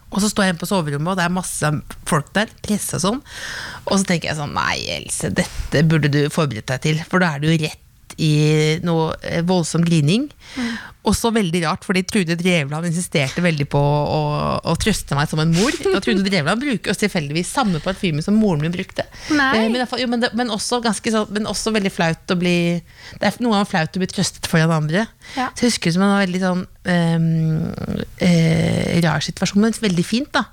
Og 0.07 0.21
så 0.23 0.29
står 0.31 0.45
jeg 0.45 0.55
inne 0.55 0.61
på 0.61 0.69
soverommet, 0.69 1.11
og 1.11 1.19
det 1.19 1.25
er 1.25 1.33
masse 1.35 1.71
folk 2.07 2.29
der, 2.37 2.51
Pressa 2.63 2.99
sånn. 3.03 3.19
Og 3.85 3.97
så 3.97 4.07
tenker 4.07 4.31
jeg 4.31 4.39
sånn, 4.39 4.55
nei 4.55 4.77
Else, 4.95 5.33
dette 5.35 5.83
burde 5.87 6.11
du 6.13 6.21
forberedt 6.33 6.69
deg 6.71 6.85
til, 6.85 7.03
for 7.09 7.23
da 7.23 7.33
er 7.35 7.43
du 7.43 7.49
jo 7.51 7.59
rett 7.65 7.83
i 8.17 8.79
noe 8.85 9.11
eh, 9.21 9.43
voldsom 9.45 9.83
grining. 9.85 10.23
Mm. 10.57 10.71
Også 11.07 11.29
veldig 11.31 11.61
rart, 11.63 11.85
fordi 11.87 12.01
Trude 12.09 12.35
Drevland 12.39 12.87
insisterte 12.89 13.43
veldig 13.45 13.67
på 13.71 13.79
å, 13.79 14.21
å 14.57 14.73
trøste 14.81 15.15
meg 15.15 15.29
som 15.29 15.39
en 15.43 15.53
mor. 15.53 15.75
Og 15.93 15.99
Trude 16.03 16.25
Drevland 16.25 16.63
bruker 16.63 16.91
også 16.91 17.05
tilfeldigvis 17.05 17.53
samme 17.53 17.79
parfyme 17.83 18.23
som 18.25 18.39
moren 18.41 18.65
min 18.65 18.73
brukte. 18.73 19.05
Nei. 19.29 19.51
Eh, 19.61 19.69
Men, 19.69 19.85
jo, 20.01 20.07
men, 20.09 20.25
det, 20.25 20.31
men, 20.37 20.51
også 20.53 20.81
ganske 20.83 21.13
men 21.33 21.47
også 21.49 21.71
veldig 21.75 21.91
flaut 21.93 22.33
å 22.33 22.37
bli 22.39 22.57
Det 23.19 23.29
er 23.29 23.37
noe 23.43 23.61
av 23.61 23.69
flaut 23.69 23.95
å 23.95 24.01
bli 24.01 24.09
trøstet 24.09 24.49
foran 24.49 24.73
andre. 24.73 25.05
Ja. 25.37 25.51
Så 25.53 25.67
jeg 25.67 25.75
husker 25.75 25.91
det 25.91 25.97
som 25.99 26.07
en 26.07 26.17
veldig 26.17 26.43
sånn 26.43 26.65
eh, 26.89 28.97
rar 29.05 29.23
situasjon, 29.23 29.61
men 29.61 29.77
veldig 29.83 30.07
fint, 30.07 30.31
da. 30.33 30.47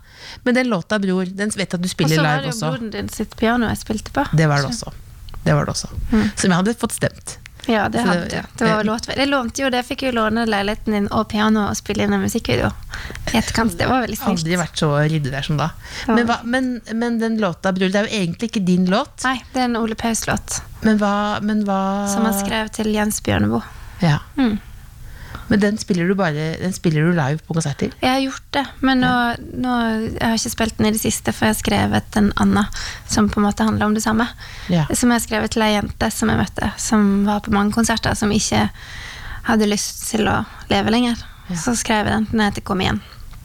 Men 0.45 0.59
den 0.59 0.69
låta, 0.69 0.99
bror, 1.01 1.25
den 1.25 1.53
vet 1.55 1.67
jeg 1.67 1.79
at 1.79 1.83
du 1.83 1.89
Og 1.89 1.95
spiller 1.95 2.21
så 2.21 2.27
var 2.27 2.43
live 2.43 2.51
det 2.51 2.53
jo 2.53 2.67
broren 2.67 2.93
din 2.93 3.09
sitt 3.13 3.37
piano 3.41 3.71
jeg 3.71 3.81
spilte 3.81 4.13
på. 4.15 4.27
Det 4.37 4.49
var 4.51 4.65
det 4.65 4.73
også. 4.73 4.93
Det 5.45 5.57
var 5.57 5.67
det 5.67 5.75
også. 5.75 5.91
Som 6.11 6.51
jeg 6.51 6.57
hadde 6.57 6.77
fått 6.81 6.97
stemt. 6.97 7.39
Ja, 7.67 7.89
det 7.89 8.03
hadde 8.05 8.25
du. 8.29 8.37
Ja. 8.37 8.43
Det 8.59 8.71
var 8.71 8.85
låt. 8.85 9.09
Jeg 9.17 9.29
lånte 9.29 9.63
jo 9.63 9.71
det, 9.73 9.81
jeg 9.83 9.89
fikk 9.93 10.03
jo 10.09 10.13
låne 10.19 10.45
leiligheten 10.49 10.97
din 10.97 11.07
og 11.15 11.29
piano 11.33 11.67
og 11.71 11.79
spille 11.79 12.05
inn 12.05 12.13
en 12.17 12.23
musikkvideo. 12.25 12.71
Etterkant. 13.33 13.77
Det 13.79 13.89
var 13.89 14.05
veldig 14.05 14.19
snilt. 14.19 14.45
Aldri 14.45 14.59
vært 14.61 14.83
så 14.83 14.91
ryddig 14.99 15.33
der 15.33 15.47
som 15.47 15.61
da. 15.61 15.71
Men, 16.11 16.27
hva, 16.29 16.39
men, 16.45 16.69
men 16.93 17.19
den 17.23 17.39
låta, 17.43 17.73
bror, 17.77 17.93
det 17.93 18.03
er 18.03 18.11
jo 18.11 18.21
egentlig 18.21 18.51
ikke 18.53 18.65
din 18.67 18.87
låt. 18.93 19.25
Nei, 19.25 19.39
det 19.55 19.65
er 19.65 19.71
en 19.71 19.81
Ole 19.81 19.97
Paus-låt 19.99 20.61
Men 20.85 21.01
hva, 21.01 21.15
men 21.45 21.65
hva 21.69 21.81
som 22.13 22.27
han 22.29 22.37
skrev 22.37 22.71
til 22.77 22.93
Jens 22.95 23.23
Bjørneboe. 23.25 23.65
Ja. 24.05 24.21
Mm. 24.37 24.59
Men 25.49 25.61
den 25.61 25.77
spiller 25.79 26.09
du 26.09 26.15
bare 26.17 26.45
Den 26.61 26.73
spiller 26.73 27.05
du 27.05 27.13
live 27.13 27.39
på 27.45 27.55
konserter? 27.55 27.93
Jeg 28.01 28.11
har 28.11 28.21
gjort 28.25 28.47
det, 28.57 28.63
men 28.81 29.03
nå, 29.05 29.13
nå 29.61 29.75
jeg 30.15 30.23
har 30.23 30.39
ikke 30.39 30.53
spilt 30.55 30.79
den 30.79 30.89
i 30.89 30.93
det 30.95 31.01
siste, 31.03 31.35
for 31.37 31.47
jeg 31.49 31.55
har 31.55 31.61
skrevet 31.61 32.19
en 32.21 32.31
annen 32.41 32.67
som 33.11 33.29
på 33.29 33.41
en 33.43 33.47
måte 33.49 33.67
handler 33.67 33.87
om 33.91 33.95
det 33.97 34.03
samme. 34.05 34.27
Ja. 34.73 34.87
Som 34.93 35.13
jeg 35.13 35.21
har 35.21 35.27
skrevet 35.27 35.55
til 35.55 35.67
ei 35.67 35.75
jente 35.75 36.11
som 36.15 36.33
jeg 36.33 36.41
møtte, 36.41 36.71
som 36.81 37.25
var 37.29 37.45
på 37.45 37.53
mange 37.55 37.75
konserter, 37.77 38.17
som 38.17 38.33
ikke 38.33 38.69
hadde 39.51 39.69
lyst 39.69 40.07
til 40.09 40.29
å 40.33 40.39
leve 40.71 40.95
lenger. 40.95 41.21
Ja. 41.51 41.59
Så 41.61 41.75
skrev 41.77 42.07
jeg 42.09 42.15
den. 42.15 42.29
Den 42.33 42.47
heter 42.47 42.65
Kom 42.65 42.81
igjen. 42.81 43.03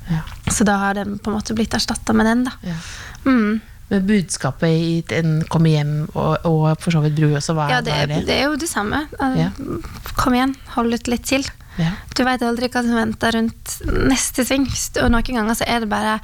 Ja. 0.10 0.22
Så 0.50 0.64
da 0.66 0.78
har 0.82 0.96
den 0.98 1.18
på 1.20 1.30
en 1.30 1.36
måte 1.38 1.54
blitt 1.58 1.76
erstatta 1.76 2.16
med 2.16 2.26
den, 2.26 2.46
da. 2.48 2.56
Ja. 2.66 2.78
Mm. 3.26 3.60
Men 3.90 4.06
budskapet 4.06 4.70
i 4.70 5.04
en 5.18 5.40
Komme 5.50 5.72
hjem 5.74 5.94
og, 6.14 6.46
og 6.46 6.66
for 6.82 6.94
så 6.94 7.02
vidt 7.04 7.16
Bru 7.18 7.32
også, 7.36 7.56
hva, 7.58 7.66
Ja, 7.74 7.80
det, 7.82 7.94
er- 7.94 8.08
det? 8.12 8.20
det 8.28 8.36
er 8.38 8.46
jo 8.52 8.56
det 8.62 8.70
samme. 8.70 9.04
Altså. 9.20 9.80
Kom 10.16 10.38
igjen, 10.38 10.56
hold 10.76 10.94
ut 10.94 11.10
litt 11.12 11.26
til. 11.26 11.44
Ja. 11.80 11.94
Du 12.16 12.24
veit 12.28 12.44
aldri 12.44 12.68
hva 12.68 12.82
som 12.84 12.98
venter 12.98 13.36
rundt 13.38 13.76
neste 14.10 14.44
sving. 14.46 14.66
Og 15.02 15.10
noen 15.14 15.38
ganger 15.40 15.56
så 15.56 15.68
er 15.70 15.84
det 15.84 15.90
bare 15.92 16.18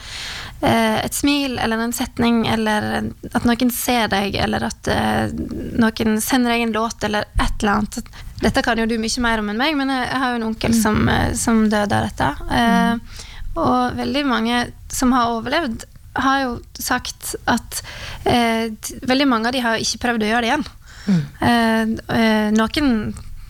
eh, 0.60 1.00
et 1.06 1.16
smil 1.16 1.56
eller 1.62 1.86
en 1.86 1.96
setning, 1.96 2.44
eller 2.52 3.10
at 3.32 3.48
noen 3.48 3.72
ser 3.74 4.10
deg, 4.12 4.36
eller 4.46 4.68
at 4.68 4.92
eh, 4.92 5.32
noen 5.80 6.20
sender 6.24 6.56
deg 6.56 6.66
en 6.68 6.76
låt, 6.76 7.04
eller 7.08 7.30
et 7.40 7.56
eller 7.64 7.78
annet. 7.78 8.14
Dette 8.44 8.66
kan 8.66 8.78
jo 8.82 8.88
du 8.90 8.98
mye 9.00 9.24
mer 9.24 9.42
om 9.42 9.50
enn 9.54 9.62
meg, 9.64 9.80
men 9.80 9.94
jeg, 9.96 10.12
har 10.12 10.34
jo 10.34 10.42
en 10.42 10.50
onkel 10.52 10.76
som, 10.76 11.02
eh, 11.10 11.32
som 11.40 11.66
døde 11.72 12.02
av 12.02 12.10
dette. 12.10 12.32
Eh, 12.60 13.24
Og 13.56 13.96
veldig 13.96 14.26
mange 14.28 14.64
som 14.92 15.14
har 15.16 15.32
overlevd, 15.38 15.86
har 16.20 16.42
jo 16.44 16.56
sagt 16.80 17.36
at 17.52 17.82
eh, 18.28 18.72
veldig 19.08 19.28
mange 19.32 19.48
av 19.48 19.56
de 19.56 19.64
har 19.64 19.80
ikke 19.80 20.02
prøvd 20.04 20.26
å 20.26 20.34
gjøre 20.34 20.44
det 20.44 20.52
igjen. 20.52 20.68
Mm. 21.06 21.22
eh, 21.46 22.50
noen 22.56 22.92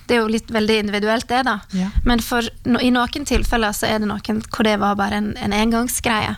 Det 0.06 0.16
er 0.16 0.22
jo 0.22 0.32
litt 0.32 0.52
veldig 0.54 0.78
individuelt, 0.84 1.28
det, 1.30 1.42
da. 1.48 1.60
Ja. 1.76 1.90
Men 2.06 2.22
for, 2.24 2.46
no, 2.70 2.82
i 2.82 2.92
noen 2.94 3.26
tilfeller 3.28 3.74
så 3.76 3.90
er 3.90 4.02
det 4.04 4.10
noen 4.10 4.44
hvor 4.46 4.68
det 4.68 4.76
var 4.82 4.98
bare 5.00 5.22
en, 5.22 5.32
en 5.42 5.56
engangsgreie. 5.56 6.36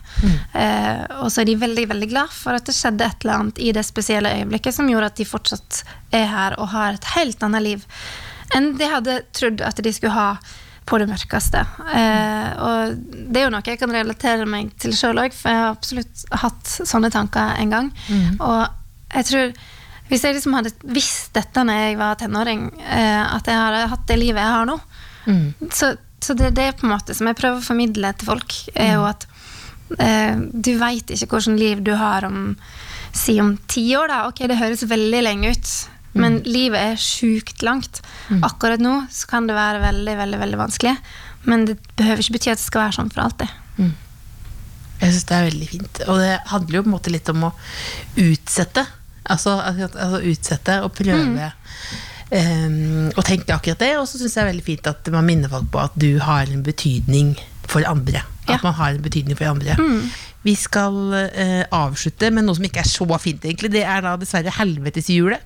Eh, 0.53 1.03
og 1.21 1.31
så 1.33 1.43
er 1.43 1.49
de 1.49 1.57
veldig 1.59 1.87
veldig 1.91 2.11
glad 2.13 2.31
for 2.33 2.57
at 2.57 2.67
det 2.67 2.75
skjedde 2.77 3.07
et 3.07 3.25
eller 3.25 3.41
annet 3.41 3.59
i 3.63 3.73
det 3.75 3.83
spesielle 3.87 4.31
øyeblikket 4.39 4.77
som 4.77 4.89
gjorde 4.91 5.11
at 5.11 5.19
de 5.19 5.27
fortsatt 5.27 5.83
er 6.15 6.29
her 6.31 6.55
og 6.61 6.71
har 6.75 6.95
et 6.95 7.11
helt 7.17 7.43
annet 7.43 7.65
liv 7.65 7.85
enn 8.55 8.71
de 8.79 8.87
hadde 8.87 9.17
trodd 9.35 9.61
at 9.65 9.79
de 9.83 9.91
skulle 9.91 10.15
ha 10.15 10.29
på 10.87 10.97
det 11.01 11.09
mørkeste. 11.09 11.59
Eh, 11.99 12.51
og 12.63 12.93
det 13.27 13.41
er 13.41 13.47
jo 13.47 13.51
noe 13.51 13.67
jeg 13.67 13.79
kan 13.81 13.91
relatere 13.91 14.45
meg 14.47 14.69
til 14.79 14.93
sjøl 14.95 15.19
òg, 15.19 15.35
for 15.35 15.51
jeg 15.51 15.59
har 15.59 15.73
absolutt 15.73 16.21
hatt 16.43 16.75
sånne 16.87 17.11
tanker 17.11 17.57
en 17.59 17.73
gang. 17.73 17.89
Og 18.39 18.61
jeg 19.11 19.27
tror 19.27 19.51
hvis 20.09 20.23
jeg 20.23 20.37
liksom 20.37 20.53
hadde 20.57 20.73
visst 20.95 21.33
dette 21.35 21.63
når 21.67 21.81
jeg 21.83 21.97
var 21.99 22.19
tenåring, 22.19 22.67
eh, 22.79 23.23
at 23.35 23.47
jeg 23.47 23.59
hadde 23.59 23.87
hatt 23.91 24.05
det 24.07 24.19
livet 24.21 24.43
jeg 24.43 24.55
har 24.55 24.69
nå, 24.69 24.77
så, 25.73 25.93
så 26.23 26.33
det 26.39 26.51
er 26.51 26.55
det 26.55 26.67
på 26.79 26.87
en 26.87 26.93
måte 26.93 27.15
som 27.17 27.27
jeg 27.27 27.35
prøver 27.39 27.59
å 27.59 27.65
formidle 27.65 28.13
til 28.15 28.29
folk, 28.31 28.55
er 28.75 28.93
jo 28.95 29.07
at 29.09 29.27
eh, 29.99 30.39
du 30.53 30.73
veit 30.79 31.11
ikke 31.11 31.27
hvilket 31.35 31.59
liv 31.59 31.83
du 31.83 31.93
har 31.99 32.27
om 32.29 32.55
Si 33.17 33.33
om 33.41 33.55
ti 33.71 33.95
år, 33.97 34.11
da. 34.11 34.17
Ok, 34.27 34.43
det 34.45 34.59
høres 34.59 34.83
veldig 34.85 35.19
lenge 35.23 35.49
ut, 35.55 35.69
men 36.21 36.35
livet 36.45 36.91
er 36.91 36.99
sjukt 37.01 37.63
langt. 37.65 38.01
Akkurat 38.45 38.83
nå 38.83 39.07
så 39.09 39.29
kan 39.31 39.47
det 39.47 39.55
være 39.57 39.79
veldig, 39.81 40.13
veldig, 40.19 40.39
veldig 40.43 40.59
vanskelig, 40.59 40.93
men 41.49 41.65
det 41.65 41.77
behøver 41.97 42.21
ikke 42.21 42.35
bety 42.35 42.51
at 42.51 42.61
det 42.61 42.67
skal 42.67 42.83
være 42.83 42.97
sånn 42.99 43.09
for 43.09 43.23
alltid. 43.23 43.55
Jeg 44.99 45.13
syns 45.15 45.27
det 45.29 45.35
er 45.37 45.47
veldig 45.47 45.69
fint. 45.71 45.99
Og 46.09 46.19
det 46.21 46.35
handler 46.51 46.77
jo 46.77 46.83
på 46.83 46.89
en 46.91 46.95
måte 46.97 47.13
litt 47.13 47.29
om 47.33 47.47
å 47.47 47.51
utsette. 48.21 48.85
Altså, 49.29 49.57
altså 49.63 50.21
utsette 50.31 50.79
og 50.83 50.93
prøve. 50.97 51.51
Um, 52.27 53.07
og 53.15 53.23
tenke 53.23 53.53
akkurat 53.55 53.79
det. 53.79 53.93
Og 54.01 54.07
så 54.07 54.19
syns 54.19 54.35
jeg 54.35 54.41
det 54.41 54.47
er 54.47 54.51
veldig 54.53 54.65
fint 54.67 54.87
at 54.91 55.11
man 55.13 55.27
minner 55.27 55.51
folk 55.51 55.69
på 55.71 55.79
at 55.85 55.95
du 55.99 56.09
har 56.23 56.49
en 56.51 56.63
betydning 56.65 57.35
for 57.67 57.83
andre. 57.87 58.23
At 58.47 58.57
Ja. 58.57 58.63
man 58.63 58.73
har 58.73 58.89
en 58.95 59.01
betydning 59.03 59.37
for 59.37 59.45
andre. 59.51 59.75
Vi 60.43 60.53
skal 60.55 60.93
uh, 61.11 61.63
avslutte 61.75 62.29
med 62.31 62.45
noe 62.47 62.55
som 62.55 62.63
ikke 62.63 62.79
er 62.79 62.87
så 62.87 63.07
fint, 63.19 63.43
egentlig. 63.43 63.71
Det 63.73 63.81
er 63.83 64.01
da 64.05 64.13
dessverre 64.19 64.53
helveteshjulet. 64.55 65.43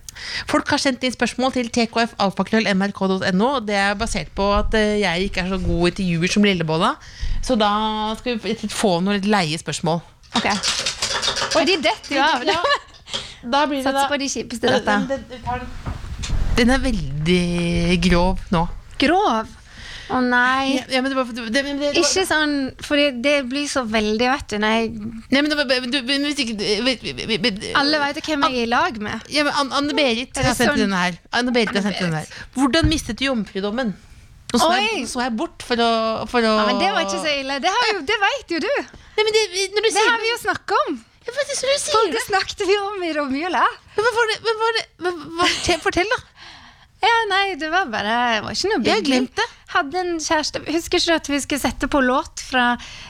Folk 0.49 0.69
har 0.69 0.77
sendt 0.77 1.01
inn 1.07 1.13
spørsmål 1.15 1.53
til 1.55 1.69
tkfalfakrøllmrk.no. 1.73 3.49
Det 3.65 3.75
er 3.79 3.95
basert 3.97 4.29
på 4.37 4.51
at 4.53 4.73
uh, 4.77 4.99
jeg 5.01 5.29
ikke 5.29 5.41
er 5.45 5.49
så 5.55 5.57
god 5.63 5.87
i 5.87 5.89
intervjuer 5.93 6.33
som 6.35 6.45
Lillebolla. 6.45 6.93
Så 7.41 7.57
da 7.57 7.71
skal 8.19 8.37
vi 8.43 8.53
få 8.69 8.99
noen 9.01 9.17
litt 9.17 9.29
leie 9.29 9.57
spørsmål. 9.57 10.01
Ok. 10.37 10.45
Oi, 11.57 11.65
de 11.67 11.77
detter 11.81 12.15
jo 12.17 12.21
av. 12.21 12.45
Da 13.43 13.63
blir 13.67 13.81
det 13.81 13.85
da 13.87 13.91
Satser 13.95 14.11
på 14.13 14.19
de 14.21 14.29
kjipeste 14.29 14.69
dette. 14.69 14.85
den, 14.85 15.07
den, 15.07 15.25
den, 15.31 15.41
den. 15.41 15.97
den 16.59 16.69
er 16.75 16.85
veldig 16.85 17.41
grov 18.09 18.39
nå. 18.53 18.67
Grov. 19.01 19.57
Å 20.11 20.17
nei. 20.19 20.75
Ja, 20.75 20.83
ja, 20.97 21.01
men 21.01 21.13
det 21.13 21.15
var, 21.15 21.29
det, 21.31 21.45
det, 21.55 21.61
det, 21.79 21.89
Ikke 22.01 22.25
sånn, 22.27 22.55
for 22.83 22.99
det 23.23 23.35
blir 23.47 23.67
så 23.71 23.85
veldig, 23.87 24.27
vet 24.27 24.47
du. 24.51 24.57
Jeg, 24.59 24.89
Nei, 25.31 25.39
men 25.39 25.47
det 25.47 25.55
var, 25.55 25.69
du, 25.87 25.97
men 26.03 26.25
hvis 26.27 26.41
ikke 26.43 27.71
alle 27.79 28.01
vet 28.01 28.19
hvem 28.25 28.43
jeg 28.49 28.57
er 28.57 28.65
i 28.65 28.69
lag 28.69 28.97
med. 28.99 29.23
Ja, 29.31 29.45
men 29.47 29.55
Anne- 29.55 29.77
Anne-Berit 29.79 30.35
Er 30.35 30.49
har 30.49 30.57
sendt 30.57 30.73
sånn? 30.73 30.81
denne 30.83 30.99
her. 30.99 31.15
Anne-Berit 31.39 31.71
har 31.77 31.85
sendt 31.85 32.01
denne 32.03 32.23
her. 32.25 32.33
Hvordan 32.57 32.89
mistet 32.91 33.21
du 33.21 33.29
jomfrudommen? 33.29 33.93
Nå 34.51 34.59
så, 34.59 34.67
jeg, 34.75 35.05
så 35.07 35.21
jeg 35.23 35.31
bort 35.39 35.63
for 35.63 35.79
å, 35.79 35.91
for 36.27 36.43
å 36.43 36.51
Ja, 36.59 36.65
men 36.67 36.81
det 36.83 36.89
var 36.91 37.05
ikke 37.07 37.21
så 37.23 37.31
ille. 37.39 37.55
Det, 37.63 37.71
har 37.71 37.93
jo, 37.93 38.01
det 38.11 38.17
vet 38.25 38.51
jo 38.57 38.59
du. 38.65 38.71
Nei, 39.15 39.23
men 39.23 39.31
det, 39.37 39.45
når 39.77 39.79
du 39.79 39.87
Det 39.87 39.93
sier 39.95 40.11
har 40.11 40.19
vi 40.25 40.33
jo 40.33 40.39
snakka 40.41 40.79
om. 40.89 40.99
Ja, 41.21 41.31
faktisk, 41.37 41.61
når 41.63 41.71
du 41.75 41.81
sier 41.83 41.93
For 41.95 42.07
det. 42.07 42.13
det 42.17 42.23
snakket 42.27 42.63
vi 42.67 42.75
om 42.81 43.03
i 43.05 43.11
romjula. 43.13 43.63
Men 43.95 44.05
Hva 44.07 44.13
var 44.17 44.31
det, 44.31 44.37
var 44.61 44.77
det 44.77 44.85
fortell- 45.37 45.81
Fortell, 45.85 46.09
da. 46.15 46.21
Ja, 47.01 47.13
nei, 47.31 47.55
det 47.57 47.69
var 47.73 47.87
bare 47.89 48.15
Det 48.35 48.41
var 48.45 48.51
ikke 48.53 48.69
noe 48.69 48.83
Jeg 48.85 49.03
big 49.03 49.07
deal. 49.35 49.45
Hadde 49.73 49.95
en 50.03 50.11
kjæreste 50.21 50.59
Husker 50.67 50.99
ikke 50.99 51.07
du 51.07 51.13
at 51.15 51.29
vi 51.31 51.39
skulle 51.41 51.61
sette 51.63 51.87
på 51.89 52.01
låt 52.05 52.43
fra 52.45 52.65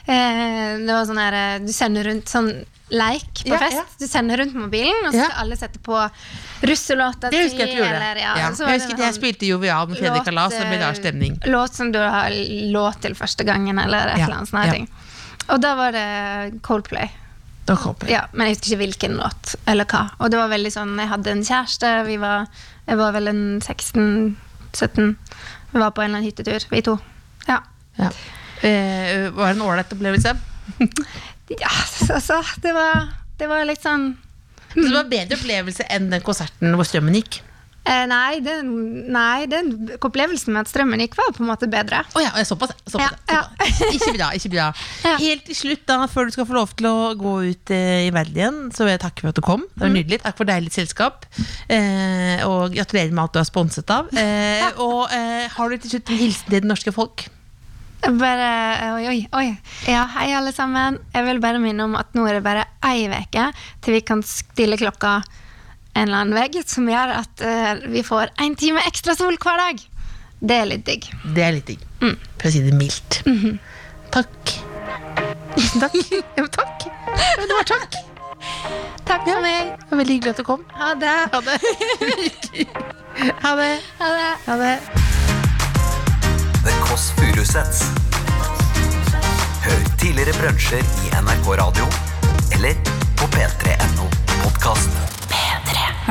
eh, 0.07 0.77
Det 0.79 0.93
var 0.95 1.03
sånn 1.09 1.19
her 1.19 1.35
eh, 1.35 1.57
Du 1.65 1.73
sender 1.75 2.07
rundt 2.07 2.31
sånn 2.31 2.51
leik 2.91 3.41
på 3.43 3.51
Ja, 3.51 3.59
fest. 3.59 3.75
ja. 3.75 3.83
Du 3.99 4.07
sender 4.07 4.37
rundt 4.39 4.55
mobilen, 4.55 4.95
og 5.07 5.11
så 5.13 5.17
Ja. 5.19 5.27
skal 5.29 5.43
alle 5.45 5.57
sette 5.59 5.79
på 5.83 5.99
russelåta 6.67 7.29
Det 7.31 7.43
husker 7.45 7.65
jeg 7.65 7.69
at 7.69 7.75
du 7.75 7.81
gjorde. 7.81 7.95
eller, 7.95 8.15
ja, 8.19 8.33
Jeg 8.35 8.57
det 8.57 8.67
husker 8.81 8.97
jeg 9.05 9.13
spilte 9.15 9.47
Jovial 9.47 9.87
med 9.87 9.97
Fredrik 9.99 10.25
Kalas, 10.27 10.53
og 10.53 10.59
det 10.59 10.67
ble 10.71 10.79
rar 10.81 10.91
eh, 10.95 10.99
stemning. 10.99 11.37
Låt 11.47 11.73
som 11.75 11.91
du 11.91 11.99
har 11.99 12.29
låt 12.71 13.01
til 13.01 13.15
første 13.15 13.43
gangen, 13.47 13.79
eller 13.79 14.07
et 14.11 14.19
eller 14.19 14.35
annet 14.41 14.49
sånt. 14.49 14.89
Og 15.49 15.59
da 15.61 15.75
var 15.75 15.91
det 15.95 16.61
Coldplay. 16.63 17.09
Da 17.71 17.77
håper. 17.79 18.09
Ja, 18.11 18.25
men 18.35 18.49
jeg 18.49 18.57
husker 18.57 18.73
ikke 18.73 18.81
hvilken 18.81 19.13
låt, 19.15 19.53
eller 19.71 19.87
hva. 19.87 20.01
Og 20.19 20.31
det 20.33 20.39
var 20.41 20.51
veldig 20.51 20.71
sånn, 20.73 20.97
jeg 20.99 21.07
hadde 21.07 21.31
en 21.31 21.43
kjæreste, 21.47 21.91
vi 22.09 22.17
var, 22.19 22.49
jeg 22.89 22.99
var 22.99 23.13
vel 23.15 23.31
en 23.31 23.43
16-17. 23.63 25.13
Vi 25.71 25.79
var 25.79 25.93
på 25.95 26.03
en 26.03 26.09
eller 26.09 26.19
annen 26.19 26.27
hyttetur, 26.27 26.65
vi 26.73 26.81
to. 26.83 26.97
Ja. 27.47 27.61
Ja. 27.95 28.09
Eh, 28.67 29.29
var 29.31 29.53
det 29.53 29.55
en 29.55 29.63
ålreit 29.63 29.95
opplevelse? 29.95 30.35
Ja, 31.51 31.71
altså, 32.15 32.41
det 32.63 32.71
var, 32.75 33.07
det 33.39 33.47
var 33.51 33.65
litt 33.67 33.81
sånn 33.83 34.13
Så 34.71 34.85
det 34.85 34.93
var 34.93 35.09
bedre 35.11 35.35
opplevelse 35.35 35.83
enn 35.91 36.05
den 36.13 36.23
konserten 36.23 36.77
hvor 36.79 36.87
strømmen 36.87 37.17
gikk? 37.17 37.41
Eh, 37.85 38.03
Nei, 38.11 38.39
den, 38.45 38.69
nei, 39.13 39.45
den 39.51 39.71
opplevelsen 39.97 40.53
med 40.53 40.65
at 40.65 40.71
strømmen 40.71 41.01
gikk, 41.03 41.15
var 41.19 41.31
på 41.35 41.43
en 41.43 41.49
måte 41.49 41.69
bedre. 41.71 42.03
Oh, 42.15 42.21
ja, 42.23 42.31
såpass. 42.45 42.73
såpass, 42.85 43.17
Ja, 43.31 43.41
såpass. 43.47 43.81
Ikke 43.95 44.13
bra. 44.17 44.29
ikke 44.37 44.51
bra 44.53 44.67
Ja. 45.07 45.15
Helt 45.21 45.45
til 45.49 45.57
slutt, 45.57 45.83
da, 45.89 45.99
før 46.11 46.29
du 46.29 46.35
skal 46.35 46.47
få 46.49 46.57
lov 46.59 46.75
til 46.77 46.87
å 46.91 46.95
gå 47.19 47.35
ut 47.51 47.73
eh, 47.75 48.05
i 48.07 48.13
verden 48.13 48.37
igjen, 48.41 48.61
så 48.75 48.85
vil 48.85 48.95
jeg 48.95 49.03
takke 49.05 49.25
for 49.25 49.33
at 49.33 49.39
du 49.41 49.43
kom. 49.45 49.65
Det 49.75 49.85
var 49.85 49.93
nydelig. 49.95 50.21
Takk 50.25 50.37
for 50.39 50.49
deilig 50.49 50.73
selskap. 50.75 51.25
Eh, 51.71 52.41
og 52.47 52.73
gratulerer 52.75 53.11
med 53.13 53.23
alt 53.25 53.35
du 53.37 53.41
har 53.43 53.49
sponset 53.49 53.89
av. 53.97 54.09
Eh, 54.21 54.67
og 54.79 55.09
eh, 55.15 55.47
har 55.51 55.69
du 55.71 55.79
til 55.81 55.95
slutt 55.95 56.09
en 56.13 56.19
hilsen 56.19 56.47
til 56.51 56.61
det 56.61 56.69
norske 56.69 56.91
folk? 56.93 57.23
Bare, 58.01 58.47
oi, 58.95 59.03
oi, 59.11 59.17
oi. 59.37 59.47
Ja, 59.89 60.03
hei 60.15 60.31
alle 60.33 60.49
sammen. 60.55 60.97
Jeg 61.13 61.25
vil 61.27 61.41
bare 61.43 61.59
minne 61.61 61.85
om 61.85 61.93
at 61.99 62.13
nå 62.17 62.23
er 62.29 62.37
det 62.39 62.43
bare 62.45 62.63
ei 62.87 63.03
uke 63.11 63.43
til 63.85 63.93
vi 63.97 64.01
kan 64.05 64.23
stille 64.25 64.77
klokka 64.81 65.19
en 65.93 66.07
eller 66.07 66.17
annen 66.21 66.37
vegg, 66.37 66.59
som 66.67 66.87
gjør 66.89 67.15
at 67.19 67.43
uh, 67.43 67.87
vi 67.91 68.03
får 68.05 68.31
én 68.43 68.55
time 68.59 68.83
ekstra 68.87 69.15
sol 69.17 69.37
hver 69.41 69.59
dag. 69.59 69.81
Det 70.41 70.57
er 70.57 70.69
litt 70.69 70.85
digg. 70.87 71.09
Det 71.35 71.43
er 71.45 71.57
litt 71.57 71.67
digg. 71.69 71.83
For 72.01 72.49
å 72.49 72.53
si 72.53 72.63
det 72.65 72.73
mildt. 72.73 73.21
Takk. 74.11 74.55
-hmm. 75.55 75.79
takk. 75.79 75.95
Ja, 76.37 76.47
takk. 76.47 76.87
Ja, 77.11 77.45
det 77.47 77.53
var 77.53 77.67
takk. 77.67 77.95
Takk 79.05 79.23
for 79.27 79.41
meg. 79.43 79.75
Det 79.75 79.91
var 79.91 79.97
veldig 79.97 80.15
hyggelig 80.15 80.31
at 80.31 80.37
du 80.37 80.43
kom. 80.43 80.65
Ha 80.73 80.93
det. 80.93 81.17
Ha 81.33 81.41
det. 81.41 81.57
ha 83.43 83.55
det. 83.59 83.73
Ha 83.99 84.09
det. 84.17 84.31
Ha 84.47 84.55
det. 84.63 84.79
The 86.63 86.73
Kåss 86.81 87.11
Furuseths. 87.17 87.83
Hør 89.65 89.81
tidligere 89.97 90.33
brunsjer 90.39 90.85
i 91.05 91.13
NRK 91.21 91.47
Radio 91.61 91.89
eller 92.55 92.73
på 93.17 93.29
p3.no 93.35 94.07
podkast. 94.43 95.20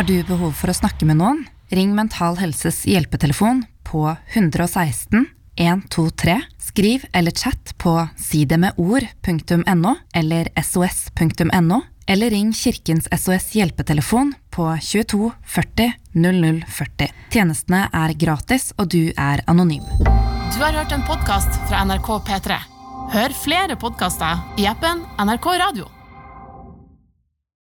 Har 0.00 0.06
du 0.08 0.22
behov 0.24 0.54
for 0.56 0.72
å 0.72 0.72
snakke 0.72 1.04
med 1.04 1.18
noen? 1.20 1.42
Ring 1.76 1.90
Mental 1.92 2.38
Helses 2.40 2.78
hjelpetelefon 2.88 3.58
på 3.84 4.06
116 4.32 5.26
123. 5.60 6.36
Skriv 6.56 7.04
eller 7.12 7.36
chat 7.36 7.74
på 7.76 7.92
sidemedord.no 8.16 9.92
eller 10.22 10.48
sos.no, 10.64 11.82
eller 12.08 12.32
ring 12.32 12.54
Kirkens 12.56 13.12
SOS 13.12 13.50
hjelpetelefon 13.60 14.32
på 14.48 14.70
22 14.88 15.34
40 15.44 15.92
00 16.16 16.64
40. 16.80 17.12
Tjenestene 17.36 17.84
er 17.92 18.16
gratis, 18.16 18.70
og 18.80 18.88
du 18.96 19.12
er 19.20 19.44
anonym. 19.52 19.84
Du 20.00 20.64
har 20.64 20.80
hørt 20.80 20.96
en 20.96 21.04
podkast 21.04 21.60
fra 21.68 21.84
NRK 21.84 22.12
P3. 22.24 22.60
Hør 23.20 23.40
flere 23.44 23.76
podkaster 23.76 24.46
i 24.56 24.70
appen 24.72 25.04
NRK 25.20 25.56
Radio. 25.68 25.99